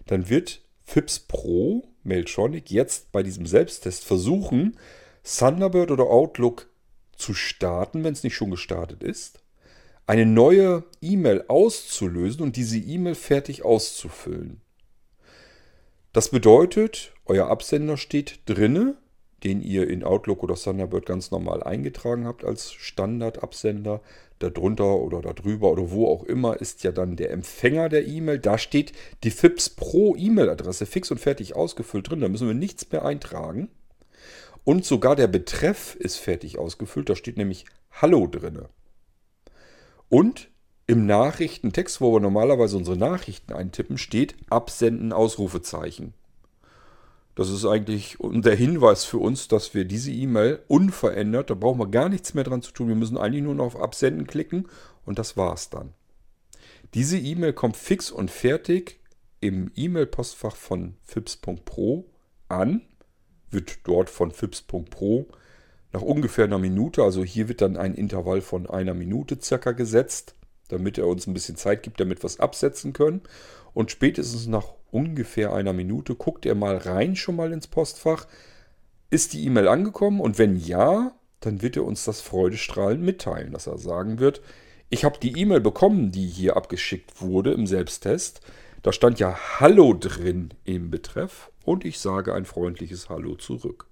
dann 0.07 0.31
wird 0.31 0.63
FIPS 0.85 1.21
Pro 1.21 1.83
Mailtronic 2.03 2.71
jetzt 2.71 3.13
bei 3.13 3.23
diesem 3.23 3.45
Selbsttest 3.45 4.05
versuchen, 4.05 4.79
Thunderbird 5.23 5.91
oder 5.91 6.05
Outlook 6.05 6.71
zu 7.15 7.35
starten, 7.35 8.03
wenn 8.03 8.15
es 8.15 8.25
nicht 8.25 8.35
schon 8.35 8.51
gestartet 8.51 9.03
ist, 9.03 9.43
eine 10.07 10.25
neue 10.25 10.85
E-Mail 11.03 11.45
auszulösen 11.49 12.41
und 12.41 12.57
diese 12.57 12.79
E-Mail 12.79 13.17
fertig 13.17 13.67
auszufüllen. 13.67 14.63
Das 16.15 16.31
bedeutet, 16.31 17.13
euer 17.27 17.49
Absender 17.49 17.99
steht 17.99 18.41
drinne, 18.47 18.97
den 19.45 19.61
ihr 19.63 19.89
in 19.89 20.05
Outlook 20.05 20.43
oder 20.43 20.55
Thunderbird 20.55 21.07
ganz 21.07 21.31
normal 21.31 21.63
eingetragen 21.63 22.27
habt 22.27 22.45
als 22.45 22.73
Standardabsender. 22.73 24.01
Darunter 24.39 24.97
oder 24.97 25.21
darüber 25.21 25.71
oder 25.71 25.91
wo 25.93 26.09
auch 26.09 26.25
immer 26.25 26.61
ist 26.61 26.83
ja 26.83 26.91
dann 26.91 27.15
der 27.15 27.31
Empfänger 27.31 27.89
der 27.89 28.07
E-Mail. 28.07 28.39
Da 28.39 28.59
steht 28.59 28.93
die 29.23 29.31
FIPS 29.31 29.71
Pro 29.71 30.17
E-Mail-Adresse 30.17 30.85
fix 30.85 31.11
und 31.13 31.19
fertig 31.19 31.55
ausgefüllt 31.55 32.11
drin. 32.11 32.21
Da 32.21 32.29
müssen 32.29 32.49
wir 32.49 32.55
nichts 32.55 32.91
mehr 32.91 33.05
eintragen. 33.05 33.69
Und 34.65 34.85
sogar 34.85 35.17
der 35.17 35.29
Betreff 35.29 35.95
ist 35.95 36.17
fertig 36.17 36.59
ausgefüllt. 36.59 37.09
Da 37.09 37.17
steht 37.17 37.37
nämlich 37.37 37.67
Hallo 37.93 38.27
drin. 38.27 38.63
Und 40.09 40.51
im 40.87 41.07
Nachrichtentext, 41.07 42.01
wo 42.01 42.13
wir 42.13 42.21
normalerweise 42.21 42.77
unsere 42.77 42.97
Nachrichten 42.97 43.53
eintippen, 43.53 43.99
steht 43.99 44.35
Absenden 44.51 45.13
Ausrufezeichen. 45.13 46.15
Das 47.35 47.49
ist 47.49 47.65
eigentlich 47.65 48.19
der 48.21 48.55
Hinweis 48.55 49.05
für 49.05 49.19
uns, 49.19 49.49
dass 49.49 49.73
wir 49.75 49.87
diese 49.87 50.11
E-Mail 50.11 50.61
unverändert, 50.69 51.49
da 51.49 51.55
brauchen 51.55 51.81
wir 51.81 51.89
gar 51.89 52.09
nichts 52.09 52.35
mehr 52.35 52.45
dran 52.45 52.61
zu 52.61 52.73
tun. 52.73 52.89
Wir 52.89 52.95
müssen 52.95 53.17
eigentlich 53.17 53.43
nur 53.43 53.55
noch 53.55 53.67
auf 53.67 53.81
Absenden 53.81 54.27
klicken 54.27 54.69
und 55.07 55.19
das 55.19 55.37
war's 55.37 55.71
dann. 55.71 55.95
Diese 56.95 57.19
E-Mail 57.19 57.55
kommt 57.55 57.77
fix 57.77 58.11
und 58.11 58.31
fertig 58.31 59.01
im 59.41 59.73
E-Mail-Postfach 59.75 60.57
von 60.57 60.95
fips.pro 61.03 62.05
an, 62.49 62.83
wird 63.51 63.79
dort 63.85 64.11
von 64.11 64.31
fips.pro 64.31 65.27
nach 65.93 66.03
ungefähr 66.03 66.45
einer 66.45 66.59
Minute, 66.59 67.03
also 67.03 67.25
hier 67.25 67.49
wird 67.49 67.61
dann 67.61 67.77
ein 67.77 67.95
Intervall 67.95 68.41
von 68.41 68.69
einer 68.69 68.95
Minute 68.95 69.39
circa 69.41 69.73
gesetzt, 69.73 70.35
damit 70.69 70.97
er 70.97 71.07
uns 71.07 71.27
ein 71.27 71.35
bisschen 71.35 71.57
Zeit 71.57 71.83
gibt, 71.83 72.01
damit 72.01 72.23
wir 72.23 72.27
es 72.27 72.41
absetzen 72.41 72.93
können. 72.93 73.23
Und 73.75 73.91
spätestens 73.91 74.47
nach 74.47 74.75
ungefähr 74.93 75.53
einer 75.53 75.73
Minute 75.73 76.15
guckt 76.15 76.47
er 76.47 76.55
mal 76.55 76.77
rein 76.77 77.17
schon 77.17 77.35
mal 77.35 77.53
ins 77.53 77.67
Postfach. 77.67 78.27
Ist 79.11 79.33
die 79.33 79.45
E-Mail 79.45 79.67
angekommen? 79.67 80.21
Und 80.21 80.39
wenn 80.39 80.57
ja, 80.57 81.13
dann 81.41 81.63
wird 81.63 81.77
er 81.77 81.85
uns 81.85 82.05
das 82.05 82.21
freudestrahlend 82.21 83.03
mitteilen, 83.03 83.53
dass 83.53 83.67
er 83.67 83.79
sagen 83.79 84.21
wird, 84.21 84.41
ich 84.91 85.05
habe 85.05 85.19
die 85.19 85.39
E-Mail 85.39 85.61
bekommen, 85.61 86.13
die 86.13 86.27
hier 86.27 86.57
abgeschickt 86.57 87.21
wurde 87.21 87.53
im 87.53 87.67
Selbsttest. 87.67 88.43
Da 88.83 88.93
stand 88.93 89.19
ja 89.19 89.37
Hallo 89.59 89.95
drin 89.95 90.53
im 90.65 90.91
Betreff 90.91 91.51
und 91.65 91.85
ich 91.85 91.99
sage 91.99 92.35
ein 92.35 92.45
freundliches 92.45 93.09
Hallo 93.09 93.35
zurück. 93.37 93.87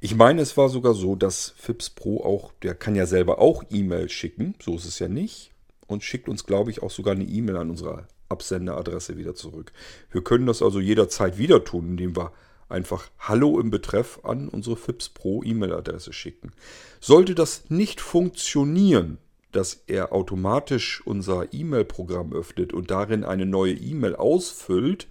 Ich 0.00 0.14
meine, 0.14 0.40
es 0.40 0.56
war 0.56 0.70
sogar 0.70 0.94
so, 0.94 1.14
dass 1.14 1.52
FIPS 1.58 1.90
Pro 1.90 2.24
auch, 2.24 2.52
der 2.62 2.74
kann 2.74 2.96
ja 2.96 3.04
selber 3.04 3.38
auch 3.38 3.62
E-Mail 3.68 4.08
schicken, 4.08 4.54
so 4.62 4.76
ist 4.76 4.86
es 4.86 4.98
ja 4.98 5.08
nicht, 5.08 5.50
und 5.86 6.02
schickt 6.02 6.28
uns, 6.28 6.46
glaube 6.46 6.70
ich, 6.70 6.82
auch 6.82 6.90
sogar 6.90 7.14
eine 7.14 7.24
E-Mail 7.24 7.58
an 7.58 7.68
unsere 7.68 8.06
Absenderadresse 8.30 9.18
wieder 9.18 9.34
zurück. 9.34 9.72
Wir 10.10 10.22
können 10.22 10.46
das 10.46 10.62
also 10.62 10.80
jederzeit 10.80 11.36
wieder 11.36 11.64
tun, 11.64 11.90
indem 11.90 12.16
wir 12.16 12.32
einfach 12.68 13.08
Hallo 13.18 13.58
im 13.60 13.70
Betreff 13.70 14.20
an 14.22 14.48
unsere 14.48 14.76
FIPS 14.76 15.10
Pro 15.10 15.42
E-Mail-Adresse 15.42 16.12
schicken. 16.12 16.52
Sollte 17.00 17.34
das 17.34 17.68
nicht 17.68 18.00
funktionieren, 18.00 19.18
dass 19.52 19.82
er 19.88 20.12
automatisch 20.12 21.02
unser 21.04 21.52
E-Mail-Programm 21.52 22.32
öffnet 22.32 22.72
und 22.72 22.90
darin 22.90 23.24
eine 23.24 23.46
neue 23.46 23.74
E-Mail 23.74 24.14
ausfüllt, 24.14 25.08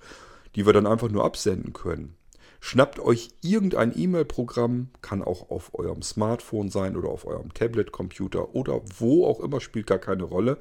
die 0.55 0.65
wir 0.65 0.73
dann 0.73 0.87
einfach 0.87 1.09
nur 1.09 1.25
absenden 1.25 1.73
können. 1.73 2.15
Schnappt 2.61 2.99
euch 2.99 3.29
irgendein 3.41 3.97
E-Mail-Programm, 3.97 4.89
kann 5.01 5.21
auch 5.21 5.49
auf 5.49 5.73
eurem 5.73 6.01
Smartphone 6.01 6.69
sein 6.69 6.97
oder 6.97 7.09
auf 7.09 7.25
eurem 7.25 7.53
Tablet-Computer 7.53 8.53
oder 8.55 8.81
wo 8.97 9.25
auch 9.25 9.39
immer, 9.39 9.61
spielt 9.61 9.87
gar 9.87 9.99
keine 9.99 10.23
Rolle. 10.23 10.57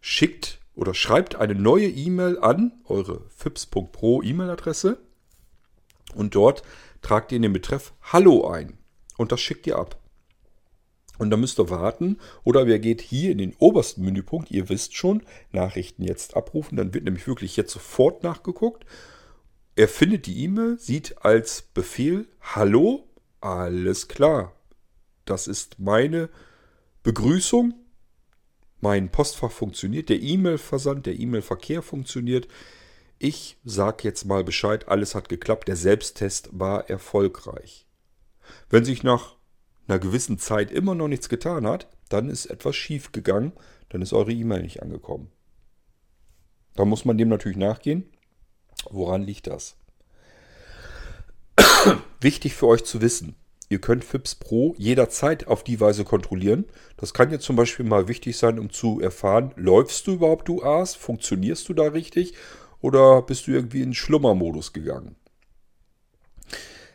Schickt 0.00 0.57
oder 0.78 0.94
schreibt 0.94 1.34
eine 1.34 1.56
neue 1.56 1.88
E-Mail 1.88 2.38
an 2.38 2.72
eure 2.84 3.22
fips.pro 3.30 4.22
E-Mail-Adresse 4.22 4.98
und 6.14 6.36
dort 6.36 6.62
tragt 7.02 7.32
ihr 7.32 7.36
in 7.36 7.42
den 7.42 7.52
Betreff 7.52 7.92
Hallo 8.00 8.48
ein 8.48 8.78
und 9.16 9.32
das 9.32 9.40
schickt 9.40 9.66
ihr 9.66 9.76
ab. 9.76 9.98
Und 11.18 11.30
dann 11.30 11.40
müsst 11.40 11.58
ihr 11.58 11.68
warten 11.68 12.18
oder 12.44 12.68
wer 12.68 12.78
geht 12.78 13.00
hier 13.00 13.32
in 13.32 13.38
den 13.38 13.56
obersten 13.58 14.04
Menüpunkt, 14.04 14.52
ihr 14.52 14.68
wisst 14.68 14.94
schon, 14.94 15.24
Nachrichten 15.50 16.04
jetzt 16.04 16.36
abrufen, 16.36 16.76
dann 16.76 16.94
wird 16.94 17.04
nämlich 17.04 17.26
wirklich 17.26 17.56
jetzt 17.56 17.72
sofort 17.72 18.22
nachgeguckt. 18.22 18.86
Er 19.74 19.88
findet 19.88 20.26
die 20.26 20.44
E-Mail, 20.44 20.78
sieht 20.78 21.24
als 21.24 21.62
Befehl 21.74 22.28
Hallo, 22.40 23.08
alles 23.40 24.06
klar. 24.06 24.52
Das 25.24 25.48
ist 25.48 25.80
meine 25.80 26.28
Begrüßung 27.02 27.74
mein 28.80 29.10
Postfach 29.10 29.50
funktioniert, 29.50 30.08
der 30.08 30.20
E-Mail-Versand, 30.20 31.06
der 31.06 31.18
E-Mail-Verkehr 31.18 31.82
funktioniert. 31.82 32.48
Ich 33.18 33.56
sage 33.64 34.04
jetzt 34.04 34.24
mal 34.24 34.44
Bescheid, 34.44 34.88
alles 34.88 35.14
hat 35.14 35.28
geklappt, 35.28 35.68
der 35.68 35.76
Selbsttest 35.76 36.50
war 36.52 36.88
erfolgreich. 36.88 37.86
Wenn 38.70 38.84
sich 38.84 39.02
nach 39.02 39.36
einer 39.88 39.98
gewissen 39.98 40.38
Zeit 40.38 40.70
immer 40.70 40.94
noch 40.94 41.08
nichts 41.08 41.28
getan 41.28 41.66
hat, 41.66 41.88
dann 42.08 42.28
ist 42.28 42.46
etwas 42.46 42.76
schief 42.76 43.12
gegangen, 43.12 43.52
dann 43.88 44.02
ist 44.02 44.12
eure 44.12 44.32
E-Mail 44.32 44.62
nicht 44.62 44.82
angekommen. 44.82 45.30
Da 46.74 46.84
muss 46.84 47.04
man 47.04 47.18
dem 47.18 47.28
natürlich 47.28 47.58
nachgehen. 47.58 48.08
Woran 48.90 49.22
liegt 49.22 49.48
das? 49.48 49.76
Wichtig 52.20 52.54
für 52.54 52.68
euch 52.68 52.84
zu 52.84 53.00
wissen, 53.00 53.34
Ihr 53.70 53.80
könnt 53.80 54.04
FIPS 54.04 54.36
Pro 54.36 54.74
jederzeit 54.78 55.46
auf 55.46 55.62
die 55.62 55.78
Weise 55.80 56.04
kontrollieren. 56.04 56.64
Das 56.96 57.12
kann 57.12 57.30
jetzt 57.30 57.44
zum 57.44 57.56
Beispiel 57.56 57.84
mal 57.84 58.08
wichtig 58.08 58.38
sein, 58.38 58.58
um 58.58 58.70
zu 58.70 59.00
erfahren, 59.00 59.52
läufst 59.56 60.06
du 60.06 60.14
überhaupt 60.14 60.48
du 60.48 60.62
UAs? 60.62 60.94
Funktionierst 60.94 61.68
du 61.68 61.74
da 61.74 61.84
richtig? 61.84 62.34
Oder 62.80 63.22
bist 63.22 63.46
du 63.46 63.50
irgendwie 63.50 63.82
in 63.82 63.94
Schlummermodus 63.94 64.72
gegangen? 64.72 65.16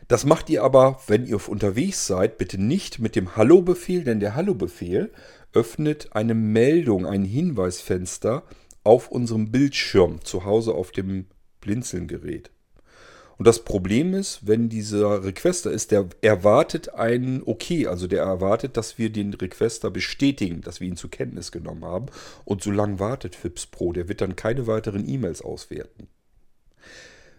Das 0.08 0.24
macht 0.24 0.50
ihr 0.50 0.62
aber, 0.62 1.00
wenn 1.06 1.24
ihr 1.24 1.48
unterwegs 1.48 2.06
seid, 2.06 2.38
bitte 2.38 2.60
nicht 2.60 2.98
mit 2.98 3.16
dem 3.16 3.36
Hallo-Befehl, 3.36 4.04
denn 4.04 4.20
der 4.20 4.34
Hallo-Befehl 4.34 5.12
öffnet 5.52 6.08
eine 6.12 6.34
Meldung, 6.34 7.06
ein 7.06 7.24
Hinweisfenster 7.24 8.42
auf 8.82 9.08
unserem 9.08 9.50
Bildschirm 9.50 10.22
zu 10.22 10.44
Hause 10.44 10.74
auf 10.74 10.90
dem 10.90 11.26
Blinzeln-Gerät. 11.60 12.50
Und 13.36 13.46
das 13.46 13.64
Problem 13.64 14.14
ist, 14.14 14.46
wenn 14.46 14.68
dieser 14.68 15.24
Requester 15.24 15.70
ist, 15.70 15.90
der 15.90 16.08
erwartet 16.20 16.94
ein 16.94 17.42
Okay, 17.44 17.86
also 17.86 18.06
der 18.06 18.22
erwartet, 18.22 18.76
dass 18.76 18.98
wir 18.98 19.10
den 19.10 19.34
Requester 19.34 19.90
bestätigen, 19.90 20.60
dass 20.60 20.80
wir 20.80 20.88
ihn 20.88 20.96
zur 20.96 21.10
Kenntnis 21.10 21.50
genommen 21.50 21.84
haben. 21.84 22.06
Und 22.44 22.62
so 22.62 22.70
lange 22.70 23.00
wartet 23.00 23.34
FIPS 23.34 23.66
Pro, 23.66 23.92
der 23.92 24.08
wird 24.08 24.20
dann 24.20 24.36
keine 24.36 24.66
weiteren 24.66 25.08
E-Mails 25.08 25.42
auswerten. 25.42 26.08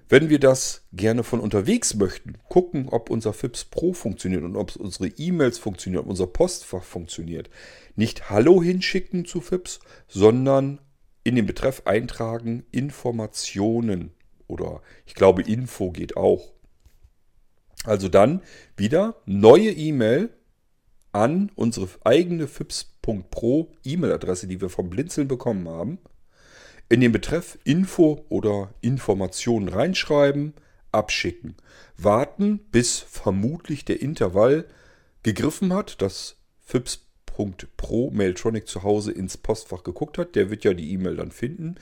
Wenn 0.08 0.30
wir 0.30 0.40
das 0.40 0.84
gerne 0.94 1.24
von 1.24 1.40
unterwegs 1.40 1.96
möchten, 1.96 2.36
gucken, 2.48 2.90
ob 2.90 3.10
unser 3.10 3.34
FIPS 3.34 3.66
Pro 3.66 3.94
funktioniert 3.94 4.44
und 4.44 4.56
ob 4.56 4.76
unsere 4.76 5.08
E-Mails 5.08 5.58
funktionieren, 5.58 6.04
ob 6.04 6.10
unser 6.10 6.28
Postfach 6.28 6.84
funktioniert, 6.84 7.50
nicht 7.96 8.30
Hallo 8.30 8.62
hinschicken 8.62 9.26
zu 9.26 9.42
FIPS, 9.42 9.80
sondern 10.08 10.80
in 11.24 11.36
den 11.36 11.48
Betreff 11.48 11.84
eintragen 11.86 12.66
Informationen 12.72 14.12
oder 14.48 14.82
ich 15.06 15.16
glaube, 15.16 15.42
Info 15.42 15.92
geht 15.92 16.18
auch. 16.18 16.54
Also 17.84 18.10
dann 18.10 18.42
wieder 18.78 19.16
neue 19.26 19.72
E-Mail 19.72 20.30
an 21.12 21.52
unsere 21.56 21.88
eigene 22.04 22.48
fips.pro 22.48 23.72
E-Mail-Adresse, 23.84 24.48
die 24.48 24.60
wir 24.60 24.70
vom 24.70 24.90
Blinzeln 24.90 25.28
bekommen 25.28 25.70
haben. 25.70 26.00
In 26.90 27.02
den 27.02 27.12
Betreff 27.12 27.58
Info 27.64 28.26
oder 28.30 28.74
Informationen 28.82 29.70
reinschreiben, 29.70 30.54
abschicken. 30.92 31.56
Warten, 31.98 32.60
bis 32.72 33.00
vermutlich 33.00 33.86
der 33.86 34.02
Intervall 34.02 34.66
gegriffen 35.24 35.74
hat, 35.74 36.02
dass 36.02 36.38
fips.pro 36.62 38.12
Mailtronic 38.12 38.68
zu 38.68 38.84
Hause 38.84 39.12
ins 39.12 39.38
Postfach 39.38 39.84
geguckt 39.84 40.18
hat. 40.18 40.36
Der 40.36 40.50
wird 40.50 40.64
ja 40.64 40.74
die 40.74 40.92
E-Mail 40.92 41.16
dann 41.16 41.32
finden 41.32 41.76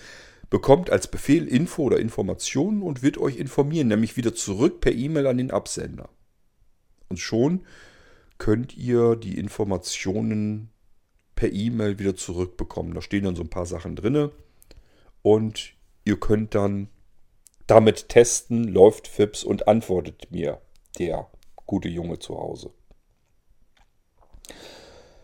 bekommt 0.53 0.91
als 0.91 1.07
Befehl 1.07 1.47
Info 1.47 1.81
oder 1.81 1.99
Informationen 1.99 2.83
und 2.83 3.01
wird 3.01 3.17
euch 3.17 3.37
informieren, 3.37 3.87
nämlich 3.87 4.17
wieder 4.17 4.35
zurück 4.35 4.81
per 4.81 4.91
E-Mail 4.91 5.25
an 5.25 5.39
den 5.39 5.49
Absender. 5.49 6.09
Und 7.09 7.17
schon 7.17 7.65
könnt 8.37 8.77
ihr 8.77 9.15
die 9.15 9.39
Informationen 9.39 10.69
per 11.33 11.51
E-Mail 11.51 11.97
wieder 11.97 12.15
zurückbekommen. 12.15 12.93
Da 12.93 13.01
stehen 13.01 13.23
dann 13.23 13.35
so 13.35 13.41
ein 13.41 13.49
paar 13.49 13.65
Sachen 13.65 13.95
drin 13.95 14.29
und 15.23 15.73
ihr 16.05 16.19
könnt 16.19 16.53
dann 16.53 16.87
damit 17.65 18.09
testen, 18.09 18.67
läuft 18.67 19.07
FIPS 19.07 19.43
und 19.43 19.67
antwortet 19.67 20.29
mir 20.29 20.61
der 20.99 21.31
gute 21.65 21.89
Junge 21.89 22.19
zu 22.19 22.37
Hause. 22.37 22.69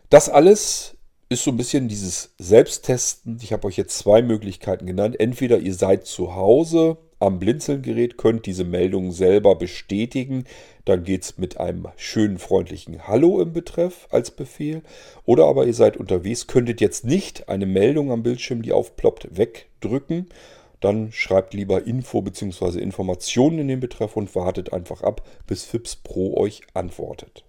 Das 0.09 0.27
alles 0.27 0.97
ist 1.29 1.43
so 1.43 1.51
ein 1.51 1.57
bisschen 1.57 1.87
dieses 1.87 2.33
Selbsttesten. 2.39 3.37
Ich 3.41 3.53
habe 3.53 3.67
euch 3.67 3.77
jetzt 3.77 3.99
zwei 3.99 4.23
Möglichkeiten 4.23 4.87
genannt. 4.87 5.19
Entweder 5.19 5.59
ihr 5.59 5.75
seid 5.75 6.07
zu 6.07 6.33
Hause 6.35 6.97
am 7.19 7.37
Blinzelgerät, 7.37 8.17
könnt 8.17 8.47
diese 8.47 8.63
Meldung 8.63 9.11
selber 9.11 9.55
bestätigen. 9.55 10.45
Dann 10.85 11.03
geht 11.03 11.23
es 11.23 11.37
mit 11.37 11.59
einem 11.59 11.87
schönen 11.97 12.39
freundlichen 12.39 13.07
Hallo 13.07 13.41
im 13.41 13.53
Betreff 13.53 14.07
als 14.09 14.31
Befehl. 14.31 14.81
Oder 15.25 15.45
aber 15.45 15.67
ihr 15.67 15.73
seid 15.75 15.97
unterwegs, 15.97 16.47
könntet 16.47 16.81
jetzt 16.81 17.05
nicht 17.05 17.47
eine 17.47 17.67
Meldung 17.67 18.11
am 18.11 18.23
Bildschirm, 18.23 18.63
die 18.63 18.71
aufploppt, 18.71 19.37
wegdrücken. 19.37 20.29
dann 20.79 21.11
schreibt 21.11 21.53
lieber 21.53 21.85
Info 21.85 22.21
bzw. 22.21 22.79
Informationen 22.79 23.59
in 23.59 23.67
den 23.67 23.81
Betreff 23.81 24.15
und 24.17 24.33
wartet 24.33 24.73
einfach 24.73 25.03
ab, 25.03 25.27
bis 25.45 25.65
FIPS 25.65 25.97
Pro 25.97 26.37
euch 26.37 26.61
antwortet. 26.73 27.43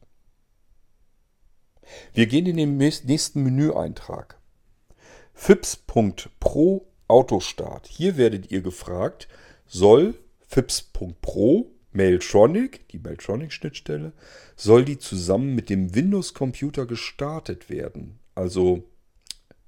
Wir 2.13 2.27
gehen 2.27 2.47
in 2.47 2.57
den 2.57 2.77
nächsten 2.77 3.43
Menüeintrag. 3.43 4.39
FIPS.pro 5.35 6.87
Autostart. 7.07 7.87
Hier 7.87 8.17
werdet 8.17 8.51
ihr 8.51 8.63
gefragt, 8.63 9.29
soll 9.67 10.15
FIPS.pro 10.49 11.71
Mailtronic, 11.93 12.89
die 12.89 12.99
Mailtronic-Schnittstelle, 12.99 14.13
soll 14.55 14.85
die 14.85 14.99
zusammen 14.99 15.55
mit 15.55 15.71
dem 15.71 15.95
Windows-Computer 15.95 16.87
gestartet 16.87 17.69
werden. 17.69 18.21
Also 18.35 18.85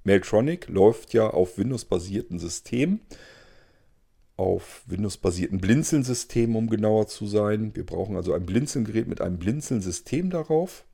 Mailtronic 0.03 0.69
läuft 0.69 1.13
ja 1.13 1.29
auf 1.29 1.57
Windows-basierten 1.57 2.39
Systemen, 2.39 3.01
auf 4.37 4.83
Windows-basierten 4.87 5.59
Blinzeln-Systemen, 5.59 6.55
um 6.55 6.69
genauer 6.69 7.07
zu 7.07 7.27
sein. 7.27 7.75
Wir 7.75 7.85
brauchen 7.85 8.15
also 8.15 8.33
ein 8.33 8.45
Blinzeln-Gerät 8.45 9.07
mit 9.07 9.21
einem 9.21 9.37
Blinzeln-System 9.37 10.29
darauf. 10.29 10.85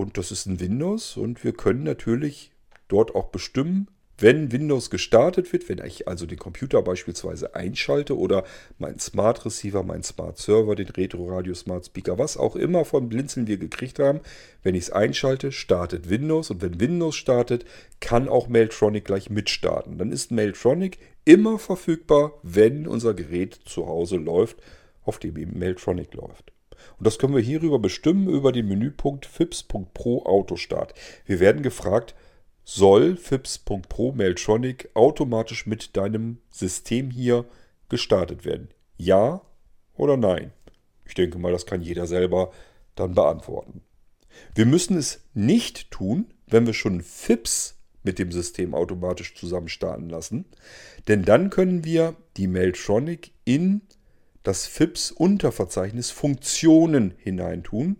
Und 0.00 0.16
das 0.16 0.32
ist 0.32 0.46
ein 0.46 0.60
Windows 0.60 1.18
und 1.18 1.44
wir 1.44 1.52
können 1.52 1.82
natürlich 1.82 2.52
dort 2.88 3.14
auch 3.14 3.26
bestimmen, 3.26 3.86
wenn 4.16 4.50
Windows 4.50 4.88
gestartet 4.88 5.52
wird, 5.52 5.68
wenn 5.68 5.84
ich 5.84 6.08
also 6.08 6.24
den 6.24 6.38
Computer 6.38 6.80
beispielsweise 6.80 7.54
einschalte 7.54 8.16
oder 8.16 8.44
mein 8.78 8.98
Smart 8.98 9.44
Receiver, 9.44 9.82
mein 9.82 10.02
Smart 10.02 10.38
Server, 10.38 10.74
den 10.74 10.88
Retro 10.88 11.26
Radio 11.28 11.52
Smart 11.52 11.84
Speaker, 11.84 12.16
was 12.16 12.38
auch 12.38 12.56
immer 12.56 12.86
von 12.86 13.10
Blinzeln 13.10 13.46
wir 13.46 13.58
gekriegt 13.58 13.98
haben, 13.98 14.20
wenn 14.62 14.74
ich 14.74 14.84
es 14.84 14.90
einschalte, 14.90 15.52
startet 15.52 16.08
Windows 16.08 16.50
und 16.50 16.62
wenn 16.62 16.80
Windows 16.80 17.16
startet, 17.16 17.66
kann 18.00 18.26
auch 18.26 18.48
Mailtronic 18.48 19.04
gleich 19.04 19.28
mitstarten. 19.28 19.98
Dann 19.98 20.12
ist 20.12 20.30
Mailtronic 20.30 20.96
immer 21.26 21.58
verfügbar, 21.58 22.40
wenn 22.42 22.86
unser 22.86 23.12
Gerät 23.12 23.60
zu 23.66 23.86
Hause 23.86 24.16
läuft, 24.16 24.62
auf 25.04 25.18
dem 25.18 25.36
eben 25.36 25.58
Mailtronic 25.58 26.14
läuft. 26.14 26.54
Und 26.98 27.06
das 27.06 27.18
können 27.18 27.34
wir 27.34 27.42
hierüber 27.42 27.78
bestimmen 27.78 28.28
über 28.28 28.52
den 28.52 28.68
Menüpunkt 28.68 29.26
FIPS.pro 29.26 30.24
Autostart. 30.24 30.94
Wir 31.26 31.40
werden 31.40 31.62
gefragt, 31.62 32.14
soll 32.64 33.16
FIPS.pro 33.16 34.12
Mailtronic 34.12 34.90
automatisch 34.94 35.66
mit 35.66 35.96
deinem 35.96 36.38
System 36.50 37.10
hier 37.10 37.44
gestartet 37.88 38.44
werden? 38.44 38.68
Ja 38.96 39.42
oder 39.96 40.16
nein? 40.16 40.52
Ich 41.04 41.14
denke 41.14 41.38
mal, 41.38 41.52
das 41.52 41.66
kann 41.66 41.82
jeder 41.82 42.06
selber 42.06 42.52
dann 42.94 43.14
beantworten. 43.14 43.82
Wir 44.54 44.66
müssen 44.66 44.96
es 44.96 45.24
nicht 45.34 45.90
tun, 45.90 46.32
wenn 46.46 46.66
wir 46.66 46.74
schon 46.74 47.00
FIPS 47.02 47.76
mit 48.02 48.18
dem 48.18 48.32
System 48.32 48.74
automatisch 48.74 49.34
zusammen 49.34 49.68
starten 49.68 50.08
lassen, 50.08 50.46
denn 51.08 51.24
dann 51.24 51.50
können 51.50 51.84
wir 51.84 52.14
die 52.36 52.46
Mailtronic 52.46 53.32
in 53.44 53.82
das 54.42 54.66
FIPS-Unterverzeichnis 54.66 56.10
Funktionen 56.10 57.14
hineintun. 57.18 57.96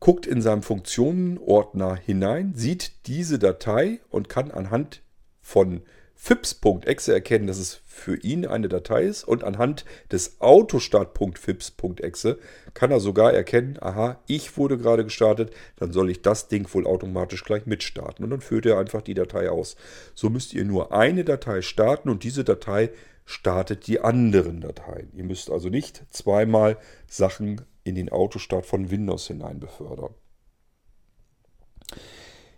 guckt 0.00 0.26
in 0.26 0.40
seinem 0.40 0.62
Funktionenordner 0.62 1.96
hinein, 1.96 2.54
sieht 2.54 3.06
diese 3.06 3.38
Datei 3.38 4.00
und 4.10 4.30
kann 4.30 4.50
anhand 4.50 5.02
von 5.40 5.82
fips.exe 6.20 7.12
erkennen, 7.12 7.46
dass 7.46 7.58
es 7.58 7.80
für 7.86 8.16
ihn 8.16 8.44
eine 8.44 8.68
Datei 8.68 9.04
ist 9.04 9.22
und 9.22 9.44
anhand 9.44 9.84
des 10.10 10.40
Autostart.fips.exe 10.40 12.38
kann 12.74 12.90
er 12.90 12.98
sogar 12.98 13.32
erkennen, 13.32 13.78
aha, 13.80 14.18
ich 14.26 14.56
wurde 14.56 14.78
gerade 14.78 15.04
gestartet, 15.04 15.54
dann 15.76 15.92
soll 15.92 16.10
ich 16.10 16.20
das 16.20 16.48
Ding 16.48 16.68
wohl 16.74 16.88
automatisch 16.88 17.44
gleich 17.44 17.66
mitstarten 17.66 18.24
und 18.24 18.30
dann 18.30 18.40
führt 18.40 18.66
er 18.66 18.78
einfach 18.78 19.00
die 19.00 19.14
Datei 19.14 19.48
aus. 19.48 19.76
So 20.14 20.28
müsst 20.28 20.52
ihr 20.54 20.64
nur 20.64 20.92
eine 20.92 21.24
Datei 21.24 21.62
starten 21.62 22.10
und 22.10 22.24
diese 22.24 22.42
Datei 22.42 22.90
startet 23.24 23.86
die 23.86 24.00
anderen 24.00 24.60
Dateien. 24.60 25.12
Ihr 25.14 25.24
müsst 25.24 25.50
also 25.50 25.68
nicht 25.68 26.02
zweimal 26.10 26.78
Sachen 27.06 27.60
in 27.84 27.94
den 27.94 28.08
Autostart 28.08 28.66
von 28.66 28.90
Windows 28.90 29.28
hinein 29.28 29.60
befördern. 29.60 30.14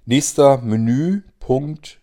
Nächster 0.07 0.62
Menüpunkt 0.62 1.99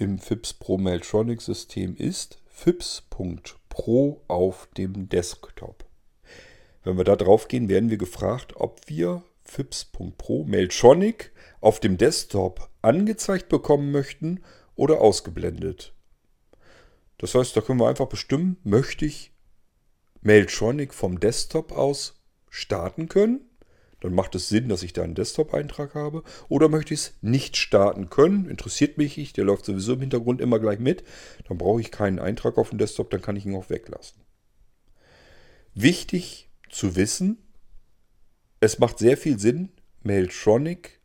im 0.00 0.18
FIPS 0.18 0.54
Pro 0.54 0.78
Mailtronic 0.78 1.42
System 1.42 1.94
ist 1.94 2.40
FIPS.pro 2.48 4.22
auf 4.28 4.66
dem 4.78 5.10
Desktop. 5.10 5.84
Wenn 6.82 6.96
wir 6.96 7.04
da 7.04 7.16
drauf 7.16 7.48
gehen, 7.48 7.68
werden 7.68 7.90
wir 7.90 7.98
gefragt, 7.98 8.54
ob 8.56 8.80
wir 8.88 9.22
FIPS.pro 9.44 10.44
Mailtronic 10.44 11.32
auf 11.60 11.80
dem 11.80 11.98
Desktop 11.98 12.70
angezeigt 12.80 13.50
bekommen 13.50 13.92
möchten 13.92 14.42
oder 14.74 15.02
ausgeblendet. 15.02 15.92
Das 17.18 17.34
heißt, 17.34 17.54
da 17.54 17.60
können 17.60 17.80
wir 17.80 17.88
einfach 17.88 18.08
bestimmen, 18.08 18.56
möchte 18.64 19.04
ich 19.04 19.34
Mailtronic 20.22 20.94
vom 20.94 21.20
Desktop 21.20 21.72
aus 21.72 22.22
starten 22.48 23.08
können 23.08 23.49
dann 24.00 24.14
macht 24.14 24.34
es 24.34 24.48
Sinn, 24.48 24.68
dass 24.68 24.82
ich 24.82 24.92
da 24.92 25.02
einen 25.02 25.14
Desktop-Eintrag 25.14 25.94
habe. 25.94 26.22
Oder 26.48 26.68
möchte 26.68 26.94
ich 26.94 27.00
es 27.00 27.14
nicht 27.20 27.56
starten 27.56 28.10
können, 28.10 28.48
interessiert 28.48 28.98
mich 28.98 29.16
nicht, 29.16 29.36
der 29.36 29.44
läuft 29.44 29.64
sowieso 29.64 29.94
im 29.94 30.00
Hintergrund 30.00 30.40
immer 30.40 30.58
gleich 30.58 30.78
mit. 30.78 31.04
Dann 31.48 31.58
brauche 31.58 31.80
ich 31.80 31.90
keinen 31.90 32.18
Eintrag 32.18 32.58
auf 32.58 32.70
dem 32.70 32.78
Desktop, 32.78 33.10
dann 33.10 33.22
kann 33.22 33.36
ich 33.36 33.46
ihn 33.46 33.54
auch 33.54 33.70
weglassen. 33.70 34.22
Wichtig 35.74 36.50
zu 36.68 36.96
wissen, 36.96 37.38
es 38.60 38.78
macht 38.78 38.98
sehr 38.98 39.16
viel 39.16 39.38
Sinn, 39.38 39.70
Mailtronic 40.02 41.00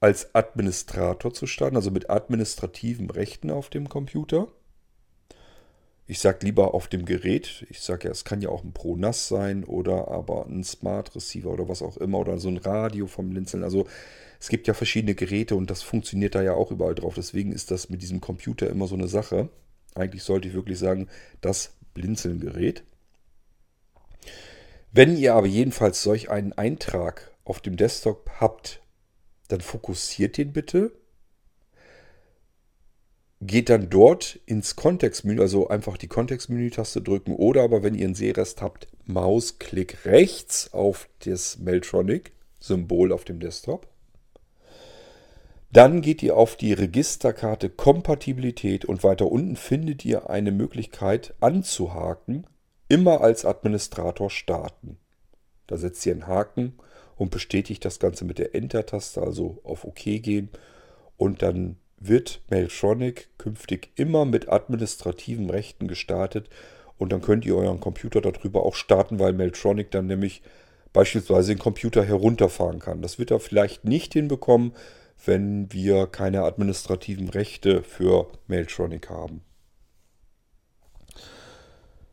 als 0.00 0.34
Administrator 0.34 1.32
zu 1.32 1.46
starten, 1.46 1.76
also 1.76 1.90
mit 1.90 2.10
administrativen 2.10 3.10
Rechten 3.10 3.50
auf 3.50 3.70
dem 3.70 3.88
Computer. 3.88 4.48
Ich 6.08 6.20
sage 6.20 6.46
lieber 6.46 6.72
auf 6.74 6.86
dem 6.86 7.04
Gerät. 7.04 7.66
Ich 7.68 7.80
sage 7.80 8.06
ja, 8.06 8.12
es 8.12 8.24
kann 8.24 8.40
ja 8.40 8.48
auch 8.48 8.62
ein 8.62 8.72
Pro 8.72 8.96
NAS 8.96 9.26
sein 9.26 9.64
oder 9.64 10.08
aber 10.08 10.46
ein 10.46 10.62
Smart 10.62 11.14
Receiver 11.16 11.50
oder 11.50 11.68
was 11.68 11.82
auch 11.82 11.96
immer 11.96 12.18
oder 12.18 12.38
so 12.38 12.48
ein 12.48 12.58
Radio 12.58 13.08
vom 13.08 13.30
Blinzeln. 13.30 13.64
Also 13.64 13.86
es 14.38 14.48
gibt 14.48 14.68
ja 14.68 14.74
verschiedene 14.74 15.16
Geräte 15.16 15.56
und 15.56 15.68
das 15.68 15.82
funktioniert 15.82 16.36
da 16.36 16.42
ja 16.42 16.54
auch 16.54 16.70
überall 16.70 16.94
drauf. 16.94 17.14
Deswegen 17.14 17.52
ist 17.52 17.72
das 17.72 17.88
mit 17.88 18.02
diesem 18.02 18.20
Computer 18.20 18.70
immer 18.70 18.86
so 18.86 18.94
eine 18.94 19.08
Sache. 19.08 19.48
Eigentlich 19.94 20.22
sollte 20.22 20.46
ich 20.46 20.54
wirklich 20.54 20.78
sagen, 20.78 21.08
das 21.40 21.74
Blinzeln-Gerät. 21.94 22.84
Wenn 24.92 25.16
ihr 25.16 25.34
aber 25.34 25.46
jedenfalls 25.46 26.02
solch 26.02 26.30
einen 26.30 26.52
Eintrag 26.52 27.32
auf 27.44 27.60
dem 27.60 27.76
Desktop 27.76 28.30
habt, 28.38 28.80
dann 29.48 29.60
fokussiert 29.60 30.36
den 30.36 30.52
bitte 30.52 30.92
geht 33.40 33.68
dann 33.68 33.90
dort 33.90 34.40
ins 34.46 34.76
Kontextmenü, 34.76 35.40
also 35.40 35.68
einfach 35.68 35.96
die 35.96 36.08
Kontextmenü-Taste 36.08 37.02
drücken 37.02 37.34
oder 37.34 37.62
aber 37.62 37.82
wenn 37.82 37.94
ihr 37.94 38.06
einen 38.06 38.14
Sehrest 38.14 38.62
habt, 38.62 38.88
Mausklick 39.04 40.04
rechts 40.06 40.72
auf 40.72 41.08
das 41.24 41.58
Meltronic-Symbol 41.58 43.12
auf 43.12 43.24
dem 43.24 43.40
Desktop. 43.40 43.88
Dann 45.70 46.00
geht 46.00 46.22
ihr 46.22 46.36
auf 46.36 46.56
die 46.56 46.72
Registerkarte 46.72 47.68
Kompatibilität 47.68 48.84
und 48.86 49.04
weiter 49.04 49.30
unten 49.30 49.56
findet 49.56 50.04
ihr 50.04 50.30
eine 50.30 50.52
Möglichkeit 50.52 51.34
anzuhaken, 51.40 52.46
immer 52.88 53.20
als 53.20 53.44
Administrator 53.44 54.30
starten. 54.30 54.96
Da 55.66 55.76
setzt 55.76 56.06
ihr 56.06 56.12
einen 56.12 56.26
Haken 56.26 56.78
und 57.16 57.30
bestätigt 57.30 57.84
das 57.84 57.98
Ganze 57.98 58.24
mit 58.24 58.38
der 58.38 58.54
Enter-Taste, 58.54 59.20
also 59.20 59.58
auf 59.64 59.84
OK 59.84 60.04
gehen 60.22 60.48
und 61.18 61.42
dann 61.42 61.76
wird 61.98 62.42
Mailtronic 62.50 63.28
künftig 63.38 63.90
immer 63.96 64.24
mit 64.24 64.48
administrativen 64.48 65.50
Rechten 65.50 65.88
gestartet 65.88 66.48
und 66.98 67.12
dann 67.12 67.22
könnt 67.22 67.44
ihr 67.44 67.56
euren 67.56 67.80
Computer 67.80 68.20
darüber 68.20 68.64
auch 68.64 68.74
starten, 68.74 69.18
weil 69.18 69.32
Mailtronic 69.32 69.90
dann 69.90 70.06
nämlich 70.06 70.42
beispielsweise 70.92 71.52
den 71.52 71.58
Computer 71.58 72.02
herunterfahren 72.02 72.78
kann. 72.78 73.02
Das 73.02 73.18
wird 73.18 73.30
er 73.30 73.40
vielleicht 73.40 73.84
nicht 73.84 74.14
hinbekommen, 74.14 74.72
wenn 75.24 75.72
wir 75.72 76.06
keine 76.06 76.42
administrativen 76.42 77.28
Rechte 77.28 77.82
für 77.82 78.28
Mailtronic 78.46 79.10
haben. 79.10 79.42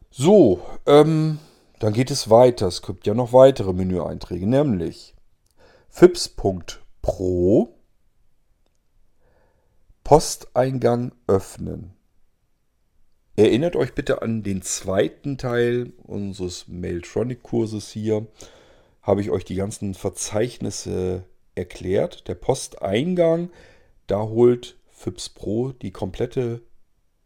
So, 0.10 0.62
ähm, 0.86 1.40
dann 1.80 1.94
geht 1.94 2.12
es 2.12 2.30
weiter. 2.30 2.68
Es 2.68 2.82
gibt 2.82 3.08
ja 3.08 3.14
noch 3.14 3.34
weitere 3.34 3.74
Menüeinträge, 3.74 4.48
nämlich 4.48 5.16
fips.pro 5.90 7.74
Posteingang 10.04 11.14
öffnen. 11.28 11.94
Erinnert 13.38 13.78
euch 13.78 13.96
bitte 13.96 14.22
an 14.22 14.44
den 14.44 14.62
zweiten 14.62 15.38
Teil 15.38 15.94
unseres 16.04 16.68
Mailtronic-Kurses 16.68 17.90
hier. 17.90 18.28
Habe 19.02 19.22
ich 19.22 19.32
euch 19.32 19.46
die 19.46 19.56
ganzen 19.56 19.94
Verzeichnisse 19.94 21.24
erklärt. 21.56 22.28
Der 22.28 22.36
Posteingang, 22.36 23.50
da 24.08 24.24
holt 24.24 24.78
FIPS 24.92 25.30
Pro 25.30 25.72
die 25.72 25.92
komplette 25.92 26.62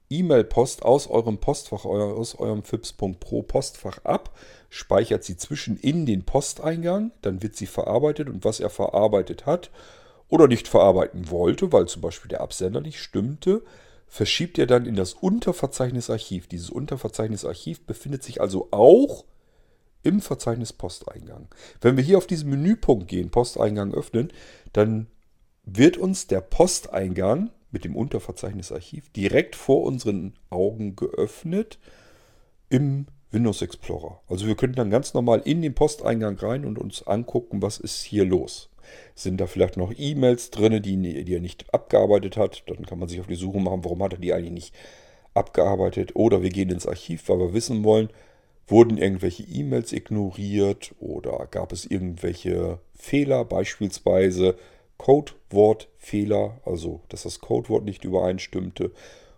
E-Mail-Post 0.10 0.84
aus 0.84 1.08
eurem 1.08 1.40
Postfach, 1.40 1.84
aus 1.84 2.36
eurem 2.36 2.64
FIPS.pro 2.64 3.42
Postfach 3.42 4.06
ab, 4.06 4.38
speichert 4.70 5.24
sie 5.24 5.36
zwischen 5.36 5.78
in 5.78 6.06
den 6.06 6.26
Posteingang, 6.26 7.12
dann 7.22 7.42
wird 7.42 7.56
sie 7.56 7.66
verarbeitet 7.66 8.30
und 8.30 8.46
was 8.46 8.60
er 8.60 8.70
verarbeitet 8.70 9.46
hat 9.48 9.72
oder 10.30 10.48
nicht 10.48 10.68
verarbeiten 10.68 11.30
wollte, 11.30 11.72
weil 11.72 11.88
zum 11.88 12.02
Beispiel 12.02 12.30
der 12.30 12.42
Absender 12.42 12.82
nicht 12.82 13.00
stimmte, 13.00 13.64
verschiebt 14.08 14.58
er 14.58 14.68
dann 14.68 14.86
in 14.86 14.96
das 14.96 15.14
Unterverzeichnisarchiv. 15.14 16.48
Dieses 16.48 16.70
Unterverzeichnisarchiv 16.70 17.86
befindet 17.86 18.24
sich 18.24 18.42
also 18.42 18.70
auch 18.72 19.26
im 20.04 20.22
Verzeichnis 20.22 20.74
Posteingang. 20.74 21.48
Wenn 21.82 21.98
wir 21.98 22.04
hier 22.04 22.18
auf 22.18 22.28
diesen 22.28 22.50
Menüpunkt 22.50 23.08
gehen, 23.08 23.30
Posteingang 23.30 23.94
öffnen, 23.94 24.32
dann 24.74 25.08
wird 25.64 25.98
uns 25.98 26.28
der 26.28 26.42
Posteingang 26.42 27.52
mit 27.72 27.84
dem 27.84 27.96
Unterverzeichnisarchiv 27.96 29.10
direkt 29.12 29.56
vor 29.56 29.84
unseren 29.84 30.34
Augen 30.50 30.96
geöffnet 30.96 31.78
im 32.70 33.08
Windows 33.32 33.62
Explorer. 33.62 34.22
Also 34.30 34.48
wir 34.48 34.56
können 34.56 34.76
dann 34.76 34.90
ganz 34.90 35.14
normal 35.14 35.42
in 35.44 35.62
den 35.62 35.76
Posteingang 35.76 36.38
rein 36.38 36.64
und 36.64 36.80
uns 36.80 37.06
angucken, 37.06 37.62
was 37.62 37.78
ist 37.78 38.02
hier 38.04 38.24
los. 38.24 38.70
Sind 39.16 39.42
da 39.42 39.48
vielleicht 39.48 39.78
noch 39.78 39.94
E-Mails 39.96 40.52
drin, 40.52 40.82
die, 40.82 41.24
die 41.24 41.34
er 41.34 41.40
nicht 41.42 41.74
abgearbeitet 41.74 42.38
hat? 42.38 42.64
Dann 42.68 42.86
kann 42.86 43.00
man 43.00 43.10
sich 43.10 43.20
auf 43.20 43.28
die 43.28 43.36
Suche 43.36 43.60
machen, 43.60 43.84
warum 43.84 44.04
hat 44.04 44.14
er 44.14 44.20
die 44.20 44.34
eigentlich 44.34 44.52
nicht 44.52 44.76
abgearbeitet? 45.34 46.16
Oder 46.16 46.42
wir 46.42 46.50
gehen 46.50 46.70
ins 46.70 46.88
Archiv, 46.88 47.30
weil 47.30 47.40
wir 47.40 47.54
wissen 47.54 47.84
wollen, 47.84 48.10
wurden 48.68 48.98
irgendwelche 48.98 49.44
E-Mails 49.44 49.94
ignoriert 49.94 50.94
oder 51.00 51.48
gab 51.50 51.72
es 51.72 51.86
irgendwelche 51.86 52.80
Fehler, 52.94 53.46
beispielsweise 53.46 54.56
Codewortfehler, 54.98 56.60
also 56.66 57.02
dass 57.10 57.24
das 57.24 57.40
Codewort 57.40 57.86
nicht 57.86 58.04
übereinstimmte 58.04 58.92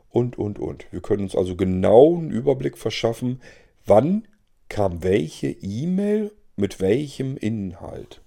und, 0.09 0.37
und, 0.37 0.57
und. 0.57 0.91
Wir 0.91 1.01
können 1.01 1.23
uns 1.23 1.35
also 1.35 1.55
genau 1.55 2.17
einen 2.17 2.31
Überblick 2.31 2.77
verschaffen, 2.77 3.41
wann 3.85 4.27
kam 4.67 5.03
welche 5.03 5.49
E-Mail 5.49 6.31
mit 6.55 6.79
welchem 6.79 7.37
Inhalt. 7.37 8.21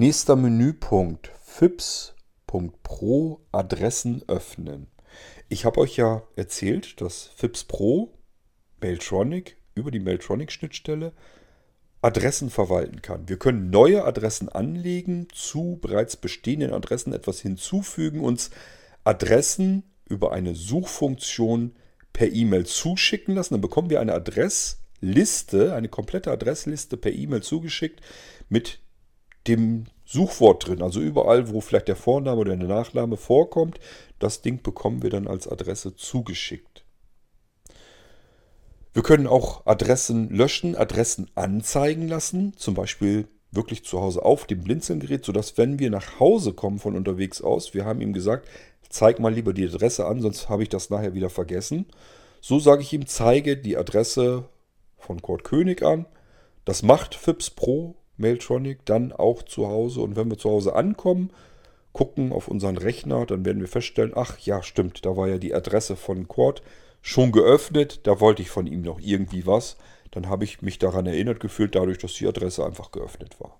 Nächster 0.00 0.36
Menüpunkt 0.36 1.32
FIPS.pro 1.42 3.40
Adressen 3.50 4.22
öffnen. 4.28 4.86
Ich 5.48 5.64
habe 5.64 5.80
euch 5.80 5.96
ja 5.96 6.22
erzählt, 6.36 7.00
dass 7.00 7.24
FIPS 7.34 7.64
Pro 7.64 8.14
Mailtronic 8.80 9.56
über 9.74 9.90
die 9.90 9.98
Mailtronic-Schnittstelle 9.98 11.12
Adressen 12.00 12.48
verwalten 12.48 13.02
kann. 13.02 13.28
Wir 13.28 13.40
können 13.40 13.70
neue 13.70 14.04
Adressen 14.04 14.48
anlegen, 14.48 15.26
zu 15.34 15.80
bereits 15.82 16.16
bestehenden 16.16 16.72
Adressen 16.72 17.12
etwas 17.12 17.40
hinzufügen, 17.40 18.20
uns 18.20 18.50
Adressen 19.02 19.82
über 20.08 20.30
eine 20.30 20.54
Suchfunktion 20.54 21.74
per 22.12 22.30
E-Mail 22.30 22.66
zuschicken 22.66 23.34
lassen. 23.34 23.54
Dann 23.54 23.62
bekommen 23.62 23.90
wir 23.90 24.00
eine 24.00 24.14
Adressliste, 24.14 25.74
eine 25.74 25.88
komplette 25.88 26.30
Adressliste 26.30 26.96
per 26.96 27.10
E-Mail 27.10 27.42
zugeschickt 27.42 28.00
mit 28.48 28.78
dem 29.48 29.84
Suchwort 30.04 30.66
drin. 30.66 30.82
Also 30.82 31.00
überall, 31.00 31.52
wo 31.52 31.60
vielleicht 31.60 31.88
der 31.88 31.96
Vorname 31.96 32.40
oder 32.40 32.56
der 32.56 32.68
Nachname 32.68 33.16
vorkommt, 33.16 33.78
das 34.18 34.42
Ding 34.42 34.62
bekommen 34.62 35.02
wir 35.02 35.10
dann 35.10 35.26
als 35.26 35.48
Adresse 35.48 35.96
zugeschickt. 35.96 36.84
Wir 38.92 39.02
können 39.02 39.26
auch 39.26 39.66
Adressen 39.66 40.30
löschen, 40.30 40.74
Adressen 40.74 41.30
anzeigen 41.34 42.08
lassen, 42.08 42.56
zum 42.56 42.74
Beispiel 42.74 43.28
wirklich 43.50 43.84
zu 43.84 44.00
Hause 44.00 44.24
auf 44.24 44.46
dem 44.46 44.62
Blinzelgerät, 44.62 45.24
sodass 45.24 45.56
wenn 45.56 45.78
wir 45.78 45.90
nach 45.90 46.18
Hause 46.20 46.52
kommen 46.52 46.78
von 46.78 46.96
unterwegs 46.96 47.40
aus, 47.40 47.74
wir 47.74 47.84
haben 47.84 48.00
ihm 48.00 48.12
gesagt, 48.12 48.48
zeig 48.88 49.20
mal 49.20 49.32
lieber 49.32 49.52
die 49.52 49.66
Adresse 49.66 50.06
an, 50.06 50.20
sonst 50.20 50.48
habe 50.48 50.62
ich 50.62 50.68
das 50.68 50.90
nachher 50.90 51.14
wieder 51.14 51.30
vergessen. 51.30 51.86
So 52.40 52.58
sage 52.58 52.82
ich 52.82 52.92
ihm, 52.92 53.06
zeige 53.06 53.56
die 53.56 53.76
Adresse 53.76 54.48
von 54.96 55.22
Kurt 55.22 55.44
König 55.44 55.82
an. 55.82 56.06
Das 56.64 56.82
macht 56.82 57.14
FIPS 57.14 57.50
Pro 57.50 57.96
Mailtronic 58.18 58.84
dann 58.84 59.12
auch 59.12 59.42
zu 59.42 59.68
Hause. 59.68 60.00
Und 60.00 60.16
wenn 60.16 60.30
wir 60.30 60.38
zu 60.38 60.50
Hause 60.50 60.74
ankommen, 60.74 61.30
gucken 61.92 62.32
auf 62.32 62.48
unseren 62.48 62.76
Rechner, 62.76 63.26
dann 63.26 63.44
werden 63.44 63.60
wir 63.60 63.68
feststellen, 63.68 64.12
ach 64.14 64.38
ja, 64.38 64.62
stimmt, 64.62 65.04
da 65.04 65.16
war 65.16 65.28
ja 65.28 65.38
die 65.38 65.54
Adresse 65.54 65.96
von 65.96 66.28
Cord 66.28 66.62
schon 67.00 67.32
geöffnet, 67.32 68.06
da 68.06 68.20
wollte 68.20 68.42
ich 68.42 68.50
von 68.50 68.66
ihm 68.66 68.82
noch 68.82 69.00
irgendwie 69.00 69.46
was. 69.46 69.76
Dann 70.10 70.28
habe 70.28 70.44
ich 70.44 70.62
mich 70.62 70.78
daran 70.78 71.06
erinnert 71.06 71.40
gefühlt, 71.40 71.74
dadurch, 71.74 71.98
dass 71.98 72.14
die 72.14 72.26
Adresse 72.26 72.64
einfach 72.64 72.92
geöffnet 72.92 73.40
war. 73.40 73.58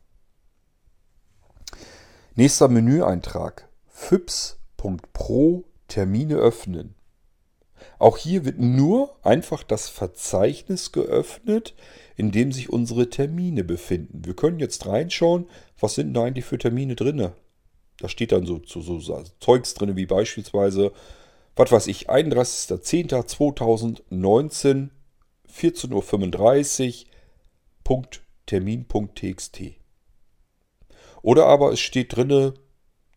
Nächster 2.34 2.68
Menüeintrag. 2.68 3.68
FIPS.pro 3.88 5.64
Termine 5.88 6.36
öffnen. 6.36 6.94
Auch 7.98 8.16
hier 8.16 8.44
wird 8.44 8.58
nur 8.58 9.16
einfach 9.24 9.62
das 9.62 9.88
Verzeichnis 9.88 10.92
geöffnet, 10.92 11.74
in 12.18 12.30
dem 12.32 12.52
sich 12.52 12.70
unsere 12.70 13.08
Termine 13.08 13.62
befinden. 13.62 14.24
Wir 14.24 14.34
können 14.34 14.58
jetzt 14.58 14.86
reinschauen, 14.86 15.46
was 15.78 15.94
sind 15.94 16.12
da 16.14 16.24
eigentlich 16.24 16.44
für 16.44 16.58
Termine 16.58 16.96
drin. 16.96 17.30
Da 17.98 18.08
steht 18.08 18.32
dann 18.32 18.44
so, 18.44 18.60
so, 18.66 18.80
so 18.82 19.22
Zeugs 19.38 19.74
drin, 19.74 19.94
wie 19.94 20.06
beispielsweise, 20.06 20.90
was 21.54 21.70
weiß 21.70 21.86
ich, 21.86 22.10
31.10.2019, 22.10 24.88
14.35 25.48 27.06
Uhr, 27.88 28.02
Termin.txt. 28.46 29.60
Oder 31.22 31.46
aber 31.46 31.72
es 31.72 31.78
steht 31.78 32.16
drin 32.16 32.52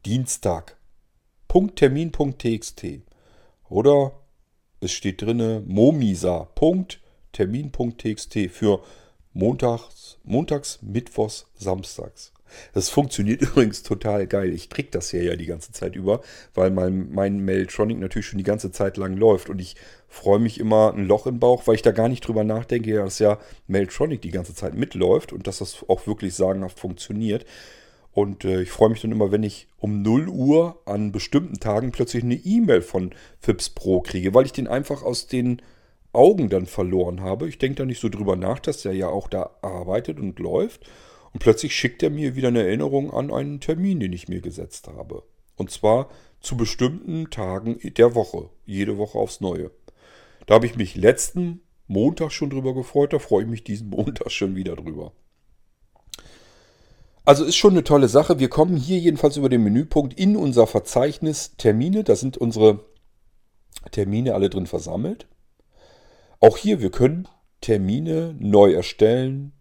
Dienstag, 0.06 0.78
Termin.txt. 1.48 2.86
Oder 3.68 4.12
es 4.80 4.92
steht 4.92 5.24
drin 5.24 5.66
Momisa, 5.68 6.50
Termin.txt 7.32 8.50
für 8.50 8.82
Montags, 9.34 10.18
Montags, 10.24 10.80
Mittwochs, 10.82 11.48
Samstags. 11.56 12.34
Das 12.74 12.90
funktioniert 12.90 13.42
übrigens 13.42 13.84
total 13.84 14.28
geil. 14.28 14.54
Ich 14.54 14.70
krieg 14.70 14.92
das 14.92 15.10
hier 15.12 15.24
ja 15.24 15.36
die 15.36 15.46
ganze 15.46 15.72
Zeit 15.72 15.96
über, 15.96 16.22
weil 16.54 16.72
mein, 16.72 17.12
mein 17.12 17.44
Mailtronic 17.44 18.00
natürlich 18.00 18.28
schon 18.28 18.38
die 18.38 18.44
ganze 18.44 18.72
Zeit 18.72 18.98
lang 18.98 19.16
läuft. 19.16 19.50
Und 19.50 19.60
ich 19.60 19.76
freue 20.08 20.40
mich 20.40 20.60
immer 20.60 20.94
ein 20.94 21.08
Loch 21.08 21.28
im 21.28 21.40
Bauch, 21.40 21.68
weil 21.68 21.76
ich 21.76 21.82
da 21.82 21.92
gar 21.92 22.10
nicht 22.10 22.28
drüber 22.28 22.44
nachdenke, 22.44 22.96
dass 22.96 23.20
ja 23.20 23.40
Mailtronic 23.68 24.22
die 24.22 24.32
ganze 24.32 24.54
Zeit 24.54 24.74
mitläuft 24.74 25.34
und 25.34 25.48
dass 25.48 25.60
das 25.60 25.86
auch 25.88 26.08
wirklich 26.08 26.34
sagenhaft 26.34 26.80
funktioniert. 26.80 27.46
Und 28.14 28.44
äh, 28.44 28.62
ich 28.62 28.72
freue 28.72 28.90
mich 28.90 29.02
dann 29.02 29.14
immer, 29.14 29.32
wenn 29.32 29.44
ich 29.44 29.68
um 29.80 30.02
0 30.02 30.28
Uhr 30.28 30.82
an 30.86 31.14
bestimmten 31.14 31.60
Tagen 31.60 31.92
plötzlich 31.92 32.24
eine 32.24 32.36
E-Mail 32.36 32.82
von 32.82 33.12
FIPS 33.40 33.70
Pro 33.70 34.02
kriege, 34.02 34.34
weil 34.34 34.46
ich 34.46 34.52
den 34.52 34.68
einfach 34.68 35.02
aus 35.04 35.28
den 35.28 35.62
Augen 36.14 36.50
dann 36.50 36.66
verloren 36.66 37.22
habe. 37.22 37.48
Ich 37.48 37.58
denke 37.58 37.76
da 37.76 37.86
nicht 37.86 38.02
so 38.02 38.10
drüber 38.10 38.36
nach, 38.36 38.60
dass 38.60 38.82
der 38.82 38.94
ja 38.94 39.08
auch 39.08 39.28
da 39.28 39.52
arbeitet 39.62 40.20
und 40.20 40.40
läuft. 40.40 40.86
Und 41.34 41.40
plötzlich 41.40 41.76
schickt 41.76 42.04
er 42.04 42.10
mir 42.10 42.36
wieder 42.36 42.50
eine 42.50 42.64
Erinnerung 42.64 43.12
an 43.12 43.32
einen 43.32 43.60
Termin, 43.60 44.00
den 44.00 44.14
ich 44.14 44.28
mir 44.28 44.42
gesetzt 44.42 44.88
habe. 44.90 45.24
Und 45.56 45.72
zwar 45.72 46.10
zu 46.42 46.58
bestimmten 46.58 47.30
Tagen 47.30 47.80
der 47.84 48.16
Woche. 48.16 48.50
Jede 48.66 48.98
Woche 48.98 49.18
aufs 49.18 49.42
Neue. 49.42 49.72
Da 50.48 50.56
habe 50.56 50.66
ich 50.66 50.76
mich 50.76 50.96
letzten 50.96 51.62
Montag 51.88 52.32
schon 52.32 52.50
drüber 52.50 52.74
gefreut. 52.74 53.14
Da 53.14 53.20
freue 53.20 53.44
ich 53.44 53.50
mich 53.50 53.64
diesen 53.64 53.90
Montag 53.92 54.32
schon 54.32 54.56
wieder 54.56 54.76
drüber. 54.76 55.14
Also 57.24 57.46
ist 57.46 57.56
schon 57.56 57.72
eine 57.72 57.84
tolle 57.84 58.08
Sache. 58.08 58.40
Wir 58.40 58.50
kommen 58.50 58.76
hier 58.76 58.98
jedenfalls 58.98 59.38
über 59.38 59.50
den 59.50 59.64
Menüpunkt 59.64 60.20
in 60.20 60.36
unser 60.36 60.66
Verzeichnis 60.68 61.56
Termine. 61.58 62.04
Da 62.04 62.16
sind 62.16 62.38
unsere 62.38 62.84
Termine 63.92 64.34
alle 64.34 64.50
drin 64.50 64.66
versammelt. 64.66 65.28
Auch 66.44 66.58
hier, 66.58 66.82
wir 66.82 66.90
können 66.90 67.28
Termine 67.62 68.36
neu 68.40 68.74
erstellen, 68.74 69.52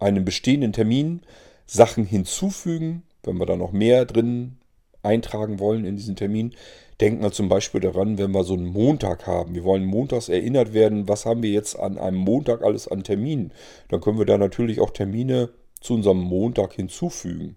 einem 0.00 0.24
bestehenden 0.24 0.72
Termin 0.72 1.20
Sachen 1.66 2.04
hinzufügen, 2.04 3.04
wenn 3.22 3.38
wir 3.38 3.46
da 3.46 3.54
noch 3.54 3.70
mehr 3.70 4.04
drin 4.04 4.56
eintragen 5.04 5.60
wollen 5.60 5.84
in 5.84 5.94
diesen 5.94 6.16
Termin. 6.16 6.52
Denken 7.00 7.22
wir 7.22 7.30
zum 7.30 7.48
Beispiel 7.48 7.80
daran, 7.80 8.18
wenn 8.18 8.32
wir 8.32 8.42
so 8.42 8.54
einen 8.54 8.66
Montag 8.66 9.28
haben. 9.28 9.54
Wir 9.54 9.62
wollen 9.62 9.84
montags 9.84 10.28
erinnert 10.28 10.72
werden, 10.72 11.06
was 11.06 11.24
haben 11.26 11.44
wir 11.44 11.50
jetzt 11.50 11.78
an 11.78 11.96
einem 11.96 12.16
Montag 12.16 12.62
alles 12.62 12.88
an 12.88 13.04
Terminen. 13.04 13.52
Dann 13.88 14.00
können 14.00 14.18
wir 14.18 14.26
da 14.26 14.36
natürlich 14.36 14.80
auch 14.80 14.90
Termine 14.90 15.50
zu 15.80 15.94
unserem 15.94 16.20
Montag 16.20 16.72
hinzufügen. 16.72 17.54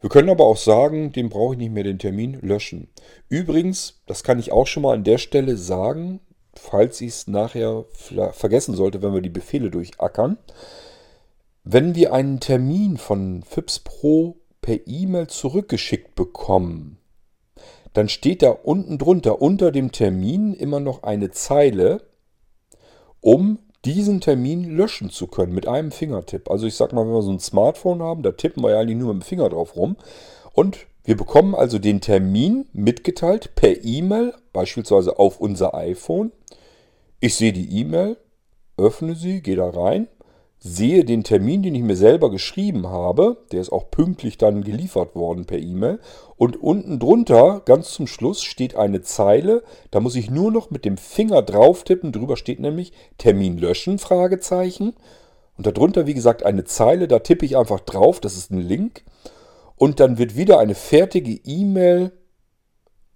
Wir 0.00 0.10
können 0.10 0.30
aber 0.30 0.44
auch 0.44 0.56
sagen, 0.56 1.12
den 1.12 1.28
brauche 1.28 1.54
ich 1.54 1.58
nicht 1.58 1.72
mehr 1.72 1.84
den 1.84 2.00
Termin 2.00 2.36
löschen. 2.40 2.88
Übrigens, 3.28 4.02
das 4.06 4.24
kann 4.24 4.40
ich 4.40 4.50
auch 4.50 4.66
schon 4.66 4.82
mal 4.82 4.94
an 4.94 5.04
der 5.04 5.18
Stelle 5.18 5.56
sagen, 5.56 6.18
falls 6.54 7.00
ich 7.00 7.08
es 7.08 7.26
nachher 7.28 7.84
vergessen 8.32 8.74
sollte, 8.74 9.02
wenn 9.02 9.14
wir 9.14 9.22
die 9.22 9.28
Befehle 9.28 9.70
durchackern. 9.70 10.38
Wenn 11.64 11.94
wir 11.94 12.12
einen 12.12 12.40
Termin 12.40 12.96
von 12.96 13.42
FIPS 13.42 13.80
Pro 13.80 14.36
per 14.60 14.86
E-Mail 14.86 15.28
zurückgeschickt 15.28 16.14
bekommen, 16.14 16.98
dann 17.92 18.08
steht 18.08 18.42
da 18.42 18.50
unten 18.50 18.98
drunter 18.98 19.42
unter 19.42 19.70
dem 19.70 19.92
Termin 19.92 20.54
immer 20.54 20.80
noch 20.80 21.02
eine 21.02 21.30
Zeile, 21.30 22.02
um 23.20 23.58
diesen 23.84 24.20
Termin 24.20 24.76
löschen 24.76 25.10
zu 25.10 25.26
können 25.26 25.52
mit 25.54 25.66
einem 25.66 25.90
Fingertipp. 25.90 26.50
Also 26.50 26.66
ich 26.66 26.74
sag 26.74 26.92
mal, 26.92 27.04
wenn 27.04 27.12
wir 27.12 27.22
so 27.22 27.32
ein 27.32 27.40
Smartphone 27.40 28.02
haben, 28.02 28.22
da 28.22 28.32
tippen 28.32 28.62
wir 28.62 28.70
ja 28.70 28.80
eigentlich 28.80 28.98
nur 28.98 29.12
mit 29.12 29.22
dem 29.22 29.26
Finger 29.26 29.48
drauf 29.48 29.76
rum. 29.76 29.96
Und 30.52 30.86
Wir 31.04 31.16
bekommen 31.16 31.54
also 31.54 31.78
den 31.78 32.00
Termin 32.00 32.66
mitgeteilt 32.72 33.56
per 33.56 33.84
E-Mail, 33.84 34.34
beispielsweise 34.52 35.18
auf 35.18 35.40
unser 35.40 35.74
iPhone. 35.74 36.32
Ich 37.20 37.36
sehe 37.36 37.52
die 37.52 37.80
E-Mail, 37.80 38.16
öffne 38.76 39.14
sie, 39.14 39.42
gehe 39.42 39.56
da 39.56 39.70
rein, 39.70 40.08
sehe 40.58 41.04
den 41.04 41.24
Termin, 41.24 41.62
den 41.62 41.74
ich 41.74 41.82
mir 41.82 41.96
selber 41.96 42.30
geschrieben 42.30 42.88
habe. 42.88 43.38
Der 43.50 43.60
ist 43.60 43.72
auch 43.72 43.90
pünktlich 43.90 44.38
dann 44.38 44.62
geliefert 44.62 45.14
worden 45.16 45.44
per 45.44 45.58
E-Mail. 45.58 45.98
Und 46.36 46.60
unten 46.60 46.98
drunter, 46.98 47.62
ganz 47.64 47.90
zum 47.90 48.06
Schluss, 48.06 48.42
steht 48.42 48.76
eine 48.76 49.02
Zeile. 49.02 49.62
Da 49.90 50.00
muss 50.00 50.14
ich 50.14 50.30
nur 50.30 50.52
noch 50.52 50.70
mit 50.70 50.84
dem 50.84 50.96
Finger 50.96 51.42
drauf 51.42 51.82
tippen. 51.84 52.12
Drüber 52.12 52.36
steht 52.36 52.60
nämlich 52.60 52.92
Termin 53.18 53.58
löschen, 53.58 53.98
Fragezeichen. 53.98 54.94
Und 55.56 55.66
darunter, 55.66 56.06
wie 56.06 56.14
gesagt, 56.14 56.44
eine 56.44 56.64
Zeile. 56.64 57.08
Da 57.08 57.18
tippe 57.18 57.44
ich 57.44 57.56
einfach 57.56 57.80
drauf. 57.80 58.20
Das 58.20 58.36
ist 58.36 58.50
ein 58.50 58.60
Link. 58.60 59.02
Und 59.76 59.98
dann 59.98 60.18
wird 60.18 60.36
wieder 60.36 60.60
eine 60.60 60.76
fertige 60.76 61.40
E-Mail 61.44 62.12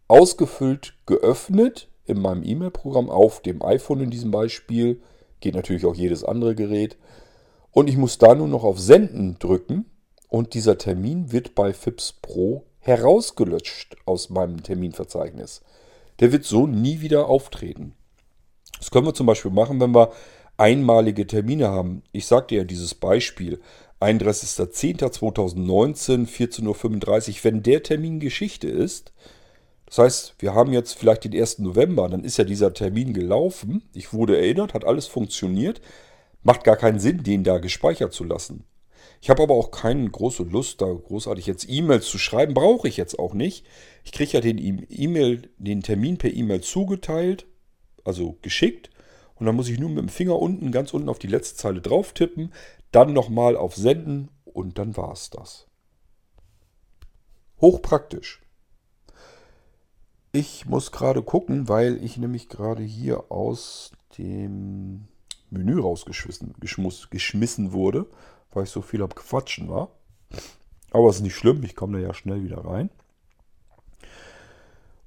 ausgefüllt 0.09 0.95
geöffnet 1.07 1.89
in 2.05 2.21
meinem 2.21 2.43
E-Mail-Programm 2.45 3.11
auf 3.11 3.43
dem 3.43 3.63
iPhone 3.63 4.01
in 4.01 4.11
diesem 4.11 4.31
Beispiel. 4.31 5.01
Geht 5.41 5.55
natürlich 5.55 5.85
auch 5.85 5.95
jedes 5.95 6.25
andere 6.25 6.55
Gerät. 6.55 6.97
Und 7.73 7.89
ich 7.89 7.97
muss 7.97 8.19
da 8.19 8.35
nur 8.35 8.49
noch 8.49 8.65
auf 8.65 8.81
Senden 8.81 9.39
drücken 9.39 9.87
und 10.29 10.55
dieser 10.55 10.79
Termin 10.79 11.33
wird 11.33 11.55
bei 11.55 11.73
FIPS 11.73 12.15
Pro 12.23 12.65
herausgelöscht 12.79 13.97
aus 14.07 14.31
meinem 14.31 14.63
Terminverzeichnis. 14.63 15.63
Der 16.21 16.33
wird 16.33 16.45
so 16.45 16.67
nie 16.67 17.01
wieder 17.01 17.29
auftreten. 17.29 17.95
Das 18.79 18.91
können 18.91 19.07
wir 19.07 19.15
zum 19.15 19.27
Beispiel 19.27 19.51
machen, 19.51 19.81
wenn 19.81 19.95
wir 19.95 20.13
einmalige 20.57 21.27
Termine 21.27 21.69
haben. 21.69 22.03
Ich 22.13 22.27
sagte 22.27 22.55
ja 22.55 22.65
dieses 22.65 22.95
Beispiel, 22.95 23.61
31.10.2019, 24.01 26.27
14.35 26.27 27.31
Uhr. 27.31 27.37
Wenn 27.45 27.63
der 27.63 27.83
Termin 27.83 28.21
Geschichte 28.21 28.69
ist, 28.69 29.13
das 29.87 29.99
heißt, 29.99 30.35
wir 30.41 30.55
haben 30.55 30.73
jetzt 30.73 30.99
vielleicht 30.99 31.25
den 31.25 31.35
1. 31.35 31.61
November, 31.61 32.09
dann 32.09 32.25
ist 32.25 32.37
ja 32.37 32.45
dieser 32.45 32.75
Termin 32.75 33.15
gelaufen. 33.15 33.89
Ich 33.95 34.13
wurde 34.13 34.37
erinnert, 34.37 34.75
hat 34.75 34.85
alles 34.85 35.07
funktioniert. 35.07 35.81
Macht 36.43 36.65
gar 36.65 36.77
keinen 36.77 36.99
Sinn, 36.99 37.23
den 37.23 37.45
da 37.45 37.59
gespeichert 37.59 38.13
zu 38.13 38.25
lassen. 38.25 38.65
Ich 39.21 39.31
habe 39.31 39.43
aber 39.43 39.55
auch 39.55 39.71
keine 39.71 40.09
große 40.09 40.43
Lust, 40.43 40.81
da 40.81 40.87
großartig 40.87 41.47
jetzt 41.47 41.69
E-Mails 41.69 42.07
zu 42.07 42.19
schreiben. 42.19 42.55
Brauche 42.55 42.89
ich 42.89 42.97
jetzt 42.97 43.19
auch 43.19 43.33
nicht. 43.33 43.65
Ich 44.05 44.13
kriege 44.13 44.33
ja 44.33 44.41
den 44.41 44.59
E-Mail, 44.89 45.51
den 45.59 45.83
Termin 45.83 46.19
per 46.19 46.33
E-Mail 46.33 46.61
zugeteilt, 46.61 47.47
also 48.05 48.37
geschickt. 48.43 48.91
Und 49.37 49.47
dann 49.47 49.57
muss 49.57 49.69
ich 49.69 49.79
nur 49.79 49.89
mit 49.89 49.99
dem 49.99 50.09
Finger 50.09 50.39
unten, 50.39 50.73
ganz 50.73 50.95
unten 50.95 51.09
auf 51.09 51.19
die 51.19 51.27
letzte 51.27 51.57
Zeile 51.57 51.81
drauf 51.81 52.13
tippen, 52.13 52.53
dann 52.91 53.13
nochmal 53.13 53.57
auf 53.57 53.77
Senden 53.77 54.31
und 54.45 54.79
dann 54.79 54.97
war 54.97 55.13
es 55.13 55.31
das. 55.31 55.67
Hochpraktisch. 57.61 58.46
Ich 60.37 60.67
muss 60.67 60.93
gerade 60.93 61.23
gucken, 61.23 61.67
weil 61.67 62.05
ich 62.05 62.19
nämlich 62.19 62.51
gerade 62.51 62.83
hier 62.83 63.33
aus 63.33 63.93
dem 64.19 65.09
Menü 65.49 65.81
rausgeschmissen 65.81 66.53
geschmissen 66.61 67.73
wurde, 67.73 68.05
weil 68.53 68.65
ich 68.65 68.71
so 68.71 68.83
viel 68.83 69.03
am 69.03 69.15
Quatschen 69.15 69.71
war. 69.71 69.89
Aber 70.91 71.09
es 71.09 71.17
ist 71.17 71.23
nicht 71.23 71.37
schlimm, 71.37 71.63
ich 71.63 71.75
komme 71.75 71.99
da 71.99 72.07
ja 72.07 72.13
schnell 72.13 72.45
wieder 72.45 72.67
rein. 72.67 72.91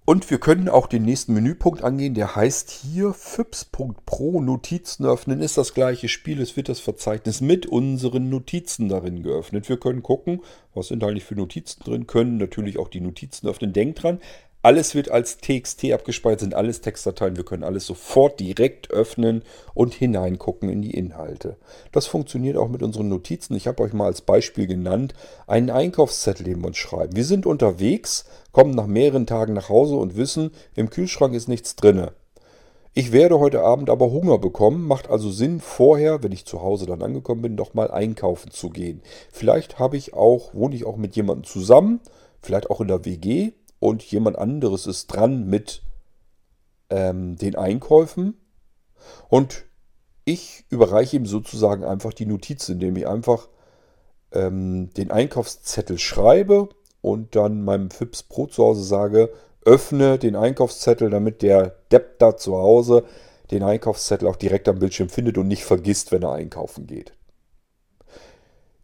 Und 0.04 0.32
wir 0.32 0.40
können 0.40 0.68
auch 0.68 0.88
den 0.88 1.04
nächsten 1.04 1.36
Menüpunkt 1.36 1.84
angehen, 1.84 2.16
der 2.16 2.36
heißt 2.36 2.72
hier 2.72 3.14
fips.pro 3.14 4.42
Notizen 4.42 5.06
öffnen. 5.06 5.40
Ist 5.42 5.60
das 5.60 5.76
gleiche 5.76 6.08
Spiel, 6.08 6.42
es 6.42 6.58
wird 6.58 6.70
das 6.70 6.80
Verzeichnis 6.80 7.42
mit 7.42 7.68
unseren 7.68 8.30
Notizen 8.30 8.90
darin 8.90 9.22
geöffnet. 9.22 9.70
Wir 9.70 9.78
können 9.78 10.02
gucken, 10.02 10.42
was 10.74 10.88
sind 10.88 11.04
eigentlich 11.04 11.26
für 11.26 11.36
Notizen 11.36 11.84
drin, 11.84 12.08
können 12.08 12.38
natürlich 12.38 12.80
auch 12.80 12.88
die 12.88 13.02
Notizen 13.02 13.48
öffnen. 13.48 13.72
Denkt 13.72 14.02
dran, 14.02 14.20
alles 14.62 14.94
wird 14.94 15.10
als 15.10 15.38
TXT 15.38 15.94
abgespeichert, 15.94 16.42
sind 16.42 16.54
alles 16.54 16.82
Textdateien. 16.82 17.38
Wir 17.38 17.46
können 17.46 17.64
alles 17.64 17.86
sofort 17.86 18.40
direkt 18.42 18.92
öffnen 18.92 19.44
und 19.74 19.94
hineingucken 19.94 20.70
in 20.70 20.82
die 20.82 20.94
Inhalte. 20.94 21.56
Das 21.94 22.08
funktioniert 22.08 22.58
auch 22.58 22.68
mit 22.68 22.84
unseren 22.84 23.08
Notizen. 23.08 23.56
Ich 23.56 23.68
habe 23.68 23.82
euch 23.84 23.94
mal 23.94 24.08
als 24.08 24.22
Beispiel 24.22 24.68
genannt, 24.68 25.14
einen 25.48 25.70
Einkaufszettel, 25.70 26.44
den 26.44 26.60
wir 26.60 26.68
uns 26.68 26.78
schreiben. 26.78 27.16
Wir 27.16 27.24
sind 27.24 27.46
unterwegs, 27.46 28.26
kommen 28.52 28.72
nach 28.72 28.88
mehreren 28.88 29.26
Tagen 29.26 29.54
nach 29.54 29.70
Hause 29.70 29.96
und 29.96 30.18
wissen, 30.18 30.52
im 30.76 30.90
Kühlschrank 30.90 31.34
ist 31.34 31.48
nichts 31.48 31.78
drinne. 31.78 32.12
Ich 32.94 33.14
werde 33.14 33.40
heute 33.40 33.62
Abend 33.62 33.90
aber 33.90 34.12
Hunger 34.12 34.40
bekommen, 34.40 34.86
macht 34.86 35.10
also 35.10 35.32
Sinn, 35.32 35.62
vorher, 35.62 36.22
wenn 36.22 36.34
ich 36.34 36.46
zu 36.46 36.62
Hause 36.62 36.86
dann 36.86 37.02
angekommen 37.02 37.44
bin, 37.44 37.56
doch 37.56 37.76
mal 37.76 37.92
einkaufen 37.92 38.52
zu 38.52 38.72
gehen. 38.72 39.04
Vielleicht 39.32 39.80
habe 39.80 39.96
ich 39.96 40.14
auch, 40.16 40.54
wohne 40.54 40.76
ich 40.76 40.86
auch 40.86 40.98
mit 40.98 41.16
jemandem 41.16 41.46
zusammen, 41.46 42.02
vielleicht 42.42 42.70
auch 42.70 42.82
in 42.82 42.90
der 42.90 43.06
WG 43.06 43.54
und 43.80 44.04
jemand 44.04 44.38
anderes 44.38 44.88
ist 44.88 45.08
dran 45.08 45.46
mit 45.46 45.82
ähm, 46.90 47.36
den 47.38 47.56
Einkäufen 47.56 48.38
und 49.30 49.66
ich 50.26 50.66
überreiche 50.70 51.18
ihm 51.18 51.26
sozusagen 51.26 51.84
einfach 51.84 52.14
die 52.14 52.26
Notiz, 52.26 52.70
indem 52.70 52.96
ich 52.98 53.08
einfach 53.08 53.48
ähm, 54.32 54.94
den 54.94 55.12
Einkaufszettel 55.12 55.98
schreibe 55.98 56.70
und 57.02 57.36
dann 57.36 57.64
meinem 57.64 57.90
Fips 57.90 58.24
Pro 58.24 58.46
zu 58.46 58.64
Hause 58.64 58.84
sage, 58.84 59.32
öffne 59.66 60.20
den 60.20 60.36
Einkaufszettel, 60.36 61.10
damit 61.10 61.42
der 61.42 61.76
Depp 61.92 62.20
da 62.20 62.38
zu 62.38 62.58
Hause 62.58 63.06
den 63.52 63.64
Einkaufszettel 63.64 64.28
auch 64.28 64.36
direkt 64.36 64.68
am 64.68 64.80
Bildschirm 64.80 65.10
findet 65.10 65.38
und 65.38 65.48
nicht 65.48 65.66
vergisst, 65.66 66.12
wenn 66.12 66.24
er 66.24 66.34
einkaufen 66.34 66.86
geht. 66.86 67.14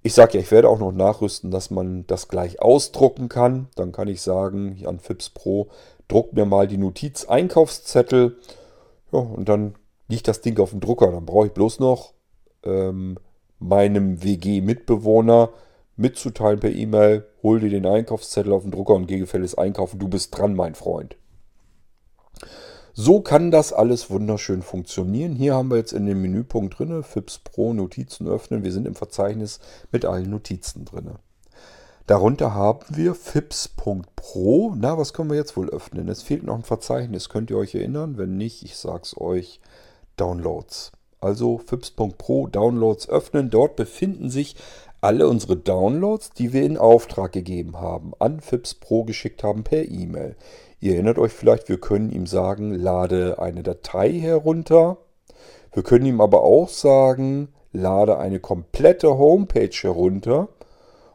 Ich 0.06 0.14
sage 0.14 0.34
ja, 0.36 0.40
ich 0.40 0.52
werde 0.52 0.70
auch 0.70 0.78
noch 0.78 0.92
nachrüsten, 0.92 1.50
dass 1.50 1.72
man 1.72 2.06
das 2.06 2.28
gleich 2.28 2.62
ausdrucken 2.62 3.28
kann. 3.28 3.70
Dann 3.74 3.92
kann 3.92 4.08
ich 4.08 4.22
sagen, 4.22 4.80
an 4.86 5.00
FIPS 5.00 5.32
Pro, 5.32 5.70
druck 6.08 6.32
mir 6.34 6.46
mal 6.46 6.68
die 6.68 6.78
Notiz 6.78 7.26
Einkaufszettel. 7.26 8.38
Ja, 9.12 9.18
und 9.18 9.50
dann 9.50 9.74
liegt 10.08 10.28
das 10.28 10.42
Ding 10.42 10.60
auf 10.60 10.70
dem 10.70 10.80
Drucker. 10.80 11.12
Dann 11.12 11.26
brauche 11.26 11.48
ich 11.48 11.54
bloß 11.54 11.80
noch 11.80 12.14
ähm, 12.62 13.18
meinem 13.58 14.24
WG-Mitbewohner 14.24 15.50
mitzuteilen 15.96 16.60
per 16.60 16.72
E-Mail, 16.72 17.26
hol 17.42 17.60
dir 17.60 17.72
den 17.72 17.88
Einkaufszettel 17.88 18.54
auf 18.54 18.62
den 18.62 18.70
Drucker 18.70 18.94
und 18.94 19.08
geh 19.08 19.18
gefälligst 19.18 19.58
einkaufen. 19.58 19.98
Du 19.98 20.08
bist 20.08 20.38
dran, 20.38 20.54
mein 20.54 20.76
Freund. 20.76 21.16
So 22.98 23.20
kann 23.20 23.52
das 23.52 23.74
alles 23.74 24.10
wunderschön 24.10 24.62
funktionieren. 24.62 25.36
Hier 25.36 25.54
haben 25.54 25.70
wir 25.70 25.76
jetzt 25.76 25.92
in 25.92 26.06
dem 26.06 26.22
Menüpunkt 26.22 26.80
drin, 26.80 27.04
FIPS 27.04 27.40
Pro 27.40 27.74
Notizen 27.74 28.26
öffnen. 28.26 28.64
Wir 28.64 28.72
sind 28.72 28.88
im 28.88 28.96
Verzeichnis 28.96 29.60
mit 29.92 30.06
allen 30.06 30.30
Notizen 30.30 30.86
drin. 30.86 31.12
Darunter 32.08 32.54
haben 32.54 32.86
wir 32.88 33.14
FIPS.pro. 33.14 34.76
Na, 34.78 34.98
was 34.98 35.12
können 35.12 35.30
wir 35.30 35.36
jetzt 35.36 35.58
wohl 35.58 35.70
öffnen? 35.72 36.08
Es 36.08 36.24
fehlt 36.24 36.44
noch 36.44 36.56
ein 36.56 36.64
Verzeichnis. 36.64 37.28
Könnt 37.28 37.50
ihr 37.50 37.58
euch 37.58 37.76
erinnern? 37.76 38.18
Wenn 38.18 38.38
nicht, 38.38 38.64
ich 38.64 38.78
sag's 38.78 39.18
euch. 39.18 39.60
Downloads. 40.16 40.94
Also 41.20 41.58
FIPS.pro 41.58 42.48
Downloads 42.48 43.10
öffnen. 43.10 43.50
Dort 43.50 43.76
befinden 43.76 44.30
sich 44.30 44.56
alle 45.02 45.28
unsere 45.28 45.58
Downloads, 45.58 46.30
die 46.30 46.54
wir 46.54 46.64
in 46.64 46.78
Auftrag 46.78 47.34
gegeben 47.34 47.78
haben, 47.78 48.14
an 48.20 48.40
FIPS 48.40 48.76
Pro 48.76 49.04
geschickt 49.04 49.44
haben 49.44 49.66
per 49.66 49.84
E-Mail. 49.84 50.38
Ihr 50.80 50.94
erinnert 50.94 51.18
euch 51.18 51.32
vielleicht, 51.32 51.70
wir 51.70 51.80
können 51.80 52.12
ihm 52.12 52.28
sagen, 52.28 52.74
lade 52.74 53.40
eine 53.40 53.64
Datei 53.64 54.12
herunter. 54.12 54.98
Wir 55.74 55.84
können 55.84 56.06
ihm 56.06 56.22
aber 56.22 56.44
auch 56.44 56.70
sagen, 56.70 57.50
lade 57.72 58.18
eine 58.18 58.40
komplette 58.40 59.18
Homepage 59.18 59.76
herunter. 59.82 60.50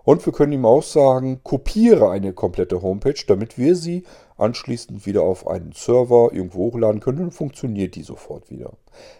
Und 0.03 0.25
wir 0.25 0.33
können 0.33 0.53
ihm 0.53 0.65
auch 0.65 0.83
sagen, 0.83 1.41
kopiere 1.45 2.11
eine 2.11 2.33
komplette 2.33 2.83
Homepage, 2.83 3.23
damit 3.27 3.59
wir 3.59 3.77
sie 3.77 4.05
anschließend 4.39 5.05
wieder 5.07 5.23
auf 5.23 5.47
einen 5.47 5.73
Server 5.73 6.31
irgendwo 6.33 6.65
hochladen 6.65 7.01
können 7.01 7.21
und 7.21 7.31
funktioniert 7.33 7.95
die 7.95 8.03
sofort 8.03 8.51
wieder. 8.51 8.73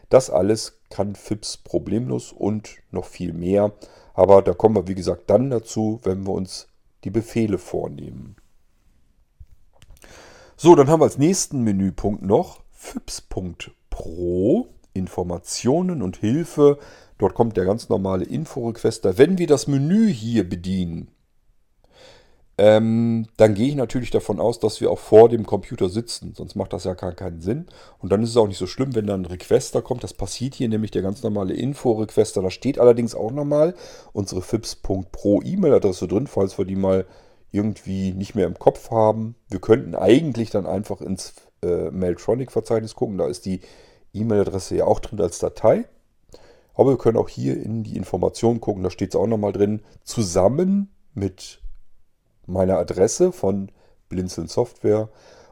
Das 0.09 0.31
alles 0.31 0.81
kann 0.89 1.15
FIPS 1.15 1.59
problemlos 1.59 2.33
und 2.33 2.77
noch 2.91 3.05
viel 3.05 3.33
mehr. 3.33 3.73
Aber 4.15 4.43
da 4.43 4.55
kommen 4.55 4.75
wir, 4.75 4.89
wie 4.89 4.95
gesagt, 4.95 5.29
dann 5.29 5.51
dazu, 5.51 6.01
wenn 6.03 6.27
wir 6.27 6.33
uns 6.33 6.69
die 7.05 7.11
Befehle 7.11 7.59
vornehmen. 7.59 8.37
So, 10.63 10.75
dann 10.75 10.91
haben 10.91 11.01
wir 11.01 11.05
als 11.05 11.17
nächsten 11.17 11.63
Menüpunkt 11.63 12.21
noch 12.21 12.61
FIPS.pro, 12.73 14.69
Informationen 14.93 16.03
und 16.03 16.19
Hilfe. 16.19 16.79
Dort 17.17 17.33
kommt 17.33 17.57
der 17.57 17.65
ganz 17.65 17.89
normale 17.89 18.27
Info-Requester. 18.27 19.17
Wenn 19.17 19.39
wir 19.39 19.47
das 19.47 19.69
Menü 19.69 20.13
hier 20.13 20.47
bedienen, 20.47 21.09
ähm, 22.59 23.27
dann 23.39 23.55
gehe 23.55 23.69
ich 23.69 23.75
natürlich 23.75 24.11
davon 24.11 24.39
aus, 24.39 24.61
dass 24.61 24.83
wir 24.83 24.91
auch 24.91 24.99
vor 24.99 25.31
dem 25.31 25.47
Computer 25.47 25.89
sitzen. 25.89 26.35
Sonst 26.37 26.57
macht 26.57 26.75
das 26.75 26.85
ja 26.85 26.93
gar 26.93 27.13
keinen 27.13 27.41
Sinn. 27.41 27.65
Und 27.99 28.13
dann 28.13 28.23
ist 28.23 28.29
es 28.29 28.37
auch 28.37 28.47
nicht 28.47 28.59
so 28.59 28.67
schlimm, 28.67 28.95
wenn 28.95 29.07
dann 29.07 29.23
ein 29.23 29.33
Requester 29.33 29.81
kommt. 29.81 30.05
Das 30.05 30.13
passiert 30.13 30.55
hier 30.57 30.69
nämlich 30.69 30.91
der 30.91 31.01
ganz 31.01 31.23
normale 31.23 31.55
Info-Requester. 31.55 32.43
Da 32.43 32.51
steht 32.51 32.79
allerdings 32.79 33.15
auch 33.15 33.31
nochmal 33.31 33.75
unsere 34.13 34.43
FIPS.pro 34.43 35.41
E-Mail-Adresse 35.41 36.07
drin, 36.07 36.27
falls 36.27 36.59
wir 36.59 36.67
die 36.67 36.77
mal 36.77 37.07
irgendwie 37.53 38.13
nicht 38.13 38.35
mehr 38.35 38.47
im 38.47 38.59
Kopf 38.59 38.91
haben. 38.91 39.35
Wir 39.49 39.61
könnten 39.61 39.95
eigentlich 39.95 40.51
dann 40.51 40.67
einfach 40.67 41.01
ins 41.01 41.35
äh, 41.63 41.91
Mailtronic-Verzeichnis 41.91 42.95
gucken. 42.95 43.19
Da 43.19 43.27
ist 43.27 43.45
die 43.45 43.61
E-Mail-Adresse 44.13 44.77
ja 44.77 44.85
auch 44.85 45.01
drin 45.01 45.21
als 45.21 45.39
Datei. 45.39 45.85
Aber 46.75 46.91
wir 46.91 46.99
können 46.99 47.19
auch 47.19 47.29
hier 47.29 47.61
in 47.63 47.83
die 47.83 47.97
Informationen 47.97 48.61
gucken. 48.61 48.83
Da 48.83 48.91
steht 48.91 49.11
es 49.11 49.21
auch 49.21 49.27
nochmal 49.27 49.53
drin. 49.53 49.83
Zusammen 50.05 50.91
mit 51.15 51.61
meine 52.47 52.77
Adresse 52.77 53.33
von 53.33 53.71
Blinzeln 54.09 54.47
Software. 54.47 55.09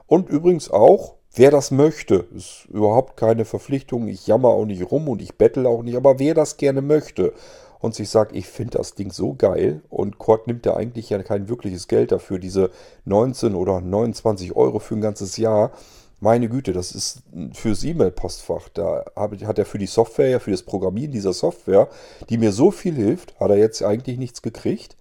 Und 0.06 0.28
übrigens 0.28 0.70
auch, 0.70 1.16
wer 1.34 1.50
das 1.50 1.70
möchte, 1.70 2.26
ist 2.34 2.66
überhaupt 2.70 3.16
keine 3.16 3.44
Verpflichtung. 3.44 4.08
Ich 4.08 4.26
jammer 4.26 4.48
auch 4.48 4.64
nicht 4.64 4.90
rum 4.90 5.08
und 5.08 5.20
ich 5.20 5.36
bettel 5.36 5.66
auch 5.66 5.82
nicht, 5.82 5.96
aber 5.96 6.18
wer 6.18 6.34
das 6.34 6.56
gerne 6.56 6.82
möchte 6.82 7.34
und 7.80 7.94
sich 7.94 8.10
sagt, 8.10 8.34
ich 8.34 8.46
finde 8.46 8.78
das 8.78 8.94
Ding 8.94 9.12
so 9.12 9.34
geil 9.34 9.82
und 9.88 10.18
Cord 10.18 10.46
nimmt 10.46 10.66
ja 10.66 10.76
eigentlich 10.76 11.10
ja 11.10 11.22
kein 11.22 11.48
wirkliches 11.48 11.88
Geld 11.88 12.12
dafür, 12.12 12.38
diese 12.38 12.70
19 13.04 13.54
oder 13.54 13.80
29 13.80 14.54
Euro 14.56 14.78
für 14.78 14.94
ein 14.94 15.00
ganzes 15.00 15.36
Jahr. 15.36 15.72
Meine 16.20 16.48
Güte, 16.48 16.72
das 16.72 16.92
ist 16.92 17.22
fürs 17.52 17.84
E-Mail-Postfach. 17.84 18.68
Da 18.70 19.04
hat 19.14 19.58
er 19.58 19.64
für 19.64 19.78
die 19.78 19.86
Software, 19.86 20.28
ja 20.28 20.38
für 20.40 20.50
das 20.50 20.64
Programmieren 20.64 21.12
dieser 21.12 21.32
Software, 21.32 21.88
die 22.28 22.38
mir 22.38 22.50
so 22.50 22.72
viel 22.72 22.94
hilft, 22.94 23.38
hat 23.38 23.50
er 23.50 23.58
jetzt 23.58 23.82
eigentlich 23.84 24.18
nichts 24.18 24.42
gekriegt. 24.42 24.96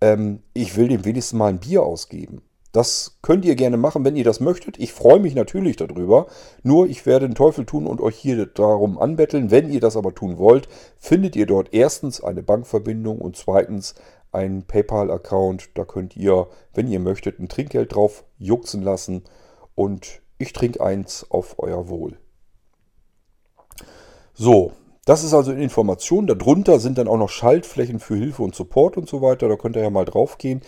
Ähm, 0.00 0.40
ich 0.54 0.76
will 0.76 0.88
dem 0.88 1.04
wenigstens 1.04 1.38
mal 1.38 1.48
ein 1.48 1.60
Bier 1.60 1.84
ausgeben. 1.84 2.42
Das 2.76 3.16
könnt 3.22 3.46
ihr 3.46 3.56
gerne 3.56 3.78
machen, 3.78 4.04
wenn 4.04 4.16
ihr 4.16 4.24
das 4.24 4.38
möchtet. 4.38 4.78
Ich 4.78 4.92
freue 4.92 5.18
mich 5.18 5.34
natürlich 5.34 5.76
darüber. 5.76 6.26
Nur 6.62 6.86
ich 6.88 7.06
werde 7.06 7.26
den 7.26 7.34
Teufel 7.34 7.64
tun 7.64 7.86
und 7.86 8.02
euch 8.02 8.16
hier 8.16 8.44
darum 8.44 8.98
anbetteln. 8.98 9.50
Wenn 9.50 9.70
ihr 9.70 9.80
das 9.80 9.96
aber 9.96 10.14
tun 10.14 10.36
wollt, 10.36 10.68
findet 10.98 11.36
ihr 11.36 11.46
dort 11.46 11.72
erstens 11.72 12.22
eine 12.22 12.42
Bankverbindung 12.42 13.18
und 13.18 13.34
zweitens 13.34 13.94
einen 14.30 14.64
PayPal-Account. 14.64 15.70
Da 15.72 15.86
könnt 15.86 16.18
ihr, 16.18 16.48
wenn 16.74 16.86
ihr 16.86 17.00
möchtet, 17.00 17.40
ein 17.40 17.48
Trinkgeld 17.48 17.94
drauf 17.94 18.24
juxen 18.36 18.82
lassen 18.82 19.24
und 19.74 20.20
ich 20.36 20.52
trinke 20.52 20.84
eins 20.84 21.24
auf 21.30 21.54
euer 21.58 21.88
Wohl. 21.88 22.18
So, 24.34 24.72
das 25.06 25.24
ist 25.24 25.32
also 25.32 25.50
Information. 25.52 26.26
Darunter 26.26 26.78
sind 26.78 26.98
dann 26.98 27.08
auch 27.08 27.16
noch 27.16 27.30
Schaltflächen 27.30 28.00
für 28.00 28.16
Hilfe 28.16 28.42
und 28.42 28.54
Support 28.54 28.98
und 28.98 29.08
so 29.08 29.22
weiter. 29.22 29.48
Da 29.48 29.56
könnt 29.56 29.76
ihr 29.76 29.82
ja 29.82 29.88
mal 29.88 30.04
drauf 30.04 30.36
gehen 30.36 30.60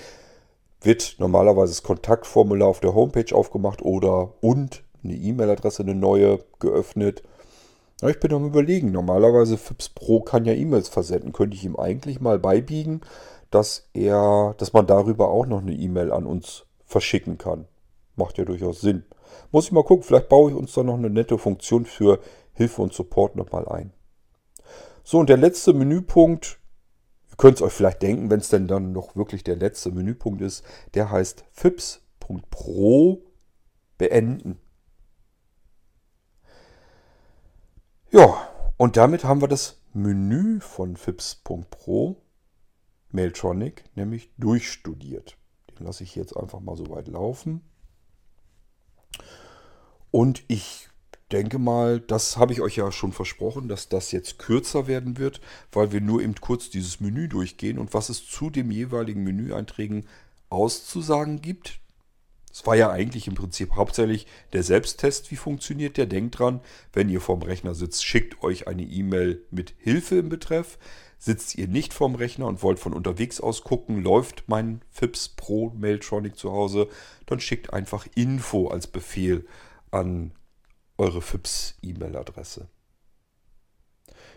wird 0.81 1.17
normalerweise 1.19 1.73
das 1.73 1.83
Kontaktformular 1.83 2.69
auf 2.69 2.81
der 2.81 2.95
Homepage 2.95 3.35
aufgemacht 3.35 3.83
oder 3.83 4.35
und 4.41 4.85
eine 5.03 5.15
E-Mail-Adresse, 5.15 5.83
eine 5.83 5.95
neue, 5.95 6.41
geöffnet. 6.59 7.23
Ja, 8.01 8.09
ich 8.09 8.21
bin 8.21 8.33
am 8.33 8.47
überlegen, 8.47 8.93
normalerweise 8.93 9.59
FIPS 9.59 9.89
Pro 9.91 10.21
kann 10.21 10.45
ja 10.45 10.53
E-Mails 10.53 10.89
versenden. 10.89 11.33
Könnte 11.33 11.57
ich 11.57 11.65
ihm 11.65 11.77
eigentlich 11.77 12.21
mal 12.21 12.39
beibiegen, 12.39 13.01
dass 13.51 13.89
er, 13.95 14.55
dass 14.59 14.73
man 14.73 14.87
darüber 14.87 15.31
auch 15.31 15.47
noch 15.47 15.63
eine 15.63 15.73
E-Mail 15.73 16.13
an 16.13 16.27
uns 16.27 16.65
verschicken 16.85 17.39
kann. 17.39 17.67
Macht 18.17 18.39
ja 18.39 18.45
durchaus 18.45 18.81
Sinn. 18.81 19.05
Muss 19.51 19.67
ich 19.67 19.73
mal 19.73 19.85
gucken, 19.85 20.05
vielleicht 20.05 20.29
baue 20.29 20.51
ich 20.51 20.57
uns 20.57 20.73
da 20.75 20.83
noch 20.83 20.95
eine 20.95 21.11
nette 21.11 21.39
Funktion 21.39 21.87
für 21.87 22.21
Hilfe 22.55 22.83
und 22.83 22.93
Support 22.93 23.37
nochmal 23.37 23.69
ein. 23.69 23.93
So, 25.05 25.19
und 25.19 25.29
der 25.29 25.37
letzte 25.37 25.73
Menüpunkt, 25.73 26.59
könnt 27.39 27.57
es 27.57 27.63
euch 27.63 27.73
vielleicht 27.73 28.03
denken, 28.03 28.31
wenn 28.31 28.41
es 28.41 28.51
denn 28.51 28.67
dann 28.69 28.93
noch 28.93 29.17
wirklich 29.17 29.45
der 29.45 29.57
letzte 29.57 29.91
Menüpunkt 29.91 30.43
ist. 30.43 30.65
Der 30.95 31.11
heißt 31.11 31.45
fips.pro 31.53 33.23
beenden. 33.97 34.59
Ja, 38.11 38.49
und 38.77 38.97
damit 38.97 39.25
haben 39.25 39.41
wir 39.41 39.49
das 39.49 39.81
Menü 39.93 40.61
von 40.61 40.97
fips.pro 40.97 42.17
Mailtronic 43.11 43.85
nämlich 43.95 44.33
durchstudiert. 44.37 45.37
Den 45.71 45.87
lasse 45.87 46.05
ich 46.05 46.15
jetzt 46.15 46.37
einfach 46.37 46.61
mal 46.61 46.77
so 46.77 46.91
weit 46.91 47.09
laufen. 47.09 47.63
Und 50.11 50.43
ich 50.49 50.88
denke 51.33 51.59
mal, 51.59 52.01
das 52.01 52.37
habe 52.37 52.53
ich 52.53 52.61
euch 52.61 52.77
ja 52.77 52.91
schon 52.91 53.13
versprochen, 53.13 53.69
dass 53.69 53.89
das 53.89 54.13
jetzt 54.13 54.39
kürzer 54.39 54.87
werden 54.87 55.19
wird, 55.19 55.41
weil 55.73 55.93
wir 55.93 56.01
nur 56.01 56.23
eben 56.23 56.35
kurz 56.35 56.71
dieses 56.71 57.01
Menü 57.01 57.29
durchgehen 57.29 57.79
und 57.79 57.95
was 57.95 58.09
es 58.09 58.27
zu 58.27 58.51
dem 58.51 58.71
jeweiligen 58.71 59.25
Menüeinträgen 59.25 60.07
auszusagen 60.49 61.43
gibt. 61.43 61.81
Es 62.51 62.67
war 62.67 62.75
ja 62.75 62.91
eigentlich 62.91 63.29
im 63.29 63.35
Prinzip 63.35 63.77
hauptsächlich 63.77 64.27
der 64.53 64.63
Selbsttest, 64.63 65.31
wie 65.31 65.37
funktioniert 65.37 65.97
der. 65.97 66.07
Denkt 66.07 66.39
dran, 66.39 66.61
wenn 66.93 67.11
ihr 67.11 67.21
vorm 67.21 67.43
Rechner 67.43 67.75
sitzt, 67.75 68.05
schickt 68.05 68.43
euch 68.43 68.67
eine 68.67 68.83
E-Mail 68.83 69.43
mit 69.51 69.75
Hilfe 69.79 70.19
im 70.19 70.29
Betreff. 70.29 70.79
Sitzt 71.19 71.57
ihr 71.57 71.69
nicht 71.69 71.93
vorm 71.93 72.15
Rechner 72.15 72.47
und 72.47 72.63
wollt 72.63 72.79
von 72.79 72.95
unterwegs 72.95 73.41
aus 73.41 73.65
gucken, 73.65 74.03
läuft 74.03 74.45
mein 74.47 74.83
FIPS 74.91 75.31
Pro 75.31 75.71
Mailtronic 75.71 76.37
zu 76.37 76.53
Hause, 76.53 76.89
dann 77.27 77.41
schickt 77.41 77.73
einfach 77.73 78.07
Info 78.15 78.69
als 78.69 78.87
Befehl 78.87 79.45
an 79.91 80.33
eure 80.99 81.23
FIPS-E-Mail-Adresse. 81.23 82.69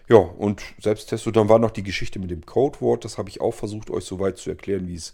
Ja, 0.08 0.18
und 0.18 0.62
Selbsttest, 0.80 1.28
und 1.28 1.36
dann 1.36 1.50
war 1.50 1.60
noch 1.60 1.72
die 1.72 1.84
Geschichte 1.84 2.20
mit 2.20 2.32
dem 2.32 2.46
Codewort. 2.46 3.06
Das 3.06 3.18
habe 3.18 3.30
ich 3.30 3.42
auch 3.42 3.54
versucht, 3.54 3.90
euch 3.90 4.06
soweit 4.06 4.38
zu 4.38 4.50
erklären, 4.50 4.88
wie 4.88 4.96
es 4.96 5.14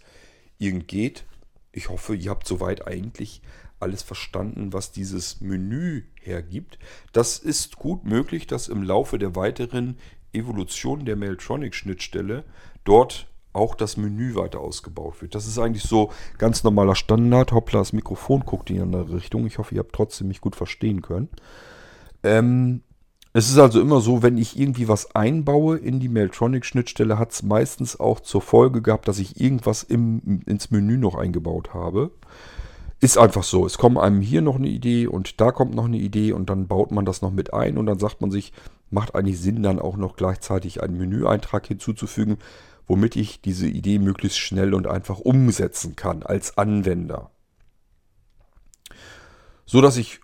irgend 0.58 0.88
geht. 0.88 1.24
Ich 1.72 1.88
hoffe, 1.88 2.14
ihr 2.14 2.30
habt 2.30 2.46
soweit 2.46 2.86
eigentlich 2.86 3.42
alles 3.80 4.02
verstanden, 4.02 4.72
was 4.72 4.90
dieses 4.90 5.40
Menü 5.40 6.02
hergibt. 6.20 6.78
Das 7.12 7.38
ist 7.38 7.76
gut 7.76 8.04
möglich, 8.04 8.46
dass 8.46 8.68
im 8.68 8.82
Laufe 8.82 9.18
der 9.18 9.36
weiteren 9.36 9.98
Evolution 10.32 11.04
der 11.04 11.16
Mailtronic-Schnittstelle 11.16 12.44
dort 12.84 13.28
auch 13.52 13.74
das 13.74 13.96
Menü 13.96 14.34
weiter 14.34 14.60
ausgebaut 14.60 15.20
wird. 15.20 15.34
Das 15.34 15.46
ist 15.46 15.58
eigentlich 15.58 15.84
so 15.84 16.10
ganz 16.38 16.64
normaler 16.64 16.94
Standard. 16.94 17.52
Hoppla, 17.52 17.80
das 17.80 17.92
Mikrofon 17.92 18.44
guckt 18.44 18.70
in 18.70 18.76
die 18.76 18.82
andere 18.82 19.16
Richtung. 19.16 19.46
Ich 19.46 19.58
hoffe, 19.58 19.74
ihr 19.74 19.80
habt 19.80 19.94
trotzdem 19.94 20.28
mich 20.28 20.40
gut 20.40 20.56
verstehen 20.56 21.02
können. 21.02 21.28
Ähm, 22.22 22.82
es 23.32 23.50
ist 23.50 23.58
also 23.58 23.80
immer 23.80 24.00
so, 24.00 24.22
wenn 24.22 24.38
ich 24.38 24.58
irgendwie 24.58 24.88
was 24.88 25.14
einbaue 25.14 25.76
in 25.76 26.00
die 26.00 26.08
Mailtronic-Schnittstelle, 26.08 27.18
hat 27.18 27.32
es 27.32 27.42
meistens 27.42 28.00
auch 28.00 28.20
zur 28.20 28.42
Folge 28.42 28.82
gehabt, 28.82 29.06
dass 29.06 29.18
ich 29.18 29.40
irgendwas 29.40 29.82
im, 29.82 30.42
ins 30.46 30.70
Menü 30.70 30.96
noch 30.96 31.14
eingebaut 31.14 31.74
habe. 31.74 32.10
Ist 33.00 33.16
einfach 33.16 33.44
so. 33.44 33.64
Es 33.64 33.78
kommt 33.78 33.98
einem 33.98 34.20
hier 34.20 34.42
noch 34.42 34.56
eine 34.56 34.68
Idee 34.68 35.06
und 35.06 35.40
da 35.40 35.52
kommt 35.52 35.74
noch 35.74 35.84
eine 35.84 35.98
Idee 35.98 36.32
und 36.32 36.50
dann 36.50 36.66
baut 36.66 36.90
man 36.90 37.04
das 37.04 37.22
noch 37.22 37.30
mit 37.30 37.52
ein 37.54 37.78
und 37.78 37.86
dann 37.86 37.98
sagt 37.98 38.20
man 38.20 38.30
sich, 38.30 38.52
macht 38.90 39.14
eigentlich 39.14 39.40
Sinn, 39.40 39.62
dann 39.62 39.78
auch 39.78 39.96
noch 39.96 40.16
gleichzeitig 40.16 40.82
einen 40.82 40.98
Menüeintrag 40.98 41.66
hinzuzufügen, 41.66 42.38
womit 42.86 43.14
ich 43.16 43.40
diese 43.40 43.68
Idee 43.68 43.98
möglichst 43.98 44.38
schnell 44.38 44.74
und 44.74 44.86
einfach 44.88 45.20
umsetzen 45.20 45.94
kann 45.94 46.24
als 46.24 46.58
Anwender. 46.58 47.30
So 49.64 49.80
dass 49.80 49.96
ich 49.96 50.20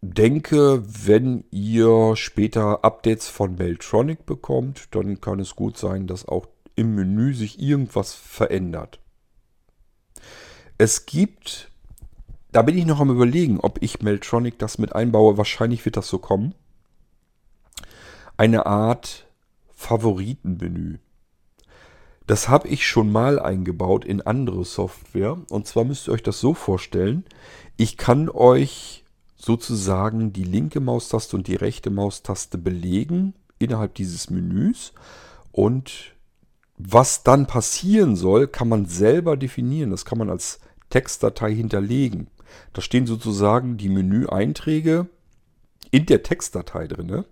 denke, 0.00 0.82
wenn 0.86 1.44
ihr 1.50 2.14
später 2.16 2.84
Updates 2.84 3.28
von 3.28 3.56
Beltronic 3.56 4.24
bekommt, 4.26 4.88
dann 4.94 5.20
kann 5.20 5.40
es 5.40 5.56
gut 5.56 5.76
sein, 5.76 6.06
dass 6.06 6.28
auch 6.28 6.46
im 6.76 6.94
Menü 6.94 7.34
sich 7.34 7.60
irgendwas 7.60 8.14
verändert. 8.14 9.00
Es 10.78 11.06
gibt, 11.06 11.70
da 12.54 12.62
bin 12.62 12.78
ich 12.78 12.86
noch 12.86 13.00
am 13.00 13.10
überlegen, 13.10 13.58
ob 13.58 13.82
ich 13.82 14.00
Meltronic 14.00 14.60
das 14.60 14.78
mit 14.78 14.94
einbaue. 14.94 15.36
Wahrscheinlich 15.36 15.84
wird 15.84 15.96
das 15.96 16.06
so 16.06 16.18
kommen. 16.18 16.54
Eine 18.36 18.64
Art 18.64 19.26
Favoritenmenü. 19.74 20.98
Das 22.28 22.48
habe 22.48 22.68
ich 22.68 22.86
schon 22.86 23.10
mal 23.10 23.40
eingebaut 23.40 24.04
in 24.04 24.22
andere 24.22 24.64
Software. 24.64 25.36
Und 25.50 25.66
zwar 25.66 25.82
müsst 25.82 26.06
ihr 26.06 26.12
euch 26.12 26.22
das 26.22 26.38
so 26.38 26.54
vorstellen. 26.54 27.24
Ich 27.76 27.96
kann 27.96 28.28
euch 28.28 29.04
sozusagen 29.36 30.32
die 30.32 30.44
linke 30.44 30.78
Maustaste 30.78 31.34
und 31.34 31.48
die 31.48 31.56
rechte 31.56 31.90
Maustaste 31.90 32.56
belegen 32.56 33.34
innerhalb 33.58 33.96
dieses 33.96 34.30
Menüs. 34.30 34.92
Und 35.50 36.14
was 36.78 37.24
dann 37.24 37.48
passieren 37.48 38.14
soll, 38.14 38.46
kann 38.46 38.68
man 38.68 38.86
selber 38.86 39.36
definieren. 39.36 39.90
Das 39.90 40.04
kann 40.04 40.18
man 40.18 40.30
als 40.30 40.60
Textdatei 40.88 41.52
hinterlegen. 41.52 42.28
Da 42.72 42.82
stehen 42.82 43.06
sozusagen 43.06 43.76
die 43.76 43.88
Menüeinträge 43.88 45.06
in 45.90 46.06
der 46.06 46.22
Textdatei 46.22 46.86
drin 46.86 47.24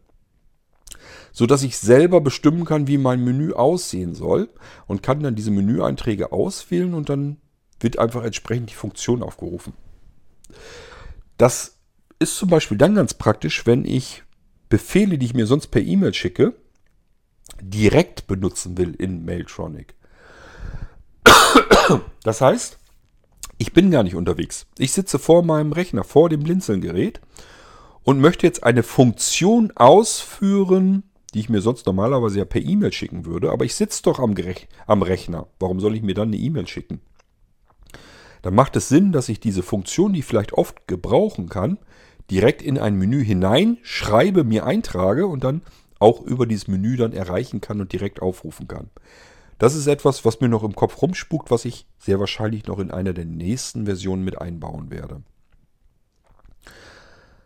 so 1.33 1.47
dass 1.47 1.63
ich 1.63 1.79
selber 1.79 2.21
bestimmen 2.21 2.65
kann, 2.65 2.87
wie 2.87 2.99
mein 2.99 3.25
Menü 3.25 3.53
aussehen 3.53 4.15
soll 4.15 4.49
und 4.87 5.03
kann 5.03 5.23
dann 5.23 5.35
diese 5.35 5.51
Menüeinträge 5.51 6.31
auswählen 6.31 6.95
und 6.95 7.09
dann 7.09 7.39
wird 7.81 7.99
einfach 7.99 8.23
entsprechend 8.23 8.71
die 8.71 8.75
Funktion 8.75 9.23
aufgerufen. 9.23 9.73
Das 11.39 11.79
ist 12.19 12.37
zum 12.37 12.51
Beispiel 12.51 12.79
dann 12.79 12.95
ganz 12.95 13.15
praktisch, 13.15 13.67
wenn 13.67 13.85
ich 13.85 14.23
Befehle, 14.69 15.19
die 15.19 15.27
ich 15.27 15.35
mir 15.35 15.47
sonst 15.47 15.69
per 15.69 15.83
E-Mail 15.83 16.15
schicke, 16.15 16.55
direkt 17.61 18.27
benutzen 18.27 18.79
will 18.79 18.95
in 18.95 19.25
Mailtronic. 19.25 19.95
Das 22.23 22.41
heißt, 22.41 22.79
ich 23.63 23.73
bin 23.73 23.93
gar 23.93 24.03
nicht 24.03 24.17
unterwegs. 24.17 24.67
Ich 24.77 24.91
sitze 24.91 25.21
vor 25.21 25.45
meinem 25.45 25.71
Rechner, 25.71 26.03
vor 26.03 26.29
dem 26.29 26.43
Blinzelgerät 26.43 27.21
und 28.03 28.21
möchte 28.21 28.45
jetzt 28.45 28.65
eine 28.65 28.83
Funktion 28.83 29.71
ausführen, 29.77 31.05
die 31.33 31.39
ich 31.39 31.49
mir 31.49 31.61
sonst 31.61 31.87
normalerweise 31.87 32.41
ja 32.41 32.45
per 32.45 32.61
E-Mail 32.61 32.93
schicken 32.93 33.25
würde, 33.25 33.53
aber 33.53 33.65
ich 33.65 33.77
sitze 33.77 34.03
doch 34.03 34.19
am, 34.19 34.35
am 34.89 35.03
Rechner. 35.03 35.47
Warum 35.61 35.79
soll 35.79 35.95
ich 35.95 36.03
mir 36.03 36.15
dann 36.15 36.29
eine 36.29 36.39
E-Mail 36.39 36.67
schicken? 36.67 37.03
Dann 38.43 38.57
macht 38.57 38.75
es 38.75 38.89
Sinn, 38.89 39.13
dass 39.13 39.29
ich 39.29 39.39
diese 39.39 39.63
Funktion, 39.63 40.13
die 40.13 40.19
ich 40.19 40.25
vielleicht 40.25 40.55
oft 40.55 40.89
gebrauchen 40.89 41.49
kann, 41.49 41.79
direkt 42.33 42.63
in 42.63 42.79
ein 42.79 42.97
Menü 42.97 43.25
hinein 43.25 43.79
schreibe, 43.85 44.43
mir 44.43 44.67
eintrage 44.67 45.29
und 45.29 45.45
dann 45.45 45.63
auch 46.01 46.21
über 46.21 46.47
dieses 46.47 46.67
Menü 46.67 46.97
dann 46.97 47.13
erreichen 47.13 47.61
kann 47.61 47.81
und 47.81 47.93
direkt 47.93 48.23
aufrufen 48.23 48.67
kann. 48.67 48.91
Das 49.63 49.77
ist 49.77 49.87
etwas, 49.87 50.25
was 50.25 50.41
mir 50.41 50.49
noch 50.49 50.65
im 50.65 50.75
Kopf 50.75 51.01
rumspukt, 51.03 51.53
was 51.53 51.65
ich 51.65 51.87
sehr 51.97 52.19
wahrscheinlich 52.19 52.67
noch 52.67 52.81
in 52.81 52.91
einer 52.91 53.13
der 53.13 53.27
nächsten 53.27 53.85
Versionen 53.85 54.25
mit 54.25 54.41
einbauen 54.41 54.91
werde. 54.91 55.23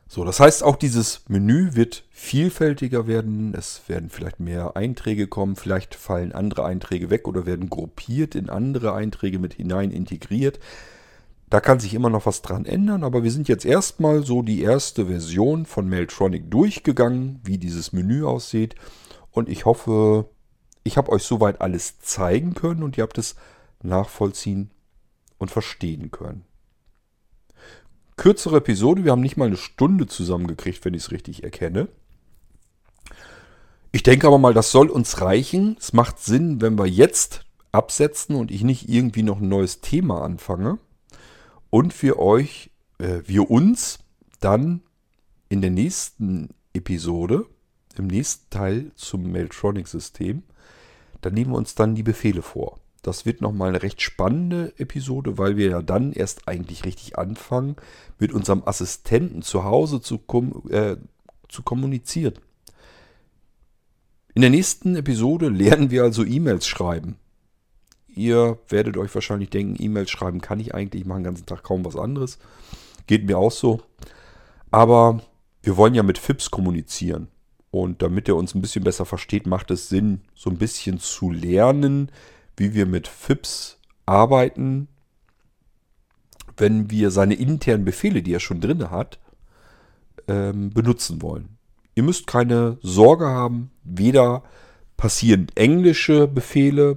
So, 0.09 0.25
das 0.25 0.41
heißt, 0.41 0.63
auch 0.63 0.77
dieses 0.77 1.25
Menü 1.29 1.75
wird 1.75 2.05
vielfältiger 2.09 3.07
werden. 3.07 3.53
Es 3.55 3.83
werden 3.87 4.09
vielleicht 4.09 4.41
mehr 4.41 4.79
Einträge 4.79 5.27
kommen, 5.27 5.57
vielleicht 5.57 5.95
fallen 5.95 6.33
andere 6.33 6.65
Einträge 6.65 7.11
weg 7.11 7.29
oder 7.29 7.45
werden 7.45 7.69
gruppiert 7.69 8.35
in 8.35 8.49
andere 8.49 8.95
Einträge 8.95 9.39
mit 9.39 9.53
hinein 9.53 9.91
integriert. 9.91 10.59
Da 11.51 11.61
kann 11.61 11.81
sich 11.81 11.93
immer 11.93 12.09
noch 12.09 12.25
was 12.25 12.41
dran 12.41 12.65
ändern, 12.65 13.05
aber 13.05 13.25
wir 13.25 13.31
sind 13.31 13.47
jetzt 13.47 13.67
erstmal 13.67 14.23
so 14.23 14.41
die 14.41 14.63
erste 14.63 15.05
Version 15.05 15.67
von 15.67 15.87
Mailtronic 15.87 16.51
durchgegangen, 16.51 17.41
wie 17.45 17.59
dieses 17.59 17.93
Menü 17.93 18.25
aussieht. 18.25 18.75
Und 19.33 19.51
ich 19.51 19.67
hoffe, 19.67 20.31
ich 20.87 20.97
habe 20.97 21.11
euch 21.11 21.23
soweit 21.23 21.61
alles 21.61 22.01
zeigen 22.01 22.55
können 22.55 22.83
und 22.83 22.97
ihr 22.97 23.03
habt 23.03 23.19
es 23.19 23.35
nachvollziehen 23.83 24.71
und 25.39 25.51
verstehen 25.51 26.11
können. 26.11 26.45
Kürzere 28.17 28.59
Episode, 28.59 29.05
wir 29.05 29.13
haben 29.13 29.21
nicht 29.21 29.37
mal 29.37 29.47
eine 29.47 29.59
Stunde 29.59 30.07
zusammengekriegt, 30.07 30.85
wenn 30.85 30.95
ich 30.95 31.03
es 31.03 31.11
richtig 31.11 31.45
erkenne. 31.45 31.89
Ich 33.93 34.03
denke 34.03 34.27
aber 34.27 34.39
mal, 34.39 34.55
das 34.55 34.71
soll 34.71 34.89
uns 34.89 35.21
reichen. 35.21 35.77
Es 35.79 35.93
macht 35.93 36.19
Sinn, 36.21 36.61
wenn 36.61 36.79
wir 36.79 36.87
jetzt 36.87 37.45
absetzen 37.73 38.37
und 38.37 38.51
ich 38.51 38.63
nicht 38.63 38.89
irgendwie 38.89 39.23
noch 39.23 39.41
ein 39.41 39.49
neues 39.49 39.81
Thema 39.81 40.23
anfange 40.23 40.79
und 41.69 42.01
wir 42.03 42.19
euch, 42.19 42.71
äh, 42.99 43.21
wir 43.27 43.51
uns 43.51 43.99
dann 44.41 44.83
in 45.49 45.61
der 45.61 45.71
nächsten 45.71 46.51
Episode, 46.73 47.47
im 47.97 48.07
nächsten 48.07 48.49
Teil 48.51 48.93
zum 48.95 49.31
Mailtronic-System, 49.31 50.43
da 51.27 51.33
nehmen 51.33 51.51
wir 51.51 51.59
uns 51.59 51.75
dann 51.75 51.97
die 51.97 52.05
Befehle 52.05 52.41
vor. 52.41 52.79
Das 53.03 53.27
wird 53.27 53.41
nochmal 53.41 53.71
eine 53.71 53.83
recht 53.83 54.01
spannende 54.01 54.73
Episode, 54.79 55.39
weil 55.39 55.57
wir 55.57 55.69
ja 55.71 55.83
dann 55.83 56.13
erst 56.13 56.47
eigentlich 56.47 56.85
richtig 56.85 57.19
anfangen, 57.19 57.75
mit 58.21 58.33
unserem 58.33 58.63
Assistenten 58.65 59.43
zu 59.43 59.65
Hause 59.65 60.01
zu, 60.01 60.19
kom 60.19 60.63
äh, 60.71 60.97
zu 61.49 61.65
kommunizieren. 61.65 62.35
In 64.35 64.43
der 64.43 64.51
nächsten 64.51 64.95
Episode 64.95 65.49
lernen 65.49 65.91
wir 65.91 66.05
also 66.05 66.25
E-Mails 66.25 66.65
schreiben. 66.65 67.17
Ihr 68.07 68.61
werdet 68.69 68.97
euch 68.97 69.13
wahrscheinlich 69.13 69.51
denken, 69.51 69.83
E-Mails 69.83 70.11
schreiben 70.11 70.41
kann 70.41 70.61
ich 70.61 70.77
eigentlich, 70.77 71.03
ich 71.03 71.09
mache 71.09 71.19
den 71.19 71.25
ganzen 71.25 71.47
Tag 71.47 71.65
kaum 71.65 71.85
was 71.85 71.97
anderes. 71.97 72.39
Geht 73.09 73.27
mir 73.27 73.37
auch 73.37 73.51
so. 73.51 73.81
Aber 74.71 75.23
wir 75.63 75.77
wollen 75.77 75.95
ja 75.95 76.05
mit 76.05 76.19
FIPS 76.19 76.53
kommunizieren. 76.53 77.27
Und 77.71 78.03
damit 78.03 78.29
er 78.29 78.37
uns 78.37 78.55
ein 78.55 78.63
bisschen 78.63 78.85
besser 78.85 79.05
versteht, 79.05 79.47
macht 79.47 79.71
es 79.71 79.89
Sinn, 79.89 80.23
so 80.35 80.51
ein 80.51 80.59
bisschen 80.59 80.99
zu 80.99 81.31
lernen, 81.31 82.11
wie 82.57 82.75
wir 82.75 82.87
mit 82.87 83.09
FIPS 83.09 83.79
arbeiten, 84.07 84.89
wenn 86.57 86.91
wir 86.91 87.11
seine 87.11 87.35
internen 87.35 87.85
Befehle, 87.85 88.23
die 88.23 88.33
er 88.33 88.41
schon 88.41 88.61
drin 88.61 88.91
hat, 88.91 89.19
ähm, 90.29 90.71
benutzen 90.71 91.21
wollen. 91.21 91.59
Ihr 91.95 92.03
müsst 92.03 92.27
keine 92.27 92.79
Sorge 92.83 93.27
haben, 93.27 93.71
weder 93.85 94.43
passieren 94.97 95.49
englische 95.55 96.27
Befehle 96.27 96.97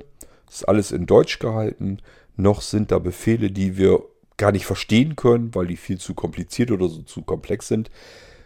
ist 0.50 0.68
alles 0.68 0.92
in 0.92 1.06
Deutsch 1.06 1.40
gehalten. 1.40 2.00
Noch 2.36 2.62
sind 2.62 2.92
da 2.92 3.00
Befehle, 3.00 3.52
die 3.52 3.78
wir 3.78 4.02
gar 4.38 4.52
nicht 4.52 4.66
verstehen 4.66 5.16
können, 5.16 5.54
weil 5.54 5.68
die 5.68 5.78
viel 5.78 6.00
zu 6.00 6.14
kompliziert 6.14 6.72
oder 6.72 6.88
so 6.88 7.02
zu 7.02 7.22
komplex 7.22 7.68
sind. 7.68 7.92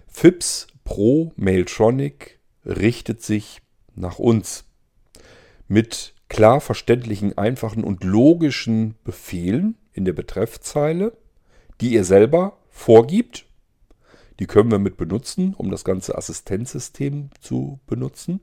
FIPS 0.07 0.67
Pro 0.83 1.31
Mailtronic 1.35 2.39
richtet 2.65 3.21
sich 3.21 3.61
nach 3.95 4.19
uns 4.19 4.65
mit 5.67 6.13
klar 6.29 6.61
verständlichen, 6.61 7.37
einfachen 7.37 7.83
und 7.83 8.03
logischen 8.03 8.95
Befehlen 9.03 9.77
in 9.93 10.05
der 10.05 10.13
Betreffzeile, 10.13 11.15
die 11.79 11.93
ihr 11.93 12.03
selber 12.03 12.57
vorgibt. 12.69 13.45
Die 14.39 14.47
können 14.47 14.71
wir 14.71 14.79
mit 14.79 14.97
benutzen, 14.97 15.53
um 15.55 15.69
das 15.69 15.83
ganze 15.83 16.17
Assistenzsystem 16.17 17.29
zu 17.39 17.79
benutzen. 17.85 18.39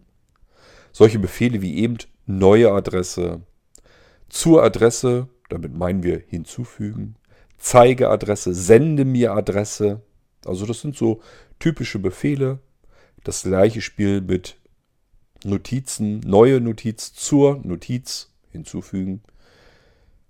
Solche 0.93 1.19
Befehle 1.19 1.63
wie 1.63 1.79
eben 1.79 1.99
neue 2.27 2.71
Adresse, 2.73 3.43
zur 4.29 4.63
Adresse, 4.63 5.29
damit 5.49 5.75
meinen 5.75 6.03
wir 6.03 6.23
hinzufügen, 6.27 7.17
Zeigeadresse, 7.59 8.55
sende 8.55 9.05
mir 9.05 9.33
Adresse. 9.33 10.03
Also 10.45 10.67
das 10.67 10.81
sind 10.81 10.97
so 10.97 11.21
typische 11.59 11.99
Befehle. 11.99 12.61
Das 13.25 13.43
gleiche 13.43 13.81
Spiel 13.81 14.21
mit 14.21 14.57
Notizen, 15.45 16.21
neue 16.21 16.61
Notiz 16.61 17.13
zur 17.13 17.61
Notiz 17.65 18.33
hinzufügen. 18.51 19.23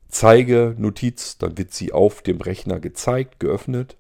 Zeige 0.09 0.75
Notiz, 0.77 1.39
dann 1.39 1.57
wird 1.57 1.73
sie 1.73 1.93
auf 1.93 2.23
dem 2.23 2.41
Rechner 2.41 2.81
gezeigt, 2.81 3.39
geöffnet. 3.39 3.97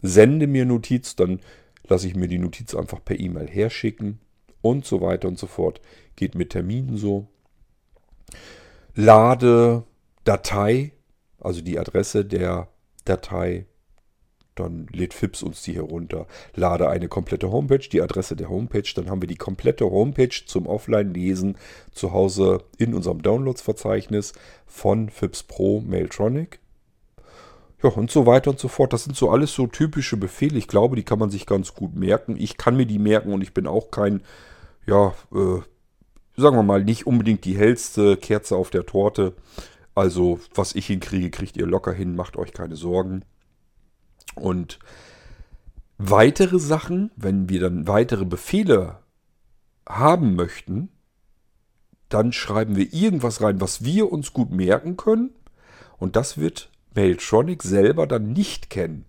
Sende 0.00 0.46
mir 0.46 0.64
Notiz, 0.64 1.16
dann 1.16 1.40
lasse 1.86 2.06
ich 2.08 2.14
mir 2.14 2.28
die 2.28 2.38
Notiz 2.38 2.74
einfach 2.74 3.04
per 3.04 3.18
E-Mail 3.18 3.48
herschicken 3.48 4.20
und 4.62 4.86
so 4.86 5.00
weiter 5.00 5.28
und 5.28 5.38
so 5.38 5.46
fort. 5.46 5.80
Geht 6.16 6.34
mit 6.34 6.50
Terminen 6.50 6.96
so 6.96 7.28
lade 8.94 9.84
Datei, 10.24 10.92
also 11.40 11.60
die 11.60 11.78
Adresse 11.78 12.24
der 12.24 12.68
Datei, 13.04 13.66
dann 14.54 14.86
lädt 14.92 15.14
FIPS 15.14 15.42
uns 15.42 15.62
die 15.62 15.74
herunter. 15.74 16.26
Lade 16.54 16.88
eine 16.88 17.08
komplette 17.08 17.50
Homepage, 17.50 17.86
die 17.90 18.02
Adresse 18.02 18.36
der 18.36 18.48
Homepage, 18.48 18.88
dann 18.94 19.10
haben 19.10 19.22
wir 19.22 19.26
die 19.26 19.36
komplette 19.36 19.84
Homepage 19.90 20.34
zum 20.46 20.66
Offline-Lesen 20.66 21.56
zu 21.92 22.12
Hause 22.12 22.62
in 22.78 22.94
unserem 22.94 23.22
Downloads-Verzeichnis 23.22 24.32
von 24.66 25.10
FIPS 25.10 25.42
Pro 25.44 25.80
Mailtronic. 25.80 26.60
Ja, 27.82 27.90
und 27.90 28.10
so 28.10 28.24
weiter 28.24 28.50
und 28.50 28.58
so 28.58 28.68
fort. 28.68 28.92
Das 28.92 29.04
sind 29.04 29.16
so 29.16 29.30
alles 29.30 29.52
so 29.52 29.66
typische 29.66 30.16
Befehle. 30.16 30.56
Ich 30.56 30.68
glaube, 30.68 30.96
die 30.96 31.02
kann 31.02 31.18
man 31.18 31.30
sich 31.30 31.44
ganz 31.44 31.74
gut 31.74 31.94
merken. 31.94 32.36
Ich 32.38 32.56
kann 32.56 32.76
mir 32.76 32.86
die 32.86 32.98
merken 32.98 33.32
und 33.32 33.42
ich 33.42 33.52
bin 33.52 33.66
auch 33.66 33.90
kein, 33.90 34.22
ja, 34.86 35.14
äh, 35.32 35.60
sagen 36.36 36.56
wir 36.56 36.62
mal, 36.62 36.82
nicht 36.82 37.06
unbedingt 37.06 37.44
die 37.44 37.58
hellste 37.58 38.16
Kerze 38.16 38.56
auf 38.56 38.70
der 38.70 38.86
Torte. 38.86 39.34
Also, 39.94 40.40
was 40.54 40.74
ich 40.74 40.86
hinkriege, 40.86 41.30
kriegt 41.30 41.56
ihr 41.56 41.66
locker 41.66 41.92
hin, 41.92 42.16
macht 42.16 42.36
euch 42.36 42.52
keine 42.52 42.76
Sorgen. 42.76 43.24
Und 44.34 44.78
weitere 45.98 46.58
Sachen, 46.58 47.10
wenn 47.16 47.48
wir 47.48 47.60
dann 47.60 47.86
weitere 47.86 48.24
Befehle 48.24 48.98
haben 49.88 50.34
möchten, 50.34 50.88
dann 52.08 52.32
schreiben 52.32 52.76
wir 52.76 52.92
irgendwas 52.92 53.40
rein, 53.40 53.60
was 53.60 53.84
wir 53.84 54.12
uns 54.12 54.32
gut 54.32 54.50
merken 54.50 54.96
können. 54.96 55.30
Und 55.98 56.16
das 56.16 56.38
wird 56.38 56.70
Mailtronic 56.94 57.62
selber 57.62 58.06
dann 58.06 58.32
nicht 58.32 58.70
kennen, 58.70 59.04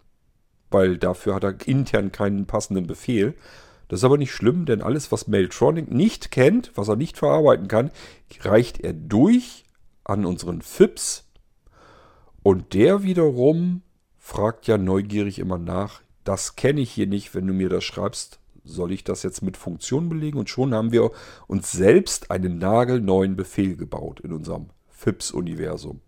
weil 0.72 0.98
dafür 0.98 1.36
hat 1.36 1.44
er 1.44 1.68
intern 1.68 2.12
keinen 2.12 2.46
passenden 2.46 2.88
Befehl. 2.88 3.36
Das 3.88 4.00
ist 4.00 4.04
aber 4.04 4.18
nicht 4.18 4.32
schlimm, 4.32 4.66
denn 4.66 4.82
alles, 4.82 5.12
was 5.12 5.28
Mailtronic 5.28 5.92
nicht 5.92 6.32
kennt, 6.32 6.72
was 6.76 6.88
er 6.88 6.96
nicht 6.96 7.18
verarbeiten 7.18 7.68
kann, 7.68 7.92
reicht 8.42 8.80
er 8.80 8.94
durch 8.94 9.66
an 10.04 10.26
unseren 10.26 10.62
FIPS. 10.62 11.28
Und 12.42 12.74
der 12.74 13.04
wiederum 13.04 13.82
fragt 14.26 14.66
ja 14.66 14.80
neugierig 14.80 15.38
immer 15.38 15.60
nach, 15.60 16.02
das 16.24 16.56
kenne 16.56 16.82
ich 16.82 16.90
hier 16.90 17.06
nicht, 17.06 17.36
wenn 17.36 17.46
du 17.46 17.54
mir 17.54 17.70
das 17.70 17.84
schreibst, 17.84 18.40
soll 18.64 18.92
ich 18.92 19.04
das 19.04 19.22
jetzt 19.22 19.44
mit 19.44 19.56
Funktion 19.56 20.10
belegen? 20.10 20.40
Und 20.40 20.50
schon 20.50 20.74
haben 20.74 20.92
wir 20.92 21.12
uns 21.46 21.72
selbst 21.72 22.32
einen 22.32 22.58
nagelneuen 22.58 23.36
Befehl 23.36 23.78
gebaut 23.78 24.20
in 24.22 24.34
unserem 24.34 24.72
FIPS-Universum. 24.90 26.02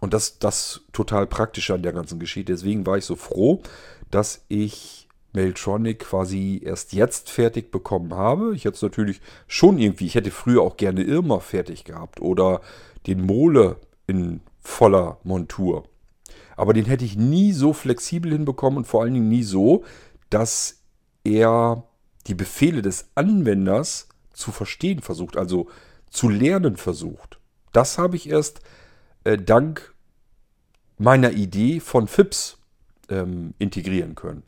Und 0.00 0.12
das 0.12 0.38
das 0.38 0.82
total 0.92 1.26
praktische 1.26 1.72
an 1.72 1.82
der 1.82 1.94
ganzen 1.94 2.20
Geschichte. 2.20 2.52
Deswegen 2.52 2.84
war 2.84 2.98
ich 2.98 3.06
so 3.06 3.16
froh, 3.16 3.62
dass 4.10 4.44
ich 4.48 5.08
Mailtronic 5.32 6.00
quasi 6.00 6.60
erst 6.62 6.92
jetzt 6.92 7.30
fertig 7.30 7.70
bekommen 7.70 8.12
habe. 8.12 8.54
Ich 8.54 8.66
hätte 8.66 8.74
es 8.74 8.82
natürlich 8.82 9.22
schon 9.46 9.78
irgendwie, 9.78 10.04
ich 10.04 10.14
hätte 10.14 10.30
früher 10.30 10.60
auch 10.60 10.76
gerne 10.76 11.04
Irma 11.04 11.40
fertig 11.40 11.84
gehabt 11.84 12.20
oder 12.20 12.60
den 13.06 13.24
Mole 13.24 13.76
in 14.06 14.42
voller 14.60 15.16
Montur. 15.24 15.88
Aber 16.62 16.74
den 16.74 16.84
hätte 16.84 17.04
ich 17.04 17.16
nie 17.16 17.52
so 17.52 17.72
flexibel 17.72 18.30
hinbekommen 18.30 18.76
und 18.76 18.84
vor 18.84 19.02
allen 19.02 19.14
Dingen 19.14 19.28
nie 19.28 19.42
so, 19.42 19.82
dass 20.30 20.80
er 21.24 21.88
die 22.28 22.36
Befehle 22.36 22.82
des 22.82 23.08
Anwenders 23.16 24.06
zu 24.32 24.52
verstehen 24.52 25.00
versucht, 25.00 25.36
also 25.36 25.68
zu 26.08 26.28
lernen 26.28 26.76
versucht. 26.76 27.40
Das 27.72 27.98
habe 27.98 28.14
ich 28.14 28.28
erst 28.28 28.60
äh, 29.24 29.38
dank 29.38 29.92
meiner 30.98 31.32
Idee 31.32 31.80
von 31.80 32.06
FIPS 32.06 32.58
ähm, 33.08 33.54
integrieren 33.58 34.14
können. 34.14 34.44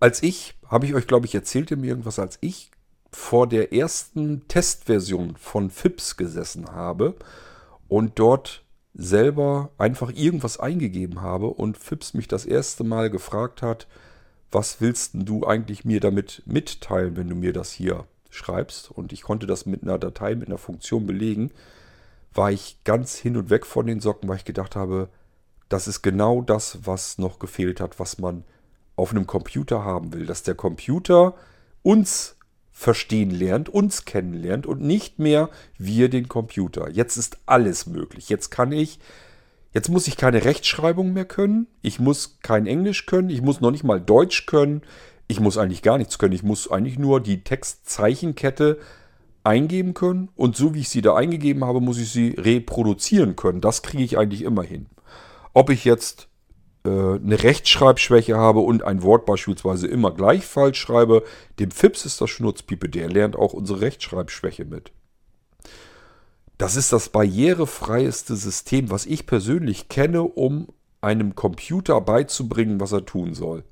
Als 0.00 0.20
ich, 0.20 0.56
habe 0.66 0.86
ich 0.86 0.94
euch 0.94 1.06
glaube 1.06 1.26
ich 1.26 1.36
erzählt 1.36 1.70
mir 1.70 1.86
irgendwas, 1.86 2.18
als 2.18 2.38
ich 2.40 2.72
vor 3.12 3.46
der 3.46 3.72
ersten 3.72 4.48
Testversion 4.48 5.36
von 5.36 5.70
FIPS 5.70 6.16
gesessen 6.16 6.72
habe 6.72 7.14
und 7.86 8.18
dort 8.18 8.63
selber 8.94 9.70
einfach 9.76 10.12
irgendwas 10.14 10.58
eingegeben 10.58 11.20
habe 11.20 11.48
und 11.48 11.76
FIPS 11.78 12.14
mich 12.14 12.28
das 12.28 12.46
erste 12.46 12.84
Mal 12.84 13.10
gefragt 13.10 13.60
hat, 13.60 13.86
was 14.52 14.80
willst 14.80 15.12
du 15.14 15.46
eigentlich 15.46 15.84
mir 15.84 16.00
damit 16.00 16.42
mitteilen, 16.46 17.16
wenn 17.16 17.28
du 17.28 17.34
mir 17.34 17.52
das 17.52 17.72
hier 17.72 18.04
schreibst 18.30 18.90
und 18.90 19.12
ich 19.12 19.22
konnte 19.22 19.46
das 19.46 19.66
mit 19.66 19.82
einer 19.82 19.98
Datei, 19.98 20.34
mit 20.36 20.48
einer 20.48 20.58
Funktion 20.58 21.06
belegen, 21.06 21.50
war 22.32 22.50
ich 22.50 22.78
ganz 22.84 23.16
hin 23.16 23.36
und 23.36 23.50
weg 23.50 23.66
von 23.66 23.86
den 23.86 24.00
Socken, 24.00 24.28
weil 24.28 24.36
ich 24.36 24.44
gedacht 24.44 24.76
habe, 24.76 25.08
das 25.68 25.88
ist 25.88 26.02
genau 26.02 26.42
das, 26.42 26.78
was 26.84 27.18
noch 27.18 27.38
gefehlt 27.38 27.80
hat, 27.80 27.98
was 27.98 28.18
man 28.18 28.44
auf 28.96 29.10
einem 29.10 29.26
Computer 29.26 29.84
haben 29.84 30.12
will. 30.12 30.26
Dass 30.26 30.42
der 30.42 30.54
Computer 30.54 31.34
uns 31.82 32.36
verstehen 32.76 33.30
lernt, 33.30 33.68
uns 33.68 34.04
kennenlernt 34.04 34.66
und 34.66 34.82
nicht 34.82 35.20
mehr 35.20 35.48
wir 35.78 36.10
den 36.10 36.28
Computer. 36.28 36.90
Jetzt 36.90 37.16
ist 37.16 37.38
alles 37.46 37.86
möglich. 37.86 38.28
Jetzt 38.28 38.50
kann 38.50 38.72
ich, 38.72 38.98
jetzt 39.72 39.88
muss 39.88 40.08
ich 40.08 40.16
keine 40.16 40.44
Rechtschreibung 40.44 41.12
mehr 41.12 41.24
können. 41.24 41.68
Ich 41.82 42.00
muss 42.00 42.40
kein 42.42 42.66
Englisch 42.66 43.06
können. 43.06 43.30
Ich 43.30 43.40
muss 43.40 43.60
noch 43.60 43.70
nicht 43.70 43.84
mal 43.84 44.00
Deutsch 44.00 44.46
können. 44.46 44.82
Ich 45.28 45.38
muss 45.38 45.56
eigentlich 45.56 45.82
gar 45.82 45.98
nichts 45.98 46.18
können. 46.18 46.34
Ich 46.34 46.42
muss 46.42 46.68
eigentlich 46.68 46.98
nur 46.98 47.20
die 47.20 47.44
Textzeichenkette 47.44 48.80
eingeben 49.44 49.94
können. 49.94 50.28
Und 50.34 50.56
so 50.56 50.74
wie 50.74 50.80
ich 50.80 50.88
sie 50.88 51.00
da 51.00 51.14
eingegeben 51.14 51.64
habe, 51.64 51.80
muss 51.80 51.98
ich 51.98 52.10
sie 52.10 52.34
reproduzieren 52.36 53.36
können. 53.36 53.60
Das 53.60 53.82
kriege 53.82 54.02
ich 54.02 54.18
eigentlich 54.18 54.42
immer 54.42 54.64
hin. 54.64 54.86
Ob 55.52 55.70
ich 55.70 55.84
jetzt 55.84 56.26
eine 56.90 57.42
Rechtschreibschwäche 57.42 58.36
habe 58.36 58.60
und 58.60 58.82
ein 58.82 59.02
Wort 59.02 59.24
beispielsweise 59.24 59.86
immer 59.86 60.10
gleich 60.10 60.44
falsch 60.44 60.78
schreibe, 60.78 61.24
dem 61.58 61.70
Fips 61.70 62.04
ist 62.04 62.20
das 62.20 62.30
Schnurzpiepe, 62.30 62.88
der 62.88 63.08
lernt 63.08 63.36
auch 63.36 63.54
unsere 63.54 63.80
Rechtschreibschwäche 63.80 64.64
mit. 64.64 64.92
Das 66.58 66.76
ist 66.76 66.92
das 66.92 67.08
barrierefreieste 67.08 68.36
System, 68.36 68.90
was 68.90 69.06
ich 69.06 69.26
persönlich 69.26 69.88
kenne, 69.88 70.22
um 70.22 70.68
einem 71.00 71.34
Computer 71.34 72.00
beizubringen, 72.00 72.80
was 72.80 72.92
er 72.92 73.04
tun 73.04 73.34
soll. 73.34 73.64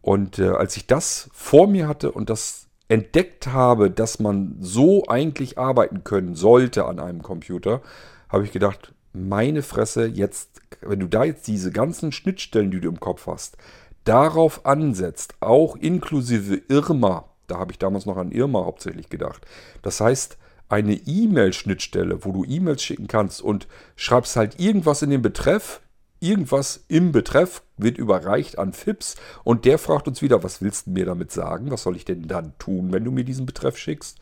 Und 0.00 0.38
äh, 0.38 0.50
als 0.50 0.76
ich 0.76 0.86
das 0.86 1.28
vor 1.32 1.66
mir 1.66 1.88
hatte 1.88 2.12
und 2.12 2.30
das 2.30 2.68
entdeckt 2.88 3.48
habe, 3.48 3.90
dass 3.90 4.20
man 4.20 4.56
so 4.60 5.04
eigentlich 5.08 5.58
arbeiten 5.58 6.04
können 6.04 6.36
sollte 6.36 6.84
an 6.84 7.00
einem 7.00 7.22
Computer, 7.22 7.82
habe 8.28 8.44
ich 8.44 8.52
gedacht, 8.52 8.94
meine 9.16 9.62
Fresse, 9.62 10.06
jetzt, 10.06 10.60
wenn 10.80 11.00
du 11.00 11.06
da 11.06 11.24
jetzt 11.24 11.46
diese 11.46 11.70
ganzen 11.70 12.12
Schnittstellen, 12.12 12.70
die 12.70 12.80
du 12.80 12.88
im 12.88 13.00
Kopf 13.00 13.26
hast, 13.26 13.56
darauf 14.04 14.64
ansetzt, 14.66 15.34
auch 15.40 15.76
inklusive 15.76 16.62
Irma, 16.68 17.28
da 17.46 17.58
habe 17.58 17.72
ich 17.72 17.78
damals 17.78 18.06
noch 18.06 18.16
an 18.16 18.32
Irma 18.32 18.64
hauptsächlich 18.64 19.08
gedacht. 19.08 19.46
Das 19.82 20.00
heißt, 20.00 20.38
eine 20.68 20.94
E-Mail-Schnittstelle, 20.94 22.24
wo 22.24 22.32
du 22.32 22.44
E-Mails 22.44 22.82
schicken 22.82 23.06
kannst 23.06 23.40
und 23.40 23.68
schreibst 23.94 24.36
halt 24.36 24.58
irgendwas 24.58 25.02
in 25.02 25.10
den 25.10 25.22
Betreff, 25.22 25.80
irgendwas 26.20 26.84
im 26.88 27.12
Betreff 27.12 27.62
wird 27.76 27.98
überreicht 27.98 28.58
an 28.58 28.72
FIPS 28.72 29.16
und 29.44 29.64
der 29.64 29.78
fragt 29.78 30.08
uns 30.08 30.22
wieder, 30.22 30.42
was 30.42 30.62
willst 30.62 30.86
du 30.86 30.90
mir 30.90 31.06
damit 31.06 31.30
sagen? 31.30 31.70
Was 31.70 31.82
soll 31.82 31.96
ich 31.96 32.04
denn 32.04 32.26
dann 32.26 32.54
tun, 32.58 32.92
wenn 32.92 33.04
du 33.04 33.10
mir 33.10 33.24
diesen 33.24 33.46
Betreff 33.46 33.76
schickst? 33.78 34.18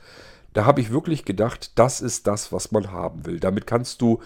Da 0.53 0.65
habe 0.67 0.81
ich 0.81 0.91
wirklich 0.91 1.25
gedacht, 1.25 1.73
das 1.77 2.01
ist 2.01 2.27
das, 2.27 2.53
was 2.53 2.73
man 2.73 2.93
haben 2.93 3.27
will. 3.27 3.41
Damit 3.41 3.67
kannst 3.67 4.01
du 4.01 4.21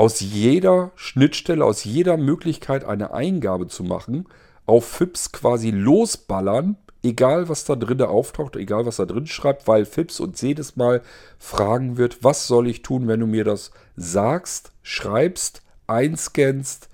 aus 0.00 0.20
jeder 0.20 0.92
Schnittstelle, 0.94 1.62
aus 1.62 1.84
jeder 1.84 2.16
Möglichkeit 2.16 2.84
eine 2.84 3.12
Eingabe 3.12 3.66
zu 3.66 3.84
machen, 3.84 4.26
auf 4.64 4.86
FIPS 4.86 5.30
quasi 5.30 5.70
losballern, 5.70 6.78
egal 7.02 7.50
was 7.50 7.66
da 7.66 7.76
drin 7.76 8.00
auftaucht, 8.00 8.56
egal 8.56 8.86
was 8.86 8.96
da 8.96 9.04
drin 9.04 9.26
schreibt, 9.26 9.68
weil 9.68 9.84
FIPS 9.84 10.20
uns 10.20 10.40
jedes 10.40 10.74
Mal 10.76 11.02
fragen 11.38 11.98
wird, 11.98 12.24
was 12.24 12.46
soll 12.46 12.66
ich 12.66 12.80
tun, 12.80 13.08
wenn 13.08 13.20
du 13.20 13.26
mir 13.26 13.44
das 13.44 13.72
sagst, 13.94 14.72
schreibst, 14.82 15.60
einscannst, 15.86 16.88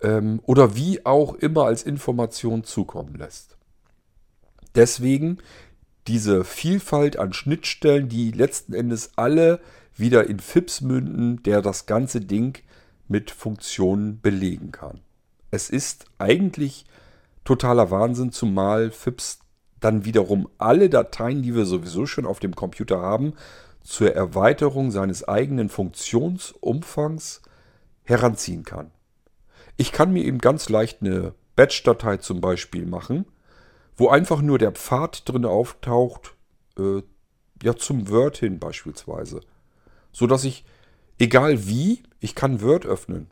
ähm, 0.00 0.40
oder 0.44 0.74
wie 0.74 1.06
auch 1.06 1.36
immer 1.36 1.66
als 1.66 1.84
Information 1.84 2.64
zukommen 2.64 3.14
lässt. 3.14 3.56
Deswegen 4.74 5.38
diese 6.08 6.42
Vielfalt 6.42 7.20
an 7.20 7.34
Schnittstellen, 7.34 8.08
die 8.08 8.32
letzten 8.32 8.74
Endes 8.74 9.12
alle 9.14 9.60
wieder 9.96 10.28
in 10.28 10.40
FIPS 10.40 10.80
münden, 10.80 11.42
der 11.42 11.62
das 11.62 11.86
ganze 11.86 12.20
Ding 12.20 12.58
mit 13.08 13.30
Funktionen 13.30 14.20
belegen 14.20 14.72
kann. 14.72 15.00
Es 15.50 15.70
ist 15.70 16.06
eigentlich 16.18 16.86
totaler 17.44 17.90
Wahnsinn, 17.90 18.32
zumal 18.32 18.90
FIPS 18.90 19.40
dann 19.80 20.04
wiederum 20.04 20.48
alle 20.58 20.88
Dateien, 20.88 21.42
die 21.42 21.54
wir 21.54 21.66
sowieso 21.66 22.06
schon 22.06 22.24
auf 22.24 22.38
dem 22.38 22.54
Computer 22.54 23.00
haben, 23.00 23.34
zur 23.82 24.14
Erweiterung 24.14 24.90
seines 24.90 25.26
eigenen 25.26 25.68
Funktionsumfangs 25.68 27.42
heranziehen 28.04 28.64
kann. 28.64 28.92
Ich 29.76 29.92
kann 29.92 30.12
mir 30.12 30.24
eben 30.24 30.38
ganz 30.38 30.68
leicht 30.68 31.02
eine 31.02 31.34
Batch-Datei 31.56 32.18
zum 32.18 32.40
Beispiel 32.40 32.86
machen, 32.86 33.26
wo 33.96 34.08
einfach 34.08 34.40
nur 34.40 34.58
der 34.58 34.72
Pfad 34.72 35.28
drin 35.28 35.44
auftaucht, 35.44 36.34
äh, 36.78 37.02
ja 37.62 37.76
zum 37.76 38.08
Word 38.08 38.38
hin 38.38 38.58
beispielsweise. 38.58 39.40
So 40.12 40.26
dass 40.26 40.44
ich, 40.44 40.64
egal 41.18 41.66
wie, 41.66 42.02
ich 42.20 42.34
kann 42.34 42.62
Word 42.62 42.86
öffnen. 42.86 43.28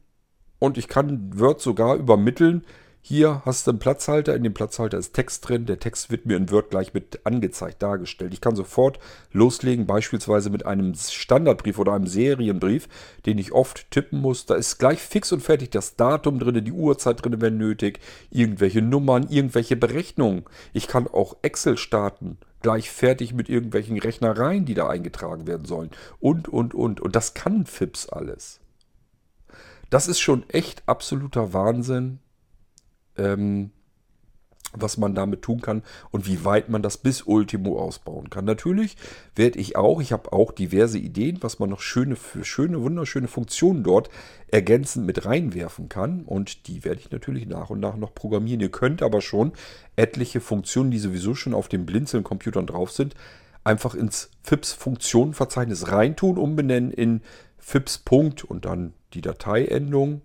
Und 0.59 0.76
ich 0.76 0.89
kann 0.89 1.39
Word 1.39 1.61
sogar 1.61 1.97
übermitteln, 1.97 2.64
hier 3.03 3.41
hast 3.47 3.66
du 3.66 3.70
einen 3.70 3.78
Platzhalter, 3.78 4.37
in 4.37 4.43
dem 4.45 4.53
Platzhalter 4.53 4.99
ist 4.99 5.14
Text 5.14 5.49
drin. 5.49 5.64
Der 5.64 5.78
Text 5.78 6.11
wird 6.11 6.26
mir 6.26 6.37
in 6.37 6.51
Word 6.51 6.68
gleich 6.70 6.93
mit 6.93 7.20
angezeigt, 7.24 7.83
dargestellt. 7.83 8.35
Ich 8.35 8.43
kann 8.43 8.57
sofort 8.57 8.99
loslegen, 9.33 9.87
beispielsweise 9.87 10.51
mit 10.51 10.66
einem 10.66 10.95
Standardbrief 10.95 11.78
oder 11.78 11.95
einem 11.95 12.07
Serienbrief, 12.07 12.89
den 13.24 13.39
ich 13.39 13.53
oft 13.53 13.91
tippen 13.91 14.20
muss. 14.20 14.45
Da 14.45 14.55
ist 14.55 14.78
gleich 14.78 15.01
fix 15.01 15.33
und 15.33 15.41
fertig 15.41 15.70
das 15.70 15.97
Datum 15.97 16.39
drin, 16.39 16.62
die 16.62 16.72
Uhrzeit 16.72 17.24
drin, 17.24 17.41
wenn 17.41 17.57
nötig, 17.57 18.01
irgendwelche 18.31 18.83
Nummern, 18.83 19.28
irgendwelche 19.31 19.76
Berechnungen. 19.76 20.45
Ich 20.74 20.87
kann 20.87 21.09
auch 21.09 21.39
Excel 21.41 21.78
starten, 21.78 22.37
gleich 22.63 22.91
fertig 22.91 23.33
mit 23.33 23.49
irgendwelchen 23.49 23.99
Rechnereien, 23.99 24.65
die 24.65 24.75
da 24.75 24.89
eingetragen 24.89 25.47
werden 25.47 25.67
sollen. 25.67 25.91
Und, 26.19 26.49
und, 26.49 26.75
und. 26.75 27.01
Und 27.01 27.17
das 27.17 27.35
kann 27.35 27.67
FIPS 27.67 28.09
alles. 28.09 28.61
Das 29.89 30.07
ist 30.07 30.21
schon 30.21 30.49
echt 30.49 30.83
absoluter 30.87 31.53
Wahnsinn 31.53 32.21
ähm, 33.17 33.71
was 34.73 34.97
man 34.97 35.14
damit 35.14 35.43
tun 35.43 35.61
kann 35.61 35.83
und 36.11 36.27
wie 36.27 36.45
weit 36.45 36.68
man 36.68 36.83
das 36.83 36.99
bis 36.99 37.23
Ultimo 37.23 37.79
ausbauen 37.79 38.31
kann. 38.31 38.45
Natürlich 38.45 38.97
werde 39.35 39.59
ich 39.59 39.77
auch, 39.77 40.01
ich 40.01 40.12
habe 40.12 40.33
auch 40.33 40.53
diverse 40.53 40.99
Ideen, 40.99 41.39
was 41.41 41.59
man 41.59 41.71
noch 41.71 41.81
schöne, 41.81 42.16
schöne, 42.43 42.81
wunderschöne 42.81 43.29
Funktionen 43.29 43.83
dort 43.83 44.11
ergänzend 44.49 45.07
mit 45.07 45.25
reinwerfen 45.25 45.89
kann 45.89 46.23
und 46.23 46.66
die 46.66 46.85
werde 46.85 47.01
ich 47.01 47.11
natürlich 47.11 47.47
nach 47.47 47.71
und 47.71 47.81
nach 47.81 47.97
noch 47.97 48.14
programmieren. 48.14 48.61
Ihr 48.61 48.71
könnt 48.71 49.03
aber 49.03 49.21
schon 49.21 49.53
etliche 49.97 50.41
Funktionen, 50.41 50.91
die 50.91 50.99
sowieso 50.99 51.35
schon 51.35 51.55
auf 51.55 51.68
den 51.68 51.87
Blinzeln-Computern 51.87 52.66
drauf 52.66 52.91
sind, 52.91 53.14
einfach 53.64 53.95
ins 53.95 54.31
FIPS-Funktionenverzeichnis 54.43 55.89
reintun, 55.89 56.39
umbenennen 56.39 56.91
in 56.91 57.23
FIPS. 57.59 58.03
und 58.49 58.64
dann 58.64 58.95
die 59.12 59.21
Dateiendung 59.21 60.23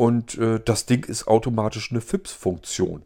und 0.00 0.38
äh, 0.38 0.58
das 0.64 0.86
Ding 0.86 1.04
ist 1.04 1.28
automatisch 1.28 1.90
eine 1.90 2.00
FIPS-Funktion. 2.00 3.02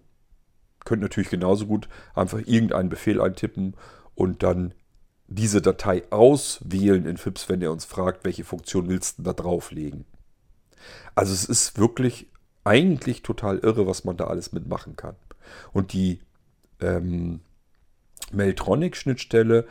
Könnt 0.85 1.03
natürlich 1.03 1.31
genauso 1.31 1.67
gut 1.67 1.89
einfach 2.15 2.39
irgendeinen 2.39 2.89
Befehl 2.89 3.21
eintippen 3.21 3.75
und 4.15 4.43
dann 4.43 4.75
diese 5.27 5.63
Datei 5.63 6.03
auswählen 6.11 7.07
in 7.07 7.17
FIPS, 7.17 7.49
wenn 7.49 7.63
er 7.63 7.73
uns 7.73 7.85
fragt, 7.85 8.25
welche 8.25 8.45
Funktion 8.45 8.89
willst 8.89 9.19
du 9.19 9.23
da 9.23 9.33
drauflegen. 9.33 10.05
Also 11.15 11.33
es 11.33 11.45
ist 11.45 11.79
wirklich 11.79 12.31
eigentlich 12.65 13.23
total 13.23 13.59
irre, 13.59 13.87
was 13.87 14.05
man 14.05 14.17
da 14.17 14.27
alles 14.27 14.53
mitmachen 14.53 14.97
kann. 14.97 15.17
Und 15.73 15.93
die 15.93 16.21
ähm, 16.81 17.41
Meltronic-Schnittstelle 18.33 19.67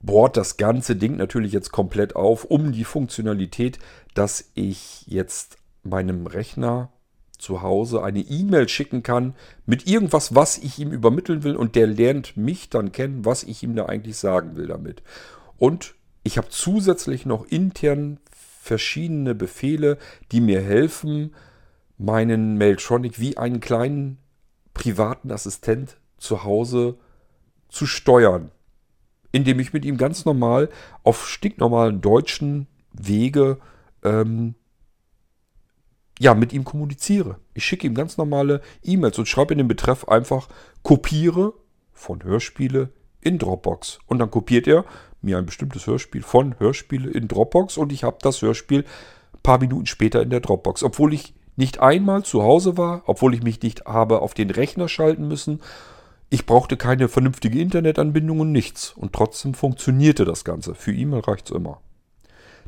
bohrt 0.00 0.36
das 0.36 0.56
ganze 0.56 0.96
Ding 0.96 1.16
natürlich 1.16 1.52
jetzt 1.52 1.72
komplett 1.72 2.16
auf, 2.16 2.44
um 2.44 2.72
die 2.72 2.84
Funktionalität, 2.84 3.78
dass 4.14 4.50
ich 4.54 5.06
jetzt 5.06 5.58
meinem 5.82 6.26
Rechner 6.26 6.92
zu 7.38 7.62
Hause 7.62 8.02
eine 8.02 8.20
E-Mail 8.20 8.68
schicken 8.68 9.02
kann 9.02 9.34
mit 9.64 9.86
irgendwas, 9.86 10.34
was 10.34 10.58
ich 10.58 10.78
ihm 10.78 10.90
übermitteln 10.90 11.44
will 11.44 11.56
und 11.56 11.76
der 11.76 11.86
lernt 11.86 12.36
mich 12.36 12.68
dann 12.68 12.92
kennen, 12.92 13.24
was 13.24 13.44
ich 13.44 13.62
ihm 13.62 13.76
da 13.76 13.86
eigentlich 13.86 14.16
sagen 14.16 14.56
will 14.56 14.66
damit. 14.66 15.02
Und 15.56 15.94
ich 16.24 16.36
habe 16.36 16.48
zusätzlich 16.50 17.26
noch 17.26 17.46
intern 17.46 18.18
verschiedene 18.30 19.34
Befehle, 19.34 19.98
die 20.32 20.40
mir 20.40 20.60
helfen, 20.60 21.34
meinen 21.96 22.58
Mailtronic 22.58 23.18
wie 23.18 23.38
einen 23.38 23.60
kleinen 23.60 24.18
privaten 24.74 25.30
Assistent 25.30 25.96
zu 26.18 26.44
Hause 26.44 26.96
zu 27.68 27.86
steuern, 27.86 28.50
indem 29.32 29.60
ich 29.60 29.72
mit 29.72 29.84
ihm 29.84 29.96
ganz 29.96 30.24
normal 30.24 30.68
auf 31.02 31.28
stinknormalen 31.28 32.00
deutschen 32.00 32.66
Wege 32.92 33.58
ähm, 34.04 34.54
ja, 36.18 36.34
mit 36.34 36.52
ihm 36.52 36.64
kommuniziere. 36.64 37.36
Ich 37.54 37.64
schicke 37.64 37.86
ihm 37.86 37.94
ganz 37.94 38.16
normale 38.16 38.60
E-Mails 38.82 39.18
und 39.18 39.28
schreibe 39.28 39.54
in 39.54 39.58
den 39.58 39.68
Betreff 39.68 40.08
einfach 40.08 40.48
kopiere 40.82 41.54
von 41.92 42.22
Hörspiele 42.24 42.90
in 43.20 43.38
Dropbox. 43.38 44.00
Und 44.06 44.18
dann 44.18 44.30
kopiert 44.30 44.66
er 44.66 44.84
mir 45.22 45.38
ein 45.38 45.46
bestimmtes 45.46 45.86
Hörspiel 45.86 46.22
von 46.22 46.58
Hörspiele 46.58 47.10
in 47.10 47.28
Dropbox 47.28 47.76
und 47.76 47.92
ich 47.92 48.04
habe 48.04 48.18
das 48.20 48.42
Hörspiel 48.42 48.80
ein 48.80 49.42
paar 49.42 49.58
Minuten 49.58 49.86
später 49.86 50.22
in 50.22 50.30
der 50.30 50.40
Dropbox. 50.40 50.82
Obwohl 50.82 51.14
ich 51.14 51.34
nicht 51.56 51.80
einmal 51.80 52.22
zu 52.22 52.42
Hause 52.42 52.76
war, 52.76 53.02
obwohl 53.06 53.34
ich 53.34 53.42
mich 53.42 53.62
nicht 53.62 53.84
habe 53.84 54.22
auf 54.22 54.32
den 54.32 54.50
Rechner 54.50 54.88
schalten 54.88 55.26
müssen. 55.26 55.60
Ich 56.30 56.46
brauchte 56.46 56.76
keine 56.76 57.08
vernünftige 57.08 57.60
Internetanbindung 57.60 58.40
und 58.40 58.52
nichts. 58.52 58.92
Und 58.92 59.12
trotzdem 59.12 59.54
funktionierte 59.54 60.24
das 60.24 60.44
Ganze. 60.44 60.74
Für 60.74 60.92
E-Mail 60.92 61.20
reicht 61.20 61.50
es 61.50 61.56
immer. 61.56 61.80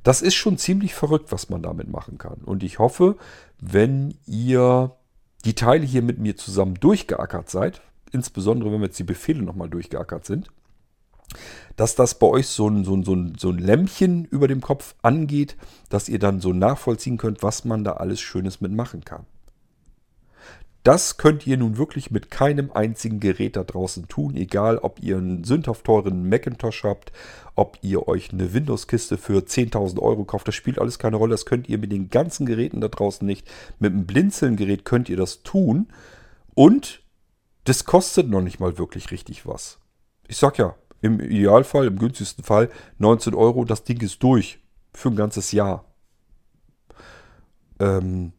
Das 0.02 0.22
ist 0.22 0.34
schon 0.34 0.58
ziemlich 0.58 0.94
verrückt, 0.94 1.32
was 1.32 1.50
man 1.50 1.62
damit 1.62 1.88
machen 1.88 2.18
kann. 2.18 2.40
Und 2.44 2.62
ich 2.62 2.78
hoffe, 2.78 3.16
wenn 3.60 4.14
ihr 4.26 4.96
die 5.44 5.54
Teile 5.54 5.84
hier 5.84 6.02
mit 6.02 6.18
mir 6.18 6.36
zusammen 6.36 6.74
durchgeackert 6.74 7.50
seid, 7.50 7.82
insbesondere 8.12 8.72
wenn 8.72 8.82
jetzt 8.82 8.98
die 8.98 9.04
Befehle 9.04 9.42
nochmal 9.42 9.68
durchgeackert 9.68 10.24
sind, 10.24 10.50
dass 11.76 11.94
das 11.94 12.18
bei 12.18 12.26
euch 12.26 12.48
so 12.48 12.68
ein, 12.68 12.84
so, 12.84 12.94
ein, 12.94 13.04
so, 13.04 13.14
ein, 13.14 13.36
so 13.38 13.50
ein 13.50 13.58
Lämpchen 13.58 14.24
über 14.24 14.48
dem 14.48 14.60
Kopf 14.60 14.94
angeht, 15.02 15.56
dass 15.88 16.08
ihr 16.08 16.18
dann 16.18 16.40
so 16.40 16.52
nachvollziehen 16.52 17.18
könnt, 17.18 17.42
was 17.42 17.64
man 17.64 17.84
da 17.84 17.92
alles 17.92 18.20
Schönes 18.20 18.60
mitmachen 18.60 19.04
kann. 19.04 19.26
Das 20.82 21.18
könnt 21.18 21.46
ihr 21.46 21.58
nun 21.58 21.76
wirklich 21.76 22.10
mit 22.10 22.30
keinem 22.30 22.70
einzigen 22.72 23.20
Gerät 23.20 23.56
da 23.56 23.64
draußen 23.64 24.08
tun, 24.08 24.34
egal 24.34 24.78
ob 24.78 25.02
ihr 25.02 25.18
einen 25.18 25.44
sündhaft 25.44 25.84
teuren 25.84 26.28
Macintosh 26.28 26.84
habt, 26.84 27.12
ob 27.54 27.78
ihr 27.82 28.08
euch 28.08 28.32
eine 28.32 28.54
Windows-Kiste 28.54 29.18
für 29.18 29.40
10.000 29.40 30.00
Euro 30.00 30.24
kauft, 30.24 30.48
das 30.48 30.54
spielt 30.54 30.78
alles 30.78 30.98
keine 30.98 31.16
Rolle, 31.16 31.32
das 31.32 31.44
könnt 31.44 31.68
ihr 31.68 31.76
mit 31.76 31.92
den 31.92 32.08
ganzen 32.08 32.46
Geräten 32.46 32.80
da 32.80 32.88
draußen 32.88 33.26
nicht. 33.26 33.46
Mit 33.78 33.92
einem 33.92 34.06
Blinzeln-Gerät 34.06 34.86
könnt 34.86 35.10
ihr 35.10 35.18
das 35.18 35.42
tun 35.42 35.88
und 36.54 37.02
das 37.64 37.84
kostet 37.84 38.30
noch 38.30 38.40
nicht 38.40 38.58
mal 38.58 38.78
wirklich 38.78 39.10
richtig 39.10 39.46
was. 39.46 39.78
Ich 40.28 40.38
sag 40.38 40.56
ja, 40.56 40.76
im 41.02 41.20
Idealfall, 41.20 41.86
im 41.88 41.98
günstigsten 41.98 42.42
Fall 42.42 42.70
19 42.98 43.34
Euro, 43.34 43.66
das 43.66 43.84
Ding 43.84 44.00
ist 44.00 44.22
durch 44.22 44.60
für 44.94 45.10
ein 45.10 45.16
ganzes 45.16 45.52
Jahr. 45.52 45.84
Ähm, 47.78 48.32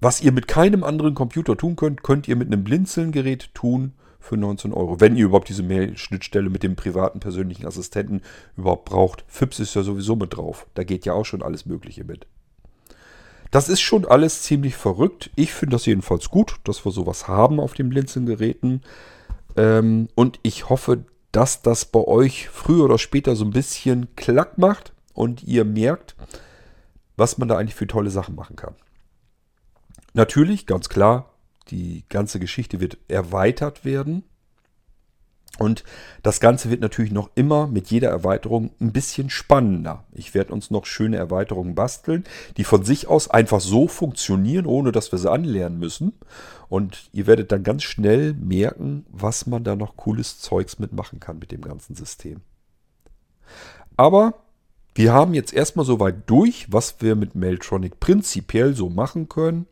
was 0.00 0.20
ihr 0.20 0.32
mit 0.32 0.46
keinem 0.46 0.84
anderen 0.84 1.14
Computer 1.14 1.56
tun 1.56 1.76
könnt, 1.76 2.02
könnt 2.02 2.28
ihr 2.28 2.36
mit 2.36 2.48
einem 2.48 2.64
Blinzeln-Gerät 2.64 3.52
tun 3.54 3.92
für 4.20 4.36
19 4.36 4.72
Euro. 4.72 5.00
Wenn 5.00 5.16
ihr 5.16 5.26
überhaupt 5.26 5.48
diese 5.48 5.62
Mail-Schnittstelle 5.62 6.50
mit 6.50 6.62
dem 6.62 6.76
privaten 6.76 7.20
persönlichen 7.20 7.66
Assistenten 7.66 8.22
überhaupt 8.56 8.84
braucht. 8.84 9.24
FIPS 9.26 9.60
ist 9.60 9.74
ja 9.74 9.82
sowieso 9.82 10.16
mit 10.16 10.36
drauf. 10.36 10.66
Da 10.74 10.84
geht 10.84 11.06
ja 11.06 11.14
auch 11.14 11.24
schon 11.24 11.42
alles 11.42 11.66
Mögliche 11.66 12.04
mit. 12.04 12.26
Das 13.50 13.68
ist 13.68 13.80
schon 13.80 14.04
alles 14.04 14.42
ziemlich 14.42 14.76
verrückt. 14.76 15.30
Ich 15.34 15.52
finde 15.52 15.76
das 15.76 15.86
jedenfalls 15.86 16.28
gut, 16.28 16.56
dass 16.64 16.84
wir 16.84 16.92
sowas 16.92 17.26
haben 17.28 17.58
auf 17.58 17.72
den 17.72 17.88
Blinzeln-Geräten. 17.88 18.82
Ähm, 19.56 20.08
und 20.14 20.38
ich 20.42 20.68
hoffe, 20.68 21.04
dass 21.32 21.62
das 21.62 21.86
bei 21.86 22.00
euch 22.00 22.48
früher 22.48 22.84
oder 22.84 22.98
später 22.98 23.36
so 23.36 23.44
ein 23.44 23.50
bisschen 23.50 24.14
klack 24.16 24.58
macht 24.58 24.92
und 25.14 25.42
ihr 25.42 25.64
merkt, 25.64 26.14
was 27.16 27.38
man 27.38 27.48
da 27.48 27.56
eigentlich 27.56 27.74
für 27.74 27.86
tolle 27.86 28.10
Sachen 28.10 28.34
machen 28.34 28.56
kann. 28.56 28.74
Natürlich, 30.18 30.66
ganz 30.66 30.88
klar, 30.88 31.30
die 31.68 32.02
ganze 32.08 32.40
Geschichte 32.40 32.80
wird 32.80 32.98
erweitert 33.06 33.84
werden. 33.84 34.24
Und 35.60 35.84
das 36.24 36.40
Ganze 36.40 36.70
wird 36.70 36.80
natürlich 36.80 37.12
noch 37.12 37.30
immer 37.36 37.68
mit 37.68 37.86
jeder 37.92 38.08
Erweiterung 38.08 38.72
ein 38.80 38.90
bisschen 38.90 39.30
spannender. 39.30 40.02
Ich 40.10 40.34
werde 40.34 40.52
uns 40.52 40.72
noch 40.72 40.86
schöne 40.86 41.18
Erweiterungen 41.18 41.76
basteln, 41.76 42.24
die 42.56 42.64
von 42.64 42.84
sich 42.84 43.06
aus 43.06 43.30
einfach 43.30 43.60
so 43.60 43.86
funktionieren, 43.86 44.66
ohne 44.66 44.90
dass 44.90 45.12
wir 45.12 45.20
sie 45.20 45.30
anlernen 45.30 45.78
müssen. 45.78 46.14
Und 46.68 47.10
ihr 47.12 47.28
werdet 47.28 47.52
dann 47.52 47.62
ganz 47.62 47.84
schnell 47.84 48.34
merken, 48.34 49.06
was 49.12 49.46
man 49.46 49.62
da 49.62 49.76
noch 49.76 49.96
cooles 49.96 50.40
Zeugs 50.40 50.80
mitmachen 50.80 51.20
kann 51.20 51.38
mit 51.38 51.52
dem 51.52 51.60
ganzen 51.60 51.94
System. 51.94 52.40
Aber 53.96 54.34
wir 54.96 55.12
haben 55.12 55.32
jetzt 55.32 55.52
erstmal 55.52 55.86
soweit 55.86 56.28
durch, 56.28 56.72
was 56.72 56.96
wir 56.98 57.14
mit 57.14 57.36
Mailtronic 57.36 58.00
prinzipiell 58.00 58.74
so 58.74 58.88
machen 58.88 59.28
können 59.28 59.68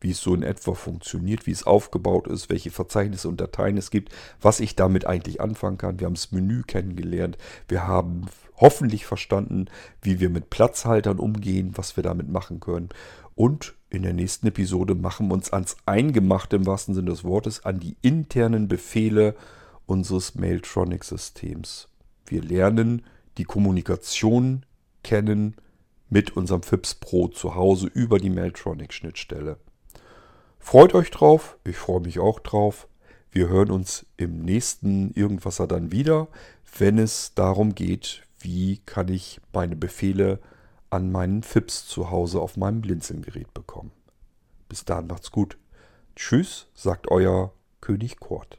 wie 0.00 0.10
es 0.10 0.20
so 0.20 0.34
in 0.34 0.42
etwa 0.42 0.74
funktioniert, 0.74 1.46
wie 1.46 1.50
es 1.50 1.66
aufgebaut 1.66 2.26
ist, 2.26 2.50
welche 2.50 2.70
Verzeichnisse 2.70 3.28
und 3.28 3.40
Dateien 3.40 3.76
es 3.76 3.90
gibt, 3.90 4.12
was 4.40 4.60
ich 4.60 4.76
damit 4.76 5.06
eigentlich 5.06 5.40
anfangen 5.40 5.78
kann. 5.78 6.00
Wir 6.00 6.06
haben 6.06 6.14
das 6.14 6.32
Menü 6.32 6.62
kennengelernt. 6.62 7.36
Wir 7.66 7.86
haben 7.86 8.26
hoffentlich 8.56 9.06
verstanden, 9.06 9.66
wie 10.02 10.20
wir 10.20 10.30
mit 10.30 10.50
Platzhaltern 10.50 11.18
umgehen, 11.18 11.72
was 11.74 11.96
wir 11.96 12.02
damit 12.02 12.28
machen 12.28 12.60
können. 12.60 12.88
Und 13.34 13.74
in 13.90 14.02
der 14.02 14.12
nächsten 14.12 14.48
Episode 14.48 14.94
machen 14.94 15.28
wir 15.28 15.34
uns 15.34 15.52
ans 15.52 15.76
Eingemachte 15.86 16.56
im 16.56 16.66
wahrsten 16.66 16.94
Sinne 16.94 17.10
des 17.10 17.24
Wortes, 17.24 17.64
an 17.64 17.80
die 17.80 17.96
internen 18.02 18.68
Befehle 18.68 19.34
unseres 19.86 20.34
Mailtronic-Systems. 20.34 21.88
Wir 22.26 22.42
lernen 22.42 23.02
die 23.38 23.44
Kommunikation 23.44 24.66
kennen 25.02 25.54
mit 26.10 26.36
unserem 26.36 26.62
FIPS 26.62 26.96
Pro 26.96 27.28
zu 27.28 27.54
Hause 27.54 27.86
über 27.86 28.18
die 28.18 28.30
Mailtronic-Schnittstelle. 28.30 29.58
Freut 30.70 30.94
euch 30.94 31.10
drauf, 31.10 31.56
ich 31.64 31.78
freue 31.78 32.00
mich 32.00 32.18
auch 32.18 32.40
drauf. 32.40 32.88
Wir 33.30 33.48
hören 33.48 33.70
uns 33.70 34.04
im 34.18 34.42
nächsten 34.42 35.12
Irgendwasser 35.14 35.66
dann 35.66 35.92
wieder, 35.92 36.28
wenn 36.76 36.98
es 36.98 37.32
darum 37.34 37.74
geht, 37.74 38.22
wie 38.40 38.76
kann 38.84 39.08
ich 39.08 39.40
meine 39.54 39.76
Befehle 39.76 40.40
an 40.90 41.10
meinen 41.10 41.42
FIPS 41.42 41.86
zu 41.86 42.10
Hause 42.10 42.42
auf 42.42 42.58
meinem 42.58 42.82
Blinzelgerät 42.82 43.54
bekommen. 43.54 43.92
Bis 44.68 44.84
dahin 44.84 45.06
macht's 45.06 45.30
gut. 45.30 45.56
Tschüss, 46.16 46.66
sagt 46.74 47.10
euer 47.10 47.54
König 47.80 48.20
Kurt. 48.20 48.58